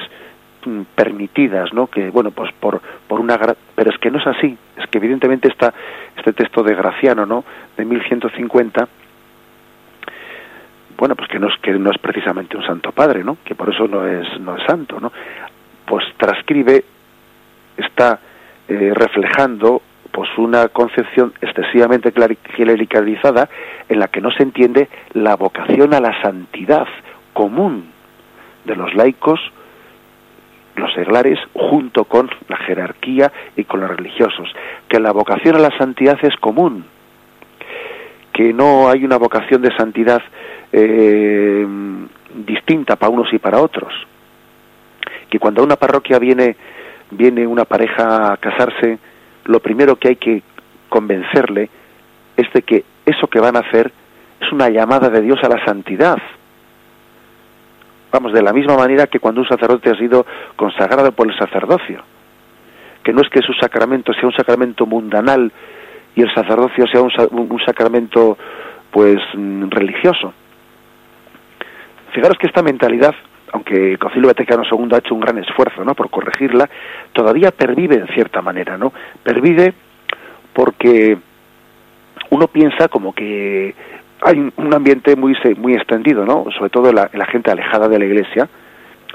mm, 0.67 0.83
permitidas, 0.95 1.73
¿no? 1.73 1.87
Que 1.87 2.11
bueno, 2.11 2.31
pues 2.31 2.53
por 2.61 2.81
por 3.07 3.21
una 3.21 3.39
pero 3.75 3.91
es 3.91 3.99
que 3.99 4.11
no 4.11 4.19
es 4.19 4.27
así, 4.27 4.57
es 4.77 4.87
que 4.89 4.99
evidentemente 4.99 5.49
está 5.49 5.73
este 6.17 6.33
texto 6.33 6.63
de 6.63 6.75
Graciano, 6.75 7.25
¿no? 7.27 7.45
De 7.77 7.85
1150 7.85 8.89
bueno, 10.99 11.15
pues 11.15 11.29
que 11.29 11.39
no 11.39 11.47
es 11.47 11.55
que 11.61 11.71
no 11.73 11.93
es 11.93 11.99
precisamente 11.99 12.57
un 12.57 12.67
santo 12.67 12.91
padre, 12.91 13.23
¿no? 13.23 13.39
Que 13.45 13.55
por 13.55 13.73
eso 13.73 13.87
no 13.87 14.05
es 14.05 14.27
no 14.41 14.57
es 14.57 14.65
santo, 14.65 14.99
¿no? 14.99 15.13
Pues 15.87 16.05
transcribe 16.17 16.85
está 17.77 18.19
eh, 18.67 18.93
reflejando 18.95 19.81
pues 20.19 20.37
una 20.37 20.67
concepción 20.67 21.33
excesivamente 21.41 22.11
clericalizada 22.11 23.49
en 23.89 24.01
la 24.01 24.09
que 24.09 24.21
no 24.21 24.33
se 24.33 24.43
entiende 24.43 24.89
la 25.13 25.37
vocación 25.37 25.95
a 25.95 26.01
la 26.01 26.21
santidad 26.21 26.89
común 27.33 27.85
de 28.65 28.75
los 28.75 28.93
laicos, 28.97 29.39
los 30.75 30.93
seglares, 30.93 31.39
junto 31.55 32.07
con 32.07 32.29
la 32.49 32.57
jerarquía 32.57 33.31
y 33.55 33.63
con 33.63 33.79
los 33.79 33.91
religiosos, 33.91 34.53
que 34.89 34.99
la 34.99 35.13
vocación 35.13 35.55
a 35.55 35.61
la 35.61 35.79
santidad 35.79 36.19
es 36.23 36.35
común, 36.41 36.85
que 38.33 38.53
no 38.53 38.91
hay 38.91 39.05
una 39.05 39.19
vocación 39.19 39.63
de 39.63 39.73
santidad 39.77 40.21
eh, 40.73 41.65
distinta 42.45 42.97
para 42.97 43.13
unos 43.13 43.33
y 43.33 43.39
para 43.39 43.63
otros. 43.63 43.95
Que 45.31 45.39
cuando 45.39 45.63
a 45.63 45.65
una 45.65 45.77
parroquia 45.77 46.19
viene, 46.19 46.57
viene 47.13 47.47
una 47.47 47.65
pareja 47.65 48.33
a 48.33 48.37
casarse, 48.39 48.99
lo 49.49 49.61
primero 49.61 49.97
que 49.97 50.09
hay 50.09 50.17
que 50.17 50.43
convencerle 50.89 51.69
es 52.37 52.53
de 52.53 52.63
que 52.63 52.85
eso 53.05 53.27
que 53.27 53.41
van 53.41 53.57
a 53.57 53.61
hacer 53.61 53.91
es 54.41 54.53
una 54.53 54.69
llamada 54.69 55.09
de 55.09 55.23
Dios 55.23 55.39
a 55.43 55.49
la 55.49 55.65
santidad. 55.65 56.19
Vamos, 58.13 58.33
de 58.33 58.43
la 58.43 58.53
misma 58.53 58.77
manera 58.77 59.07
que 59.07 59.19
cuando 59.19 59.41
un 59.41 59.49
sacerdote 59.49 59.91
ha 59.91 59.97
sido 59.97 60.25
consagrado 60.55 61.13
por 61.13 61.29
el 61.29 61.37
sacerdocio. 61.37 62.03
Que 63.03 63.13
no 63.13 63.23
es 63.23 63.29
que 63.31 63.43
su 63.43 63.53
sacramento 63.55 64.13
sea 64.13 64.27
un 64.27 64.35
sacramento 64.35 64.87
mundanal 64.87 65.51
y 66.15 66.23
el 66.23 66.33
sacerdocio 66.35 66.87
sea 66.87 67.01
un, 67.01 67.11
un 67.51 67.61
sacramento 67.65 68.37
pues 68.91 69.19
mm, 69.35 69.71
religioso. 69.71 70.33
Fijaros 72.13 72.39
que 72.39 72.47
esta 72.47 72.63
mentalidad, 72.63 73.15
aunque 73.53 73.97
Concilio 73.99 74.29
Vaticano 74.29 74.63
II 74.71 74.89
ha 74.93 74.99
hecho 74.99 75.15
un 75.15 75.21
gran 75.21 75.39
esfuerzo 75.39 75.85
¿no? 75.85 75.95
por 75.95 76.11
corregirla, 76.11 76.69
todavía 77.13 77.51
pervive 77.51 77.97
en 77.97 78.09
cierta 78.09 78.43
manera, 78.43 78.77
¿no? 78.77 78.93
Pervive 79.23 79.75
porque 80.53 81.17
uno 82.31 82.49
piensa 82.49 82.89
como 82.89 83.15
que 83.15 83.75
hay 84.21 84.53
un 84.57 84.75
ambiente 84.75 85.17
muy 85.17 85.37
muy 85.57 85.75
extendido, 85.75 86.25
¿no? 86.25 86.47
Sobre 86.57 86.71
todo 86.71 86.89
en 86.91 86.97
la, 86.97 87.11
la 87.13 87.27
gente 87.27 87.51
alejada 87.51 87.89
de 87.89 87.99
la 87.99 88.05
Iglesia, 88.05 88.49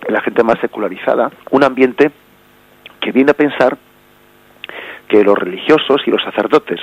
en 0.07 0.13
la 0.13 0.21
gente 0.21 0.43
más 0.43 0.59
secularizada, 0.59 1.31
un 1.51 1.63
ambiente 1.63 2.11
que 3.01 3.11
viene 3.11 3.31
a 3.31 3.35
pensar 3.35 3.77
que 5.07 5.23
los 5.23 5.37
religiosos 5.37 6.01
y 6.05 6.11
los 6.11 6.23
sacerdotes 6.23 6.79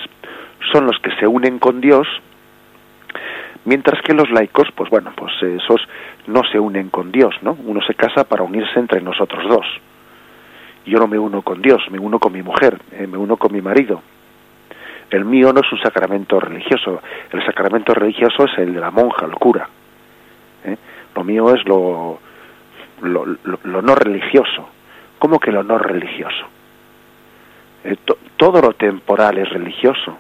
son 0.72 0.86
los 0.86 0.98
que 0.98 1.10
se 1.16 1.26
unen 1.26 1.58
con 1.58 1.80
Dios, 1.80 2.06
mientras 3.64 4.02
que 4.02 4.14
los 4.14 4.30
laicos, 4.30 4.68
pues 4.74 4.90
bueno, 4.90 5.12
pues 5.16 5.32
esos 5.42 5.80
no 6.26 6.42
se 6.44 6.58
unen 6.58 6.90
con 6.90 7.12
Dios, 7.12 7.34
¿no? 7.42 7.56
Uno 7.64 7.80
se 7.82 7.94
casa 7.94 8.24
para 8.24 8.42
unirse 8.42 8.78
entre 8.78 9.00
nosotros 9.00 9.48
dos. 9.48 9.66
Yo 10.86 10.98
no 10.98 11.06
me 11.06 11.18
uno 11.18 11.42
con 11.42 11.60
Dios, 11.60 11.82
me 11.90 11.98
uno 11.98 12.18
con 12.18 12.32
mi 12.32 12.42
mujer, 12.42 12.78
eh, 12.92 13.06
me 13.06 13.18
uno 13.18 13.36
con 13.36 13.52
mi 13.52 13.60
marido. 13.60 14.02
El 15.10 15.24
mío 15.24 15.52
no 15.52 15.60
es 15.60 15.72
un 15.72 15.80
sacramento 15.80 16.38
religioso, 16.38 17.02
el 17.32 17.44
sacramento 17.44 17.92
religioso 17.92 18.44
es 18.44 18.58
el 18.58 18.74
de 18.74 18.80
la 18.80 18.90
monja, 18.90 19.26
el 19.26 19.34
cura. 19.34 19.68
¿eh? 20.64 20.76
Lo 21.14 21.24
mío 21.24 21.52
es 21.54 21.66
lo, 21.66 22.20
lo, 23.02 23.24
lo, 23.24 23.82
no 23.82 23.94
religioso. 23.94 24.68
¿Cómo 25.18 25.38
que 25.38 25.50
lo 25.50 25.62
no 25.62 25.78
religioso? 25.78 26.46
Eh, 27.84 27.96
todo 28.36 28.62
lo 28.62 28.72
temporal 28.74 29.38
es 29.38 29.50
religioso. 29.50 30.16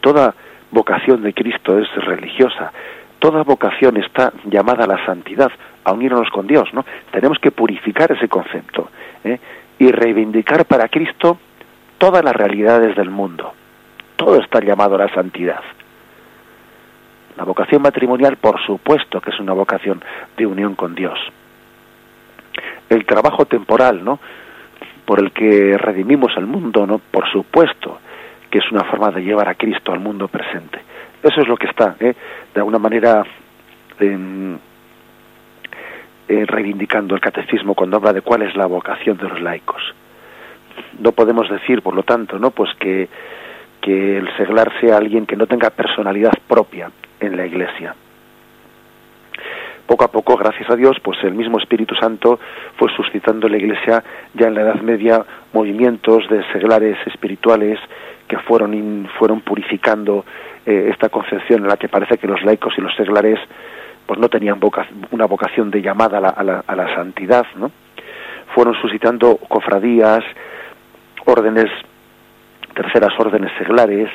Toda 0.00 0.34
vocación 0.72 1.22
de 1.22 1.32
Cristo 1.32 1.78
es 1.78 1.88
religiosa. 1.94 2.72
Toda 3.18 3.44
vocación 3.44 3.98
está 3.98 4.32
llamada 4.46 4.84
a 4.84 4.88
la 4.88 5.04
santidad, 5.06 5.52
a 5.84 5.92
unirnos 5.92 6.28
con 6.30 6.46
Dios, 6.46 6.68
¿no? 6.72 6.84
Tenemos 7.12 7.38
que 7.38 7.52
purificar 7.52 8.10
ese 8.10 8.28
concepto 8.28 8.90
¿eh? 9.22 9.38
y 9.78 9.92
reivindicar 9.92 10.64
para 10.64 10.88
Cristo 10.88 11.38
todas 11.98 12.24
las 12.24 12.34
realidades 12.34 12.96
del 12.96 13.10
mundo. 13.10 13.52
Todo 14.16 14.40
está 14.40 14.60
llamado 14.60 14.96
a 14.96 15.06
la 15.06 15.14
santidad. 15.14 15.60
La 17.36 17.44
vocación 17.44 17.80
matrimonial, 17.80 18.36
por 18.36 18.60
supuesto 18.64 19.20
que 19.20 19.30
es 19.30 19.38
una 19.38 19.52
vocación 19.52 20.02
de 20.36 20.46
unión 20.46 20.74
con 20.74 20.94
Dios. 20.94 21.18
El 22.88 23.06
trabajo 23.06 23.46
temporal, 23.46 24.04
¿no? 24.04 24.18
Por 25.04 25.20
el 25.20 25.32
que 25.32 25.76
redimimos 25.78 26.32
el 26.36 26.46
mundo, 26.46 26.86
¿no? 26.86 26.98
Por 26.98 27.30
supuesto 27.30 28.00
que 28.52 28.58
es 28.58 28.70
una 28.70 28.84
forma 28.84 29.10
de 29.10 29.22
llevar 29.22 29.48
a 29.48 29.56
Cristo 29.56 29.92
al 29.92 29.98
mundo 29.98 30.28
presente. 30.28 30.78
Eso 31.22 31.40
es 31.40 31.48
lo 31.48 31.56
que 31.56 31.66
está, 31.66 31.96
¿eh? 31.98 32.14
de 32.54 32.60
alguna 32.60 32.78
manera, 32.78 33.24
eh, 33.98 34.56
reivindicando 36.46 37.16
el 37.16 37.20
catecismo 37.20 37.74
cuando 37.74 37.96
habla 37.96 38.12
de 38.12 38.20
cuál 38.20 38.42
es 38.42 38.54
la 38.54 38.66
vocación 38.66 39.16
de 39.16 39.28
los 39.28 39.40
laicos 39.40 39.82
no 40.98 41.12
podemos 41.12 41.48
decir, 41.48 41.82
por 41.82 41.94
lo 41.94 42.02
tanto, 42.02 42.38
¿no? 42.38 42.50
Pues 42.50 42.70
que, 42.78 43.08
que 43.80 44.18
el 44.18 44.34
seglar 44.36 44.72
sea 44.80 44.96
alguien 44.96 45.26
que 45.26 45.36
no 45.36 45.46
tenga 45.46 45.70
personalidad 45.70 46.32
propia 46.46 46.90
en 47.20 47.36
la 47.36 47.46
Iglesia. 47.46 47.94
Poco 49.86 50.04
a 50.04 50.10
poco, 50.10 50.36
gracias 50.36 50.70
a 50.70 50.76
Dios, 50.76 50.96
pues 51.02 51.18
el 51.24 51.34
mismo 51.34 51.58
Espíritu 51.58 51.94
Santo 51.96 52.38
fue 52.76 52.88
suscitando 52.94 53.46
en 53.46 53.52
la 53.52 53.58
Iglesia 53.58 54.04
ya 54.34 54.46
en 54.46 54.54
la 54.54 54.62
Edad 54.62 54.80
Media 54.80 55.24
movimientos 55.52 56.28
de 56.30 56.44
seglares 56.52 56.96
espirituales 57.06 57.78
que 58.28 58.38
fueron 58.38 59.08
fueron 59.18 59.40
purificando 59.40 60.24
eh, 60.64 60.88
esta 60.90 61.08
concepción 61.08 61.62
en 61.62 61.68
la 61.68 61.76
que 61.76 61.88
parece 61.88 62.18
que 62.18 62.26
los 62.26 62.42
laicos 62.42 62.74
y 62.78 62.80
los 62.80 62.94
seglares 62.94 63.38
pues 64.06 64.18
no 64.18 64.28
tenían 64.28 64.60
una 65.10 65.26
vocación 65.26 65.70
de 65.70 65.80
llamada 65.80 66.18
a 66.18 66.20
la, 66.20 66.28
a 66.28 66.42
la, 66.42 66.64
a 66.66 66.76
la 66.76 66.94
santidad, 66.94 67.46
¿no? 67.56 67.70
Fueron 68.54 68.74
suscitando 68.74 69.36
cofradías, 69.36 70.22
órdenes, 71.24 71.70
terceras 72.74 73.12
órdenes 73.18 73.50
seglares, 73.58 74.10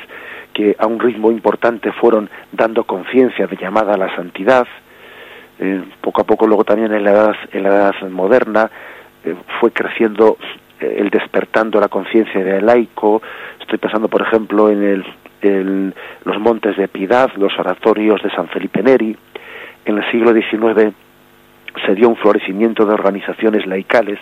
que 0.52 0.76
a 0.78 0.86
un 0.86 1.00
ritmo 1.00 1.30
importante 1.30 1.92
fueron 1.92 2.28
dando 2.52 2.84
conciencia 2.84 3.46
de 3.46 3.56
llamada 3.56 3.94
a 3.94 3.96
la 3.96 4.14
santidad. 4.14 4.66
Eh, 5.58 5.82
poco 6.00 6.22
a 6.22 6.24
poco 6.24 6.46
luego 6.46 6.64
también 6.64 6.92
en 6.92 7.04
la 7.04 7.10
edad, 7.10 7.36
en 7.52 7.62
la 7.62 7.68
edad 7.68 8.08
moderna 8.08 8.70
eh, 9.24 9.34
fue 9.60 9.72
creciendo 9.72 10.36
el 10.80 11.10
despertando 11.10 11.80
la 11.80 11.88
conciencia 11.88 12.42
del 12.42 12.66
laico. 12.66 13.22
Estoy 13.60 13.78
pensando, 13.78 14.08
por 14.08 14.22
ejemplo, 14.22 14.70
en 14.70 15.04
el, 15.42 15.94
los 16.24 16.38
montes 16.38 16.76
de 16.76 16.88
piedad, 16.88 17.30
los 17.36 17.56
oratorios 17.58 18.22
de 18.22 18.30
San 18.30 18.48
Felipe 18.48 18.82
Neri. 18.82 19.16
En 19.84 19.98
el 19.98 20.10
siglo 20.10 20.32
XIX 20.32 20.94
se 21.86 21.94
dio 21.94 22.08
un 22.08 22.16
florecimiento 22.16 22.84
de 22.84 22.94
organizaciones 22.94 23.66
laicales 23.66 24.18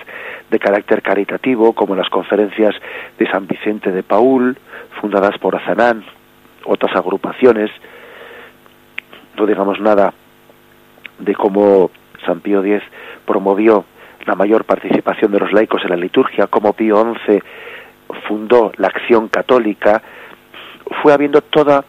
de 0.51 0.59
carácter 0.59 1.03
caritativo, 1.03 1.73
como 1.73 1.95
las 1.95 2.09
conferencias 2.09 2.75
de 3.19 3.27
San 3.31 3.47
Vicente 3.47 3.91
de 3.93 4.03
Paul, 4.03 4.57
fundadas 5.01 5.39
por 5.39 5.57
Azanán, 5.57 6.05
otras 6.65 6.95
agrupaciones. 6.95 7.71
No 9.37 9.47
digamos 9.47 9.81
nada 9.81 10.13
de 11.19 11.35
cómo 11.35 11.91
San 12.25 12.41
Pío 12.41 12.65
X 12.65 12.83
promovió 13.25 13.85
la 14.27 14.35
mayor 14.35 14.65
participación 14.65 15.33
de 15.33 15.39
los 15.39 15.53
laicos 15.53 15.83
en 15.85 15.91
la 15.91 15.97
liturgia, 15.97 16.49
cómo 16.49 16.73
Pío 16.73 17.15
XI 17.27 17.43
fundó 18.27 18.73
la 18.77 18.89
acción 18.89 19.29
católica, 19.29 20.03
fue 21.03 21.13
habiendo 21.13 21.41
toda 21.41 21.85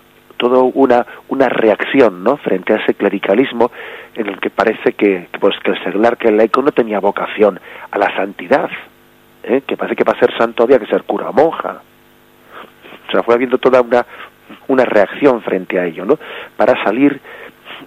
una, 0.73 1.05
una 1.29 1.49
reacción 1.49 2.23
¿no? 2.23 2.38
frente 2.38 2.73
a 2.73 2.77
ese 2.77 2.93
clericalismo 2.93 3.71
en 4.15 4.27
el 4.27 4.39
que 4.39 4.49
parece 4.49 4.93
que, 4.93 5.27
pues, 5.39 5.55
que 5.63 5.71
el 5.71 5.83
seglar, 5.83 6.17
que 6.17 6.27
el 6.27 6.38
laico 6.38 6.61
no 6.61 6.71
tenía 6.71 6.99
vocación 6.99 7.59
a 7.89 7.97
la 7.97 8.15
santidad, 8.15 8.69
¿eh? 9.43 9.61
que 9.65 9.77
parece 9.77 9.95
que 9.95 10.05
para 10.05 10.19
ser 10.19 10.35
santo 10.38 10.63
había 10.63 10.79
que 10.79 10.88
ser 10.88 11.03
cura 11.03 11.31
monja. 11.31 11.81
O 13.07 13.11
sea, 13.11 13.23
fue 13.23 13.35
habiendo 13.35 13.57
toda 13.57 13.81
una, 13.81 14.05
una 14.67 14.85
reacción 14.85 15.41
frente 15.41 15.79
a 15.79 15.85
ello, 15.85 16.05
¿no? 16.05 16.19
Para 16.55 16.83
salir 16.83 17.19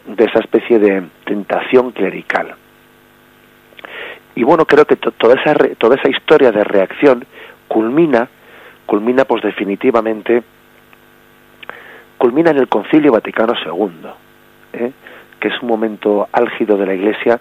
de 0.06 0.24
esa 0.24 0.40
especie 0.40 0.78
de 0.78 1.02
tentación 1.24 1.92
clerical. 1.92 2.54
Y 4.40 4.42
bueno, 4.42 4.64
creo 4.64 4.86
que 4.86 4.96
toda 4.96 5.34
esa 5.34 5.54
toda 5.76 5.96
esa 5.96 6.08
historia 6.08 6.50
de 6.50 6.64
reacción 6.64 7.26
culmina 7.68 8.26
culmina 8.86 9.26
pues 9.26 9.42
definitivamente 9.42 10.42
culmina 12.16 12.50
en 12.50 12.56
el 12.56 12.66
Concilio 12.66 13.12
Vaticano 13.12 13.52
II, 13.62 14.08
¿eh? 14.72 14.92
que 15.38 15.48
es 15.48 15.60
un 15.60 15.68
momento 15.68 16.26
álgido 16.32 16.78
de 16.78 16.86
la 16.86 16.94
Iglesia 16.94 17.38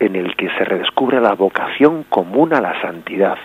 en 0.00 0.16
el 0.16 0.36
que 0.36 0.48
se 0.56 0.64
redescubre 0.64 1.20
la 1.20 1.34
vocación 1.34 2.04
común 2.04 2.54
a 2.54 2.62
la 2.62 2.80
santidad. 2.80 3.36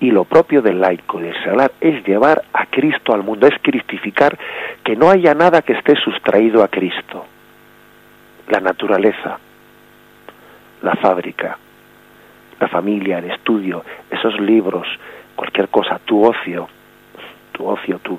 Y 0.00 0.10
lo 0.10 0.24
propio 0.24 0.62
del 0.62 0.80
laico 0.80 1.20
del 1.20 1.40
seglar 1.44 1.70
es 1.80 2.04
llevar 2.08 2.42
a 2.52 2.66
Cristo 2.66 3.14
al 3.14 3.22
mundo, 3.22 3.46
es 3.46 3.54
cristificar 3.62 4.36
que 4.82 4.96
no 4.96 5.10
haya 5.10 5.32
nada 5.32 5.62
que 5.62 5.74
esté 5.74 5.94
sustraído 5.94 6.64
a 6.64 6.68
Cristo. 6.68 7.24
La 8.48 8.58
naturaleza, 8.58 9.38
la 10.82 10.96
fábrica, 10.96 11.58
la 12.60 12.68
familia, 12.68 13.18
el 13.18 13.30
estudio, 13.30 13.84
esos 14.10 14.38
libros, 14.40 14.86
cualquier 15.34 15.68
cosa, 15.68 16.00
tu 16.04 16.24
ocio, 16.24 16.68
tu 17.52 17.66
ocio, 17.66 17.98
tu, 17.98 18.18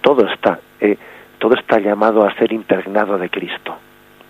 todo 0.00 0.26
está. 0.26 0.58
Eh, 0.80 0.96
todo 1.38 1.54
está 1.54 1.78
llamado 1.78 2.26
a 2.26 2.34
ser 2.34 2.52
impregnado 2.52 3.16
de 3.16 3.30
Cristo, 3.30 3.76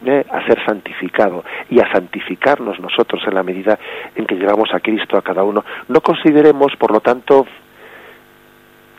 ¿eh? 0.04 0.24
a 0.30 0.46
ser 0.46 0.62
santificado 0.64 1.42
y 1.70 1.80
a 1.80 1.90
santificarnos 1.90 2.78
nosotros 2.80 3.22
en 3.26 3.34
la 3.34 3.42
medida 3.42 3.78
en 4.14 4.26
que 4.26 4.36
llevamos 4.36 4.72
a 4.74 4.80
Cristo 4.80 5.16
a 5.16 5.22
cada 5.22 5.42
uno. 5.42 5.64
No 5.88 6.00
consideremos, 6.02 6.76
por 6.76 6.92
lo 6.92 7.00
tanto, 7.00 7.46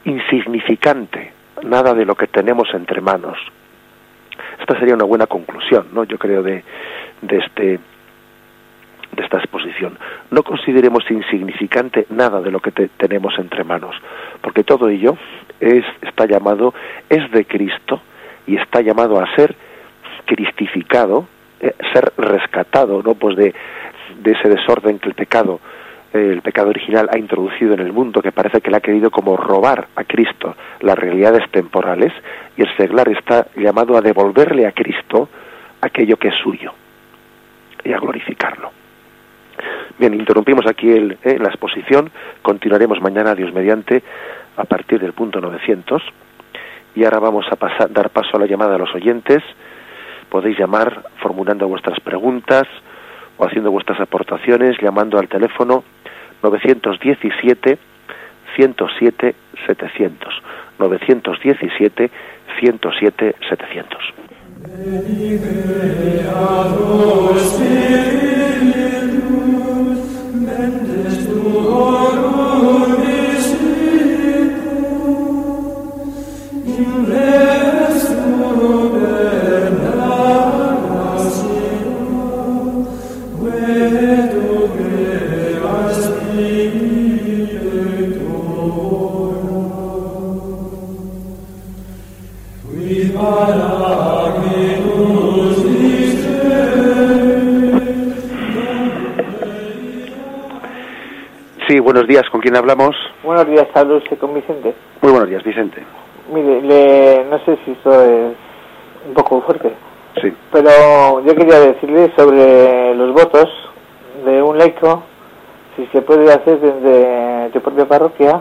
insignificante 0.06 1.34
nada 1.64 1.94
de 1.94 2.06
lo 2.06 2.16
que 2.16 2.28
tenemos 2.28 2.74
entre 2.74 3.02
manos. 3.02 3.38
Esta 4.60 4.78
sería 4.80 4.96
una 4.96 5.06
buena 5.06 5.28
conclusión, 5.28 5.88
¿no? 5.94 6.04
Yo 6.04 6.18
creo 6.18 6.42
de, 6.42 6.64
de 7.22 7.38
este 7.38 7.80
de 9.12 9.24
esta 9.24 9.38
exposición. 9.38 9.98
No 10.32 10.44
consideremos 10.44 11.10
insignificante 11.10 12.06
nada 12.10 12.42
de 12.42 12.52
lo 12.52 12.60
que 12.60 12.72
tenemos 12.72 13.38
entre 13.38 13.64
manos, 13.64 13.96
porque 14.42 14.64
todo 14.64 14.90
ello 14.90 15.18
es, 15.60 15.86
está 16.02 16.26
llamado, 16.26 16.74
es 17.10 17.30
de 17.32 17.46
Cristo 17.46 18.02
y 18.48 18.58
está 18.58 18.82
llamado 18.82 19.20
a 19.20 19.36
ser 19.36 19.56
cristificado, 20.26 21.28
eh, 21.60 21.74
ser 21.94 22.14
rescatado, 22.18 23.02
¿no? 23.04 23.16
Pues 23.16 23.36
de, 23.36 23.54
de 24.22 24.32
ese 24.32 24.50
desorden 24.50 25.00
que 25.00 25.10
el 25.10 25.16
pecado 25.16 25.60
el 26.14 26.42
pecado 26.42 26.70
original 26.70 27.08
ha 27.12 27.20
introducido 27.20 27.74
en 27.74 27.82
el 27.82 27.94
mundo, 27.94 28.22
que 28.22 28.32
parece 28.32 28.62
que 28.62 28.72
le 28.72 28.78
ha 28.78 28.82
querido 28.82 29.12
como 29.12 29.38
robar 29.38 29.88
a 29.96 30.04
Cristo 30.04 30.56
las 30.80 30.98
realidades 30.98 31.50
temporales, 31.52 32.12
y 32.58 32.64
el 32.64 32.78
seglar 32.78 33.10
está 33.10 33.48
llamado 33.56 33.96
a 33.96 34.02
devolverle 34.02 34.66
a 34.66 34.72
Cristo 34.72 35.30
aquello 35.82 36.18
que 36.18 36.30
es 36.30 36.36
suyo 36.42 36.74
y 37.84 37.94
a 37.94 38.00
glorificarlo. 38.00 38.79
Bien, 39.98 40.14
interrumpimos 40.14 40.66
aquí 40.68 40.90
el, 40.90 41.18
eh, 41.24 41.38
la 41.40 41.50
exposición, 41.50 42.10
continuaremos 42.42 43.02
mañana, 43.02 43.36
Dios 43.36 43.54
mediante, 43.54 44.02
a 44.58 44.64
partir 44.64 45.00
del 45.00 45.14
punto 45.14 45.42
900, 45.42 46.02
y 46.96 47.04
ahora 47.04 47.20
vamos 47.20 47.46
a 47.52 47.56
pasar, 47.56 47.92
dar 47.92 48.10
paso 48.10 48.38
a 48.38 48.40
la 48.40 48.46
llamada 48.46 48.76
a 48.76 48.78
los 48.78 48.94
oyentes. 48.96 49.44
Podéis 50.30 50.58
llamar 50.58 51.04
formulando 51.22 51.68
vuestras 51.68 52.00
preguntas 52.00 52.64
o 53.38 53.46
haciendo 53.46 53.72
vuestras 53.72 54.00
aportaciones, 54.00 54.78
llamando 54.82 55.18
al 55.18 55.28
teléfono 55.28 55.84
917 56.44 57.78
107 58.56 59.36
700. 59.66 60.44
917 60.80 62.12
107 62.60 63.36
700. 63.50 64.14
Buenos 101.92 102.08
días. 102.08 102.30
¿Con 102.30 102.40
quién 102.40 102.56
hablamos? 102.56 102.96
Buenos 103.24 103.48
días, 103.48 103.68
saludos 103.74 104.04
con 104.20 104.32
Vicente. 104.36 104.76
Muy 105.02 105.12
buenos 105.12 105.28
días, 105.28 105.44
Vicente. 105.44 105.84
Mire, 106.32 106.62
le, 106.62 107.26
no 107.26 107.40
sé 107.40 107.58
si 107.66 107.72
esto 107.72 108.04
es 108.04 108.36
un 109.08 109.14
poco 109.16 109.42
fuerte. 109.42 109.72
Sí. 110.22 110.32
Pero 110.52 111.26
yo 111.26 111.36
quería 111.36 111.60
decirle 111.60 112.14
sobre 112.16 112.94
los 112.94 113.12
votos 113.12 113.50
de 114.24 114.40
un 114.40 114.60
laico, 114.60 115.02
si 115.76 115.88
se 115.88 116.04
puede 116.04 116.32
hacer 116.32 116.60
desde 116.60 117.50
tu 117.54 117.60
propia 117.62 117.88
parroquia, 117.88 118.40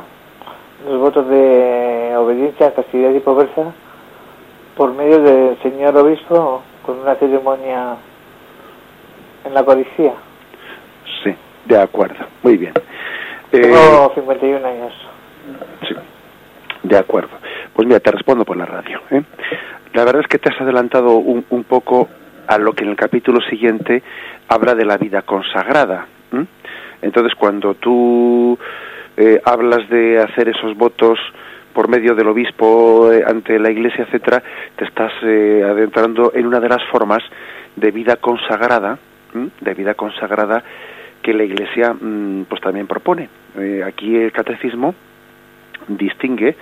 los 0.86 1.00
votos 1.00 1.26
de 1.30 2.14
obediencia, 2.18 2.74
castidad 2.74 3.12
y 3.12 3.20
pobreza, 3.20 3.72
por 4.76 4.92
medio 4.92 5.22
del 5.22 5.58
señor 5.62 5.96
obispo, 5.96 6.60
con 6.84 6.98
una 6.98 7.14
ceremonia 7.14 7.96
en 9.46 9.54
la 9.54 9.64
policía. 9.64 10.12
Sí, 11.24 11.34
de 11.64 11.80
acuerdo. 11.80 12.26
Muy 12.42 12.58
bien. 12.58 12.74
Tengo 13.50 14.12
51 14.14 14.66
años. 14.66 14.92
Sí, 15.86 15.94
de 16.82 16.98
acuerdo. 16.98 17.30
Pues 17.72 17.86
mira, 17.86 18.00
te 18.00 18.10
respondo 18.10 18.44
por 18.44 18.56
la 18.56 18.66
radio. 18.66 19.00
¿eh? 19.10 19.22
La 19.94 20.04
verdad 20.04 20.22
es 20.22 20.28
que 20.28 20.38
te 20.38 20.50
has 20.52 20.60
adelantado 20.60 21.16
un, 21.16 21.44
un, 21.50 21.64
poco 21.64 22.08
a 22.46 22.58
lo 22.58 22.72
que 22.72 22.84
en 22.84 22.90
el 22.90 22.96
capítulo 22.96 23.40
siguiente 23.42 24.02
habla 24.48 24.74
de 24.74 24.84
la 24.84 24.96
vida 24.96 25.22
consagrada. 25.22 26.06
¿eh? 26.32 26.44
Entonces, 27.02 27.34
cuando 27.36 27.74
tú 27.74 28.58
eh, 29.20 29.40
hablas 29.44 29.88
de 29.88 30.20
hacer 30.20 30.48
esos 30.48 30.76
votos 30.76 31.18
por 31.72 31.88
medio 31.88 32.14
del 32.14 32.28
obispo 32.28 33.10
eh, 33.12 33.24
ante 33.26 33.58
la 33.58 33.68
iglesia, 33.68 34.04
etcétera, 34.04 34.40
te 34.76 34.84
estás 34.84 35.12
eh, 35.22 35.64
adentrando 35.64 36.30
en 36.34 36.46
una 36.46 36.60
de 36.60 36.68
las 36.68 36.84
formas 36.84 37.22
de 37.74 37.90
vida 37.90 38.14
consagrada, 38.16 38.96
de 39.60 39.74
vida 39.74 39.94
consagrada 39.94 40.62
que 41.28 41.34
la 41.34 41.44
Iglesia 41.44 41.92
mm, 41.92 42.44
pues 42.48 42.58
también 42.62 42.86
propone. 42.86 43.28
Eh, 43.58 43.82
aquí 43.86 44.16
el 44.16 44.32
catecismo 44.32 44.94
distingue 45.86 46.56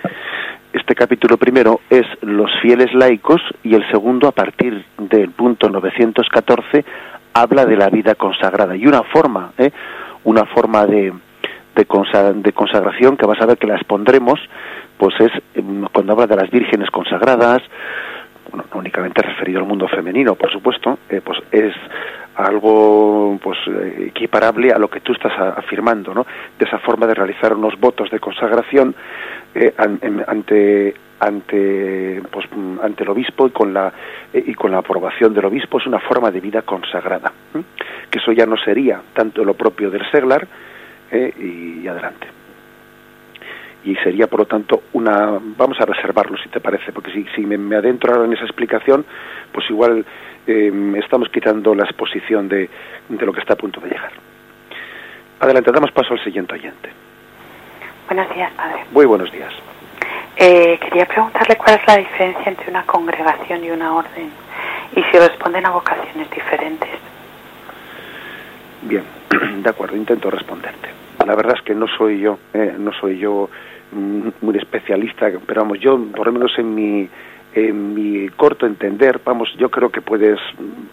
este 0.73 0.93
capítulo 0.93 1.37
primero 1.37 1.79
es 1.89 2.05
los 2.21 2.51
fieles 2.61 2.93
laicos 2.93 3.41
y 3.63 3.75
el 3.75 3.89
segundo 3.89 4.27
a 4.27 4.33
partir 4.33 4.83
del 4.97 5.29
punto 5.31 5.69
914 5.69 6.83
habla 7.33 7.65
de 7.65 7.77
la 7.77 7.87
vida 7.89 8.15
consagrada 8.15 8.75
y 8.75 8.85
una 8.85 9.03
forma 9.03 9.53
¿eh? 9.57 9.71
una 10.25 10.45
forma 10.45 10.85
de, 10.85 11.13
de, 11.73 11.85
consagración 12.53 13.15
que 13.15 13.25
vas 13.25 13.41
a 13.41 13.45
ver 13.45 13.57
que 13.57 13.67
la 13.67 13.75
expondremos 13.75 14.39
pues 14.97 15.15
es 15.19 15.31
mm, 15.63 15.85
cuando 15.93 16.11
habla 16.11 16.27
de 16.27 16.35
las 16.35 16.49
vírgenes 16.51 16.91
consagradas 16.91 17.61
bueno, 18.51 18.65
no 18.73 18.79
únicamente 18.79 19.21
referido 19.21 19.59
al 19.59 19.65
mundo 19.65 19.87
femenino, 19.87 20.35
por 20.35 20.51
supuesto, 20.51 20.99
eh, 21.09 21.21
pues 21.23 21.37
es 21.51 21.73
algo 22.37 23.39
pues 23.41 23.57
equiparable 23.97 24.71
a 24.71 24.77
lo 24.77 24.89
que 24.89 25.01
tú 25.01 25.13
estás 25.13 25.33
afirmando, 25.57 26.13
¿no? 26.13 26.25
De 26.57 26.65
esa 26.65 26.77
forma 26.79 27.07
de 27.07 27.15
realizar 27.15 27.53
unos 27.53 27.79
votos 27.79 28.09
de 28.11 28.19
consagración 28.19 28.95
eh, 29.55 29.73
ante 30.27 30.93
ante 31.19 32.21
pues 32.31 32.45
ante 32.81 33.03
el 33.03 33.09
obispo 33.09 33.47
y 33.47 33.51
con 33.51 33.73
la 33.73 33.91
eh, 34.33 34.43
y 34.45 34.53
con 34.53 34.71
la 34.71 34.79
aprobación 34.79 35.33
del 35.33 35.45
obispo 35.45 35.79
es 35.79 35.87
una 35.87 35.99
forma 35.99 36.29
de 36.31 36.39
vida 36.39 36.61
consagrada, 36.61 37.31
¿eh? 37.55 37.61
que 38.09 38.19
eso 38.19 38.31
ya 38.31 38.45
no 38.45 38.57
sería 38.57 39.01
tanto 39.13 39.43
lo 39.43 39.55
propio 39.55 39.89
del 39.89 40.09
seglar 40.11 40.47
eh, 41.11 41.33
y, 41.83 41.87
adelante 41.87 42.27
y 43.83 43.95
sería 43.95 44.27
por 44.27 44.41
lo 44.41 44.45
tanto 44.45 44.83
una 44.93 45.39
vamos 45.57 45.79
a 45.79 45.85
reservarlo 45.85 46.37
si 46.37 46.49
te 46.49 46.59
parece 46.59 46.91
porque 46.91 47.11
si, 47.11 47.25
si 47.35 47.45
me, 47.45 47.75
adentro 47.75 48.13
ahora 48.13 48.25
en 48.25 48.33
esa 48.33 48.45
explicación 48.45 49.05
pues 49.51 49.67
igual 49.69 50.05
eh, 50.47 50.71
estamos 51.03 51.29
quitando 51.29 51.75
la 51.75 51.83
exposición 51.83 52.47
de, 52.47 52.69
de, 53.09 53.25
lo 53.25 53.33
que 53.33 53.41
está 53.41 53.53
a 53.53 53.57
punto 53.57 53.79
de 53.81 53.89
llegar. 53.89 54.11
Adelante 55.39 55.71
damos 55.71 55.91
paso 55.91 56.13
al 56.13 56.23
siguiente 56.23 56.53
oyente. 56.53 56.89
Buenos 58.07 58.33
días 58.33 58.51
padre. 58.53 58.85
Muy 58.91 59.05
buenos 59.05 59.31
días. 59.31 59.53
Eh, 60.37 60.79
quería 60.79 61.05
preguntarle 61.05 61.55
cuál 61.57 61.79
es 61.79 61.87
la 61.87 61.97
diferencia 61.97 62.43
entre 62.45 62.69
una 62.69 62.85
congregación 62.85 63.63
y 63.63 63.71
una 63.71 63.93
orden 63.93 64.29
y 64.95 65.03
si 65.03 65.17
responden 65.17 65.65
a 65.65 65.71
vocaciones 65.71 66.29
diferentes. 66.31 66.89
Bien 68.83 69.03
de 69.63 69.69
acuerdo 69.69 69.97
intento 69.97 70.29
responderte. 70.29 70.89
La 71.25 71.35
verdad 71.35 71.55
es 71.57 71.61
que 71.63 71.75
no 71.75 71.87
soy 71.87 72.19
yo 72.19 72.39
eh, 72.53 72.75
no 72.77 72.93
soy 72.93 73.17
yo 73.17 73.49
muy 73.91 74.57
especialista, 74.57 75.31
pero 75.45 75.61
vamos, 75.61 75.79
yo 75.79 75.97
por 76.15 76.27
lo 76.27 76.33
menos 76.33 76.51
en 76.57 76.75
mi, 76.75 77.09
en 77.57 77.95
mi 77.95 78.29
corto 78.29 78.67
entender, 78.67 79.19
vamos, 79.25 79.49
yo 79.57 79.69
creo 79.69 79.89
que 79.89 80.01
puedes 80.01 80.39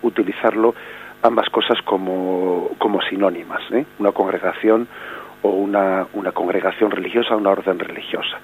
utilizarlo 0.03 0.75
ambas 1.23 1.49
cosas 1.51 1.81
como, 1.83 2.71
como 2.79 3.03
sinónimas, 3.03 3.61
¿eh? 3.71 3.85
una 3.99 4.13
congregación 4.13 4.89
o 5.43 5.51
una, 5.51 6.07
una 6.15 6.33
congregación 6.33 6.91
religiosa, 6.91 7.37
una 7.37 7.51
orden 7.51 7.79
religiosa. 7.79 8.39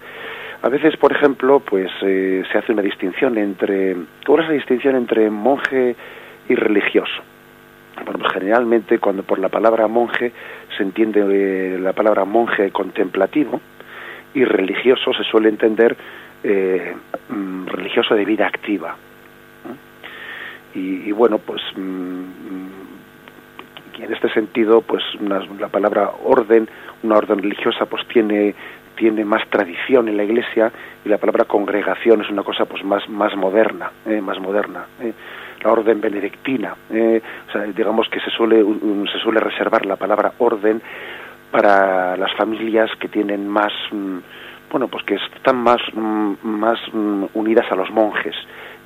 A 0.62 0.68
veces, 0.68 0.99
por 0.99 1.12
ejemplo, 1.12 1.61
pues 1.61 1.91
eh, 2.03 2.43
se 2.53 2.59
hace 2.59 2.73
una 2.73 2.83
distinción 2.83 3.39
entre, 3.39 3.97
¿cuál 4.27 4.43
es 4.43 4.49
la 4.49 4.55
distinción 4.55 4.97
entre 4.97 5.31
monje 5.31 5.97
y 6.47 6.55
religioso? 6.55 7.23
Bueno, 8.05 8.18
pues 8.21 8.33
generalmente 8.35 8.99
cuando 8.99 9.23
por 9.23 9.39
la 9.39 9.49
palabra 9.49 9.89
monje 9.89 10.33
se 10.77 10.83
entiende 10.83 11.21
eh, 11.21 11.79
la 11.79 11.95
palabra 11.95 12.27
monje 12.27 12.71
contemplativo, 12.71 13.61
y 14.35 14.45
religioso 14.45 15.12
se 15.12 15.25
suele 15.25 15.49
entender 15.49 15.97
eh, 16.43 16.95
mm, 17.28 17.66
religioso 17.66 18.14
de 18.14 18.24
vida 18.24 18.47
activa. 18.47 18.97
Y, 20.74 21.09
y, 21.09 21.12
bueno, 21.12 21.38
pues 21.38 21.61
mm, 21.74 22.24
en 24.03 24.12
este 24.12 24.28
sentido, 24.30 24.82
pues 24.82 25.03
la 25.20 25.68
palabra 25.68 26.12
orden, 26.24 26.68
una 27.03 27.16
orden 27.16 27.38
religiosa, 27.38 27.86
pues 27.86 28.07
tiene 28.09 28.55
tiene 28.97 29.24
más 29.24 29.49
tradición 29.49 30.09
en 30.09 30.16
la 30.18 30.24
Iglesia 30.24 30.70
y 31.05 31.09
la 31.09 31.16
palabra 31.16 31.47
congregación 31.47 32.20
es 32.20 32.28
una 32.28 32.43
cosa 32.43 32.66
pues 32.66 32.84
más 32.84 33.09
más 33.09 33.34
moderna, 33.34 33.91
eh, 34.05 34.20
más 34.20 34.38
moderna. 34.38 34.84
Eh. 35.01 35.12
La 35.64 35.72
orden 35.72 36.01
benedictina, 36.01 36.74
eh, 36.91 37.20
o 37.49 37.53
sea, 37.53 37.62
digamos 37.62 38.09
que 38.11 38.20
se 38.20 38.30
suele 38.30 38.62
se 39.11 39.18
suele 39.18 39.41
reservar 39.41 39.86
la 39.86 39.97
palabra 39.97 40.32
orden 40.38 40.82
para 41.51 42.16
las 42.16 42.32
familias 42.34 42.91
que 42.99 43.09
tienen 43.09 43.49
más 43.49 43.72
mm, 43.91 44.18
bueno 44.71 44.89
pues 44.89 45.05
que 45.05 45.14
están 45.37 45.57
más 45.57 45.81
mm, 45.93 46.35
más 46.43 46.79
mm, 46.93 47.25
unidas 47.35 47.71
a 47.71 47.75
los 47.75 47.91
monjes 47.91 48.35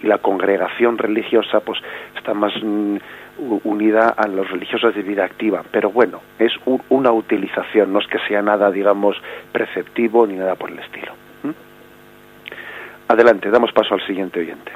y 0.03 0.07
la 0.07 0.19
congregación 0.19 0.99
religiosa 0.99 1.61
pues 1.61 1.79
está 2.17 2.35
más 2.35 2.53
unida 3.65 4.15
a 4.17 4.27
los 4.29 4.51
religiosos 4.51 4.95
de 4.95 5.03
vida 5.03 5.25
activa 5.25 5.63
pero 5.71 5.91
bueno 5.91 6.21
es 6.39 6.53
una 6.89 7.13
utilización 7.13 7.93
no 7.93 8.01
es 8.01 8.07
que 8.07 8.19
sea 8.29 8.43
nada 8.43 8.71
digamos 8.71 9.17
preceptivo 9.53 10.27
ni 10.27 10.35
nada 10.35 10.55
por 10.55 10.71
el 10.71 10.79
estilo 10.79 11.13
adelante 13.09 13.51
damos 13.51 13.73
paso 13.73 13.95
al 13.95 14.07
siguiente 14.07 14.41
oyente 14.41 14.73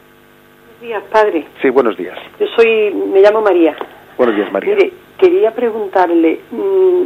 Buenos 0.79 1.01
días, 1.01 1.03
padre. 1.11 1.45
Sí, 1.61 1.71
buenos 1.71 1.97
días. 1.97 2.17
Yo 2.39 2.47
soy, 2.55 2.95
me 3.13 3.21
llamo 3.21 3.41
María. 3.41 3.75
Buenos 4.17 4.37
días, 4.37 4.53
María. 4.53 4.77
Mire, 4.77 4.93
quería 5.19 5.51
preguntarle, 5.51 6.39
mm, 6.53 7.03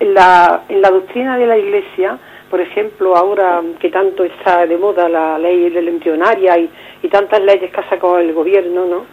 en, 0.00 0.14
la, 0.14 0.62
en 0.68 0.82
la 0.82 0.90
doctrina 0.90 1.38
de 1.38 1.46
la 1.46 1.56
Iglesia, 1.56 2.18
por 2.52 2.60
ejemplo, 2.60 3.16
ahora 3.16 3.62
que 3.80 3.88
tanto 3.88 4.24
está 4.24 4.66
de 4.66 4.76
moda 4.76 5.08
la 5.08 5.38
ley 5.38 5.72
embrionaria 5.74 6.58
y, 6.58 6.68
y 7.02 7.08
tantas 7.08 7.40
leyes 7.40 7.72
que 7.72 7.80
ha 7.80 7.88
sacado 7.88 8.18
el 8.18 8.34
gobierno, 8.34 8.84
¿no? 8.84 9.06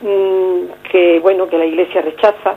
Mm, 0.00 0.68
que, 0.90 1.20
bueno, 1.20 1.46
que 1.46 1.58
la 1.58 1.66
Iglesia 1.66 2.00
rechaza. 2.00 2.56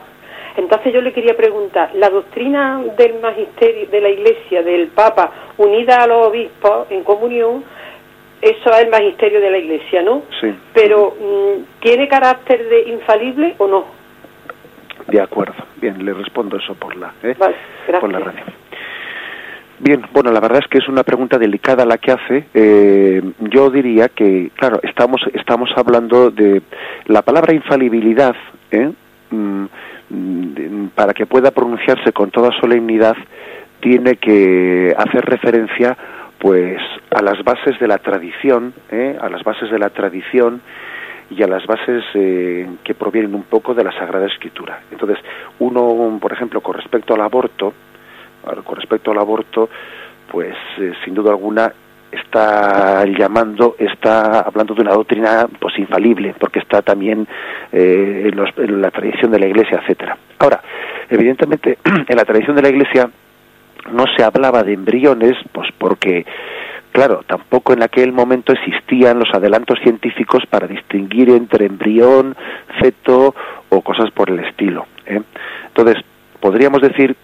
Entonces 0.55 0.93
yo 0.93 1.01
le 1.01 1.11
quería 1.11 1.35
preguntar, 1.35 1.91
la 1.95 2.09
doctrina 2.09 2.81
del 2.97 3.19
magisterio 3.19 3.89
de 3.89 3.99
la 3.99 4.07
Iglesia, 4.07 4.63
del 4.63 4.87
Papa, 4.87 5.29
unida 5.57 6.03
a 6.03 6.07
los 6.07 6.27
obispos 6.27 6.89
en 6.89 7.03
comunión, 7.03 7.65
eso 8.41 8.69
es 8.71 8.79
el 8.79 8.89
magisterio 8.89 9.41
de 9.41 9.51
la 9.51 9.57
Iglesia, 9.57 10.03
¿no? 10.03 10.21
Sí. 10.39 10.55
Pero, 10.73 11.17
mm, 11.19 11.81
¿tiene 11.81 12.07
carácter 12.07 12.65
de 12.69 12.83
infalible 12.83 13.55
o 13.57 13.67
no? 13.67 13.85
De 15.05 15.19
acuerdo. 15.19 15.65
Bien, 15.81 16.05
le 16.05 16.13
respondo 16.13 16.55
eso 16.55 16.75
por 16.75 16.95
la, 16.95 17.13
¿eh? 17.23 17.35
Vale, 17.37 17.55
gracias. 17.87 17.99
por 17.99 18.09
la 18.09 18.19
radio. 18.19 18.58
Bien, 19.79 20.01
bueno, 20.11 20.31
la 20.31 20.41
verdad 20.41 20.59
es 20.61 20.67
que 20.67 20.79
es 20.79 20.89
una 20.89 21.03
pregunta 21.03 21.37
delicada 21.37 21.85
la 21.85 21.97
que 21.97 22.11
hace. 22.11 22.45
Eh, 22.53 23.21
yo 23.39 23.69
diría 23.69 24.09
que, 24.09 24.51
claro, 24.55 24.79
estamos 24.83 25.21
estamos 25.33 25.69
hablando 25.75 26.31
de 26.31 26.61
la 27.05 27.21
palabra 27.21 27.53
infalibilidad, 27.53 28.35
¿eh? 28.71 28.91
Mm, 29.31 29.65
para 30.95 31.13
que 31.13 31.25
pueda 31.25 31.51
pronunciarse 31.51 32.11
con 32.11 32.29
toda 32.29 32.51
solemnidad, 32.59 33.15
tiene 33.79 34.17
que 34.17 34.93
hacer 34.97 35.23
referencia, 35.25 35.97
pues, 36.39 36.81
a 37.11 37.21
las 37.21 37.41
bases 37.43 37.79
de 37.79 37.87
la 37.87 37.99
tradición, 37.99 38.73
¿eh? 38.91 39.17
a 39.21 39.29
las 39.29 39.43
bases 39.43 39.69
de 39.71 39.79
la 39.79 39.89
tradición 39.91 40.61
y 41.29 41.43
a 41.43 41.47
las 41.47 41.65
bases 41.67 42.03
eh, 42.15 42.67
que 42.83 42.95
provienen 42.95 43.35
un 43.35 43.43
poco 43.43 43.73
de 43.73 43.83
la 43.83 43.91
Sagrada 43.91 44.25
Escritura. 44.25 44.81
Entonces, 44.91 45.19
uno, 45.59 46.17
por 46.19 46.33
ejemplo, 46.33 46.59
con 46.61 46.73
respecto 46.73 47.13
al 47.13 47.21
aborto, 47.21 47.73
Ahora, 48.45 48.61
con 48.61 48.75
respecto 48.75 49.11
al 49.11 49.19
aborto, 49.19 49.69
pues 50.31 50.55
eh, 50.79 50.93
sin 51.03 51.13
duda 51.13 51.31
alguna 51.31 51.71
está 52.11 53.05
llamando, 53.05 53.75
está 53.77 54.39
hablando 54.41 54.73
de 54.73 54.81
una 54.81 54.93
doctrina 54.93 55.47
pues 55.59 55.77
infalible, 55.77 56.33
porque 56.39 56.59
está 56.59 56.81
también 56.81 57.27
eh, 57.71 58.29
en, 58.31 58.35
los- 58.35 58.57
en 58.57 58.81
la 58.81 58.89
tradición 58.91 59.31
de 59.31 59.39
la 59.39 59.47
Iglesia, 59.47 59.79
etcétera. 59.83 60.17
Ahora, 60.39 60.61
evidentemente, 61.09 61.77
en 62.07 62.15
la 62.15 62.25
tradición 62.25 62.55
de 62.55 62.61
la 62.63 62.69
Iglesia 62.69 63.09
no 63.91 64.05
se 64.17 64.23
hablaba 64.23 64.63
de 64.63 64.73
embriones, 64.73 65.33
pues 65.51 65.69
porque, 65.77 66.25
claro, 66.91 67.21
tampoco 67.27 67.73
en 67.73 67.83
aquel 67.83 68.11
momento 68.11 68.53
existían 68.53 69.19
los 69.19 69.29
adelantos 69.33 69.79
científicos 69.83 70.43
para 70.49 70.67
distinguir 70.67 71.29
entre 71.29 71.65
embrión, 71.67 72.35
feto 72.81 73.35
o 73.69 73.81
cosas 73.81 74.09
por 74.11 74.29
el 74.31 74.39
estilo. 74.39 74.85
¿eh? 75.05 75.21
Entonces, 75.67 76.03
podríamos 76.39 76.81
decir 76.81 77.15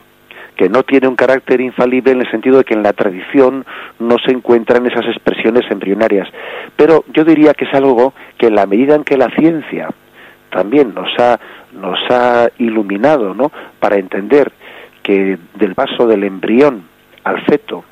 que 0.56 0.70
no 0.70 0.84
tiene 0.84 1.08
un 1.08 1.16
carácter 1.16 1.62
infalible 1.62 2.12
en 2.12 2.22
el 2.22 2.32
sentido 2.32 2.58
de 2.58 2.64
que 2.64 2.74
en 2.74 2.84
la 2.84 2.94
tradición 2.94 3.66
no 4.00 4.18
se 4.26 4.32
encuentran 4.32 4.86
esas 4.86 5.06
expresiones 5.08 5.70
embrionarias. 5.70 6.28
Pero 6.76 7.04
yo 7.14 7.24
diría 7.24 7.54
que 7.54 7.66
es 7.66 7.74
algo 7.74 8.14
que 8.38 8.48
en 8.48 8.56
la 8.56 8.66
medida 8.66 8.96
en 8.96 9.04
que 9.04 9.18
la 9.18 9.30
ciencia 9.32 9.90
también 10.50 10.94
nos 10.94 11.10
ha, 11.20 11.40
nos 11.74 12.00
ha 12.10 12.50
iluminado, 12.58 13.34
¿no? 13.34 13.52
Para 13.80 13.98
entender 13.98 14.52
que 15.04 15.38
del 15.56 15.76
paso 15.76 16.08
del 16.08 16.24
embrión 16.24 16.84
al 17.24 17.42
feto 17.46 17.84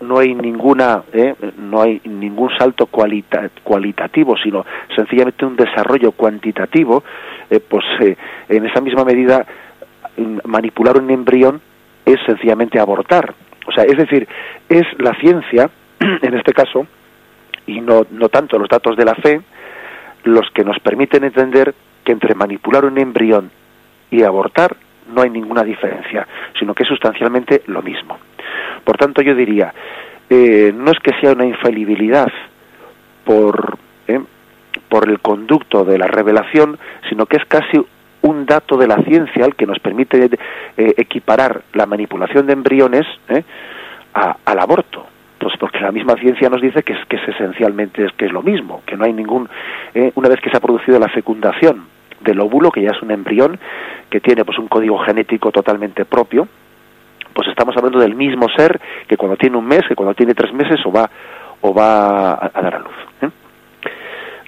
no 0.00 0.18
hay 0.18 0.34
ninguna 0.34 1.02
¿eh? 1.12 1.34
no 1.58 1.82
hay 1.82 2.00
ningún 2.04 2.50
salto 2.56 2.86
cualita- 2.86 3.50
cualitativo 3.64 4.36
sino 4.36 4.64
sencillamente 4.94 5.44
un 5.44 5.56
desarrollo 5.56 6.12
cuantitativo 6.12 7.02
eh, 7.50 7.58
pues 7.60 7.84
eh, 8.00 8.16
en 8.48 8.64
esa 8.64 8.80
misma 8.80 9.04
medida 9.04 9.44
mm, 10.16 10.38
manipular 10.44 10.96
un 10.98 11.10
embrión 11.10 11.60
es 12.12 12.20
sencillamente 12.26 12.80
abortar 12.80 13.34
o 13.66 13.72
sea 13.72 13.84
es 13.84 13.96
decir 13.96 14.26
es 14.68 14.84
la 14.98 15.14
ciencia 15.14 15.70
en 16.00 16.34
este 16.34 16.52
caso 16.52 16.86
y 17.66 17.80
no 17.80 18.06
no 18.10 18.28
tanto 18.28 18.58
los 18.58 18.68
datos 18.68 18.96
de 18.96 19.04
la 19.04 19.14
fe 19.14 19.40
los 20.24 20.50
que 20.50 20.64
nos 20.64 20.78
permiten 20.80 21.24
entender 21.24 21.74
que 22.04 22.12
entre 22.12 22.34
manipular 22.34 22.84
un 22.84 22.98
embrión 22.98 23.50
y 24.10 24.22
abortar 24.22 24.76
no 25.14 25.22
hay 25.22 25.30
ninguna 25.30 25.62
diferencia, 25.64 26.26
sino 26.58 26.74
que 26.74 26.82
es 26.82 26.88
sustancialmente 26.88 27.62
lo 27.66 27.82
mismo. 27.82 28.18
Por 28.84 28.96
tanto, 28.96 29.22
yo 29.22 29.34
diría, 29.34 29.72
eh, 30.28 30.72
no 30.74 30.90
es 30.90 30.98
que 31.00 31.12
sea 31.20 31.32
una 31.32 31.46
infalibilidad 31.46 32.30
por, 33.24 33.78
eh, 34.06 34.20
por 34.88 35.08
el 35.08 35.20
conducto 35.20 35.84
de 35.84 35.98
la 35.98 36.06
revelación, 36.06 36.78
sino 37.08 37.26
que 37.26 37.38
es 37.38 37.44
casi 37.46 37.78
un 38.22 38.46
dato 38.46 38.76
de 38.76 38.86
la 38.88 38.96
ciencia 39.02 39.44
el 39.44 39.54
que 39.54 39.66
nos 39.66 39.78
permite 39.78 40.28
eh, 40.76 40.94
equiparar 40.96 41.62
la 41.74 41.86
manipulación 41.86 42.46
de 42.46 42.52
embriones 42.52 43.06
eh, 43.28 43.42
a- 44.14 44.36
al 44.44 44.58
aborto. 44.58 45.06
Pues 45.38 45.54
porque 45.58 45.78
la 45.80 45.92
misma 45.92 46.14
ciencia 46.16 46.48
nos 46.50 46.60
dice 46.60 46.82
que 46.82 46.94
es, 46.94 47.04
que 47.06 47.16
es 47.16 47.28
esencialmente 47.28 48.04
es, 48.04 48.12
que 48.14 48.26
es 48.26 48.32
lo 48.32 48.42
mismo, 48.42 48.82
que 48.84 48.96
no 48.96 49.04
hay 49.04 49.12
ningún, 49.12 49.48
eh, 49.94 50.10
una 50.16 50.28
vez 50.28 50.40
que 50.40 50.50
se 50.50 50.56
ha 50.56 50.60
producido 50.60 50.98
la 50.98 51.08
fecundación 51.08 51.86
del 52.20 52.40
óvulo, 52.40 52.72
que 52.72 52.82
ya 52.82 52.90
es 52.90 53.00
un 53.02 53.12
embrión, 53.12 53.56
que 54.10 54.18
tiene 54.20 54.44
pues 54.44 54.58
un 54.58 54.66
código 54.66 54.98
genético 54.98 55.52
totalmente 55.52 56.04
propio, 56.04 56.48
pues 57.32 57.46
estamos 57.48 57.76
hablando 57.76 58.00
del 58.00 58.16
mismo 58.16 58.48
ser 58.56 58.80
que 59.06 59.16
cuando 59.16 59.36
tiene 59.36 59.56
un 59.56 59.64
mes, 59.66 59.82
que 59.86 59.94
cuando 59.94 60.14
tiene 60.14 60.34
tres 60.34 60.52
meses 60.52 60.80
o 60.84 60.90
va 60.90 61.08
o 61.60 61.72
va 61.72 62.32
a, 62.32 62.50
a 62.52 62.60
dar 62.62 62.74
a 62.74 62.78
luz. 62.80 63.32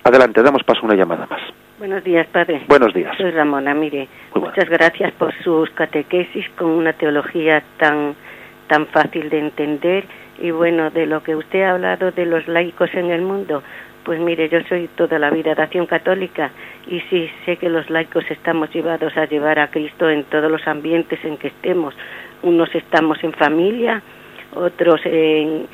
Adelante, 0.02 0.42
damos 0.42 0.64
paso 0.64 0.80
a 0.82 0.84
una 0.86 0.94
llamada 0.94 1.26
más. 1.30 1.40
Buenos 1.80 2.04
días, 2.04 2.26
padre. 2.26 2.60
Buenos 2.68 2.92
días. 2.92 3.16
Soy 3.16 3.30
Ramona, 3.30 3.72
mire, 3.72 4.06
muchas 4.34 4.68
gracias 4.68 5.12
por 5.12 5.32
sus 5.42 5.70
catequesis 5.70 6.46
con 6.50 6.68
una 6.68 6.92
teología 6.92 7.62
tan 7.78 8.14
tan 8.66 8.86
fácil 8.88 9.30
de 9.30 9.38
entender 9.38 10.04
y 10.38 10.50
bueno, 10.50 10.90
de 10.90 11.06
lo 11.06 11.22
que 11.22 11.34
usted 11.34 11.62
ha 11.62 11.70
hablado 11.70 12.10
de 12.10 12.26
los 12.26 12.46
laicos 12.48 12.92
en 12.92 13.10
el 13.10 13.22
mundo, 13.22 13.62
pues 14.04 14.20
mire, 14.20 14.50
yo 14.50 14.58
soy 14.68 14.88
toda 14.88 15.18
la 15.18 15.30
vida 15.30 15.54
de 15.54 15.62
acción 15.62 15.86
católica 15.86 16.50
y 16.86 17.00
sí 17.08 17.30
sé 17.46 17.56
que 17.56 17.70
los 17.70 17.88
laicos 17.88 18.30
estamos 18.30 18.70
llevados 18.74 19.16
a 19.16 19.24
llevar 19.24 19.58
a 19.58 19.70
Cristo 19.70 20.10
en 20.10 20.24
todos 20.24 20.50
los 20.50 20.68
ambientes 20.68 21.24
en 21.24 21.38
que 21.38 21.48
estemos. 21.48 21.94
Unos 22.42 22.74
estamos 22.74 23.24
en 23.24 23.32
familia, 23.32 24.02
otros 24.54 25.00
en, 25.06 25.66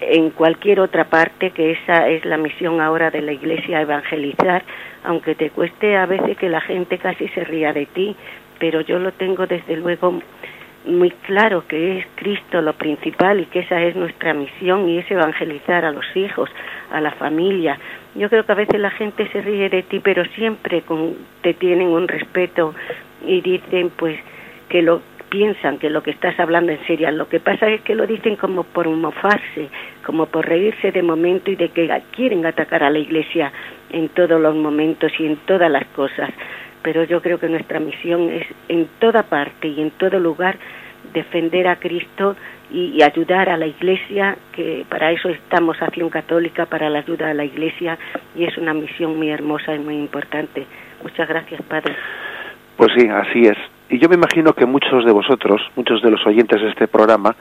en 0.00 0.30
cualquier 0.30 0.80
otra 0.80 1.04
parte, 1.04 1.50
que 1.50 1.72
esa 1.72 2.08
es 2.08 2.24
la 2.24 2.36
misión 2.36 2.80
ahora 2.80 3.10
de 3.10 3.22
la 3.22 3.32
Iglesia, 3.32 3.80
evangelizar, 3.80 4.62
aunque 5.04 5.34
te 5.34 5.50
cueste 5.50 5.96
a 5.96 6.06
veces 6.06 6.36
que 6.36 6.48
la 6.48 6.60
gente 6.60 6.98
casi 6.98 7.28
se 7.28 7.44
ría 7.44 7.72
de 7.72 7.86
ti, 7.86 8.16
pero 8.58 8.80
yo 8.80 8.98
lo 8.98 9.12
tengo 9.12 9.46
desde 9.46 9.76
luego 9.76 10.20
muy 10.86 11.10
claro 11.10 11.66
que 11.66 11.98
es 11.98 12.06
Cristo 12.14 12.60
lo 12.60 12.74
principal 12.74 13.40
y 13.40 13.46
que 13.46 13.60
esa 13.60 13.82
es 13.82 13.96
nuestra 13.96 14.34
misión 14.34 14.88
y 14.88 14.98
es 14.98 15.10
evangelizar 15.10 15.84
a 15.84 15.92
los 15.92 16.04
hijos, 16.14 16.50
a 16.90 17.00
la 17.00 17.12
familia. 17.12 17.78
Yo 18.14 18.28
creo 18.28 18.44
que 18.44 18.52
a 18.52 18.56
veces 18.56 18.80
la 18.80 18.90
gente 18.90 19.26
se 19.30 19.40
ríe 19.40 19.68
de 19.70 19.82
ti, 19.82 20.00
pero 20.00 20.24
siempre 20.36 20.82
con, 20.82 21.14
te 21.42 21.54
tienen 21.54 21.88
un 21.88 22.06
respeto 22.06 22.74
y 23.26 23.40
dicen 23.40 23.90
pues 23.96 24.18
que 24.68 24.82
lo 24.82 25.00
piensan 25.34 25.78
que 25.78 25.90
lo 25.90 26.00
que 26.00 26.12
estás 26.12 26.38
hablando 26.38 26.70
en 26.70 26.78
serio. 26.86 27.10
Lo 27.10 27.28
que 27.28 27.40
pasa 27.40 27.68
es 27.68 27.80
que 27.80 27.96
lo 27.96 28.06
dicen 28.06 28.36
como 28.36 28.62
por 28.62 28.88
mofarse, 28.88 29.68
como 30.06 30.26
por 30.26 30.46
reírse 30.46 30.92
de 30.92 31.02
momento 31.02 31.50
y 31.50 31.56
de 31.56 31.70
que 31.70 31.90
quieren 32.12 32.46
atacar 32.46 32.84
a 32.84 32.90
la 32.90 33.00
iglesia 33.00 33.50
en 33.90 34.10
todos 34.10 34.40
los 34.40 34.54
momentos 34.54 35.10
y 35.18 35.26
en 35.26 35.36
todas 35.38 35.68
las 35.68 35.86
cosas. 35.86 36.30
Pero 36.82 37.02
yo 37.02 37.20
creo 37.20 37.40
que 37.40 37.48
nuestra 37.48 37.80
misión 37.80 38.30
es 38.30 38.46
en 38.68 38.86
toda 39.00 39.24
parte 39.24 39.66
y 39.66 39.80
en 39.80 39.90
todo 39.90 40.20
lugar 40.20 40.56
defender 41.12 41.66
a 41.66 41.76
Cristo 41.80 42.36
y, 42.70 42.96
y 42.96 43.02
ayudar 43.02 43.48
a 43.48 43.56
la 43.56 43.66
iglesia, 43.66 44.36
que 44.52 44.86
para 44.88 45.10
eso 45.10 45.30
estamos 45.30 45.82
Acción 45.82 46.10
Católica, 46.10 46.66
para 46.66 46.88
la 46.88 47.00
ayuda 47.00 47.30
a 47.30 47.34
la 47.34 47.44
iglesia 47.44 47.98
y 48.36 48.44
es 48.44 48.56
una 48.56 48.72
misión 48.72 49.16
muy 49.16 49.30
hermosa 49.30 49.74
y 49.74 49.80
muy 49.80 49.96
importante. 49.96 50.64
Muchas 51.02 51.28
gracias, 51.28 51.60
Padre. 51.62 51.96
Pues 52.76 52.92
sí, 52.96 53.08
así 53.08 53.48
es. 53.48 53.73
Y 53.88 53.98
yo 53.98 54.08
me 54.08 54.14
imagino 54.14 54.52
que 54.52 54.66
muchos 54.66 55.04
de 55.04 55.12
vosotros, 55.12 55.60
muchos 55.76 56.02
de 56.02 56.10
los 56.10 56.26
oyentes 56.26 56.60
de 56.60 56.70
este 56.70 56.88
programa, 56.88 57.34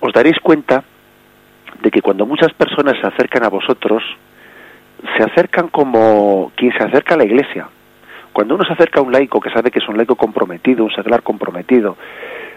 os 0.00 0.12
daréis 0.12 0.38
cuenta 0.40 0.82
de 1.82 1.90
que 1.90 2.02
cuando 2.02 2.26
muchas 2.26 2.52
personas 2.54 2.94
se 3.00 3.06
acercan 3.06 3.44
a 3.44 3.48
vosotros, 3.48 4.02
se 5.16 5.22
acercan 5.22 5.68
como 5.68 6.52
quien 6.56 6.72
se 6.72 6.84
acerca 6.84 7.14
a 7.14 7.18
la 7.18 7.24
iglesia. 7.24 7.68
Cuando 8.32 8.54
uno 8.54 8.64
se 8.64 8.72
acerca 8.72 9.00
a 9.00 9.02
un 9.02 9.12
laico 9.12 9.40
que 9.40 9.50
sabe 9.50 9.70
que 9.70 9.80
es 9.80 9.88
un 9.88 9.96
laico 9.96 10.16
comprometido, 10.16 10.84
un 10.84 10.92
seglar 10.92 11.22
comprometido, 11.22 11.96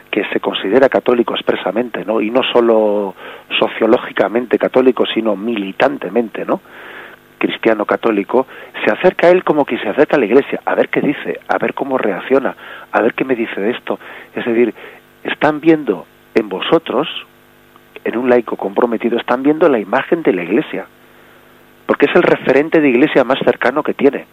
que 0.09 0.23
se 0.25 0.39
considera 0.39 0.89
católico 0.89 1.33
expresamente, 1.33 2.05
¿no? 2.05 2.21
Y 2.21 2.29
no 2.29 2.41
solo 2.43 3.15
sociológicamente 3.59 4.59
católico, 4.59 5.05
sino 5.05 5.35
militantemente, 5.35 6.45
¿no? 6.45 6.61
Cristiano 7.43 7.85
católico, 7.85 8.47
se 8.85 8.91
acerca 8.91 9.27
a 9.27 9.31
él 9.31 9.43
como 9.43 9.65
quien 9.65 9.81
se 9.81 9.89
acerca 9.89 10.15
a 10.15 10.19
la 10.19 10.25
iglesia, 10.25 10.61
a 10.63 10.75
ver 10.75 10.87
qué 10.87 11.01
dice, 11.01 11.41
a 11.49 11.57
ver 11.57 11.73
cómo 11.73 11.97
reacciona, 11.97 12.55
a 12.89 13.01
ver 13.01 13.13
qué 13.13 13.25
me 13.25 13.35
dice 13.35 13.59
de 13.59 13.71
esto. 13.71 13.99
Es 14.33 14.45
decir, 14.45 14.73
están 15.25 15.59
viendo 15.59 16.05
en 16.35 16.47
vosotros, 16.47 17.07
en 18.05 18.17
un 18.17 18.29
laico 18.29 18.55
comprometido, 18.55 19.17
están 19.17 19.43
viendo 19.43 19.67
la 19.67 19.79
imagen 19.79 20.23
de 20.23 20.31
la 20.31 20.43
iglesia. 20.43 20.85
porque 21.85 22.05
es 22.05 22.15
el 22.15 22.23
referente 22.23 22.79
de 22.79 22.89
iglesia 22.89 23.23
más 23.25 23.39
cercano 23.43 23.83
que 23.83 23.93
tiene. 23.93 24.25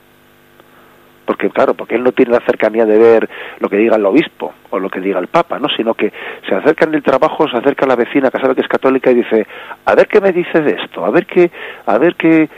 Porque, 1.27 1.51
claro, 1.51 1.75
porque 1.75 1.95
él 1.97 2.03
no 2.03 2.13
tiene 2.13 2.33
la 2.33 2.41
cercanía 2.47 2.85
de 2.85 2.99
ver 2.99 3.29
lo 3.59 3.69
que 3.69 3.77
diga 3.77 3.97
el 3.97 4.07
obispo 4.07 4.55
o 4.71 4.79
lo 4.79 4.89
que 4.89 5.01
diga 5.01 5.19
el 5.21 5.27
papa, 5.29 5.59
¿no? 5.59 5.69
Sino 5.77 5.95
que 5.95 6.13
se 6.49 6.55
acerca 6.55 6.87
en 6.87 6.95
el 6.95 7.03
trabajo, 7.03 7.49
se 7.49 7.57
acerca 7.57 7.85
a 7.85 7.89
la 7.89 7.97
vecina 7.97 8.31
que 8.31 8.41
sabe 8.41 8.55
que 8.55 8.63
es 8.63 8.69
católica 8.69 9.11
y 9.11 9.15
dice, 9.15 9.47
a 9.85 9.95
ver 9.95 10.07
qué 10.09 10.21
me 10.21 10.33
dice 10.33 10.61
de 10.61 10.73
esto, 10.83 11.05
a 11.05 11.11
ver 11.11 11.27
qué, 11.27 11.51
a 11.87 11.99
ver 11.99 12.15
qué... 12.15 12.49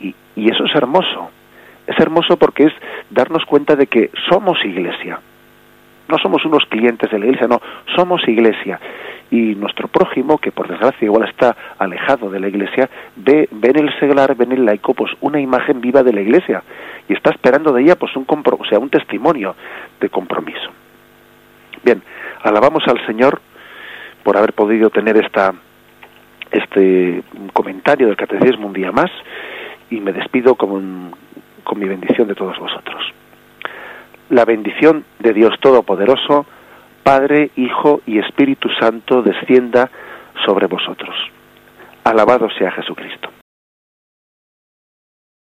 y, 0.00 0.14
eso 0.36 0.64
es 0.64 0.74
hermoso. 0.74 1.30
Es 1.86 1.98
hermoso 1.98 2.36
porque 2.36 2.64
es 2.64 2.72
darnos 3.10 3.44
cuenta 3.44 3.76
de 3.76 3.86
que 3.86 4.10
somos 4.28 4.58
iglesia. 4.64 5.20
No 6.08 6.18
somos 6.18 6.44
unos 6.44 6.64
clientes 6.68 7.10
de 7.10 7.18
la 7.18 7.26
iglesia, 7.26 7.48
no, 7.48 7.60
somos 7.94 8.26
iglesia 8.28 8.78
y 9.30 9.54
nuestro 9.54 9.88
prójimo, 9.88 10.38
que 10.38 10.52
por 10.52 10.68
desgracia 10.68 11.06
igual 11.06 11.28
está 11.28 11.56
alejado 11.78 12.30
de 12.30 12.40
la 12.40 12.48
iglesia, 12.48 12.88
ve, 13.16 13.48
ve 13.50 13.70
en 13.70 13.78
el 13.88 13.98
seglar, 13.98 14.36
ve 14.36 14.44
en 14.44 14.52
el 14.52 14.64
laico, 14.64 14.92
pues 14.92 15.12
una 15.22 15.40
imagen 15.40 15.80
viva 15.80 16.02
de 16.02 16.12
la 16.12 16.20
iglesia 16.20 16.62
y 17.08 17.14
está 17.14 17.30
esperando 17.30 17.72
de 17.72 17.82
ella 17.82 17.96
pues 17.96 18.14
un 18.16 18.26
o 18.28 18.64
sea, 18.66 18.78
un 18.78 18.90
testimonio 18.90 19.56
de 20.00 20.08
compromiso. 20.08 20.70
Bien, 21.82 22.02
alabamos 22.42 22.84
al 22.86 23.04
Señor 23.06 23.40
por 24.22 24.36
haber 24.36 24.52
podido 24.52 24.90
tener 24.90 25.16
esta 25.16 25.52
este 26.50 27.22
comentario 27.52 28.06
del 28.06 28.16
catecismo 28.16 28.68
un 28.68 28.72
día 28.72 28.92
más 28.92 29.10
y 29.90 30.00
me 30.00 30.12
despido 30.12 30.54
con, 30.54 31.12
con 31.62 31.78
mi 31.78 31.86
bendición 31.86 32.28
de 32.28 32.34
todos 32.34 32.58
vosotros. 32.58 33.02
La 34.30 34.44
bendición 34.44 35.04
de 35.18 35.32
Dios 35.32 35.54
Todopoderoso, 35.60 36.46
Padre, 37.02 37.50
Hijo 37.56 38.00
y 38.06 38.18
Espíritu 38.18 38.68
Santo 38.80 39.22
descienda 39.22 39.90
sobre 40.46 40.66
vosotros. 40.66 41.14
Alabado 42.04 42.48
sea 42.50 42.70
Jesucristo. 42.72 43.28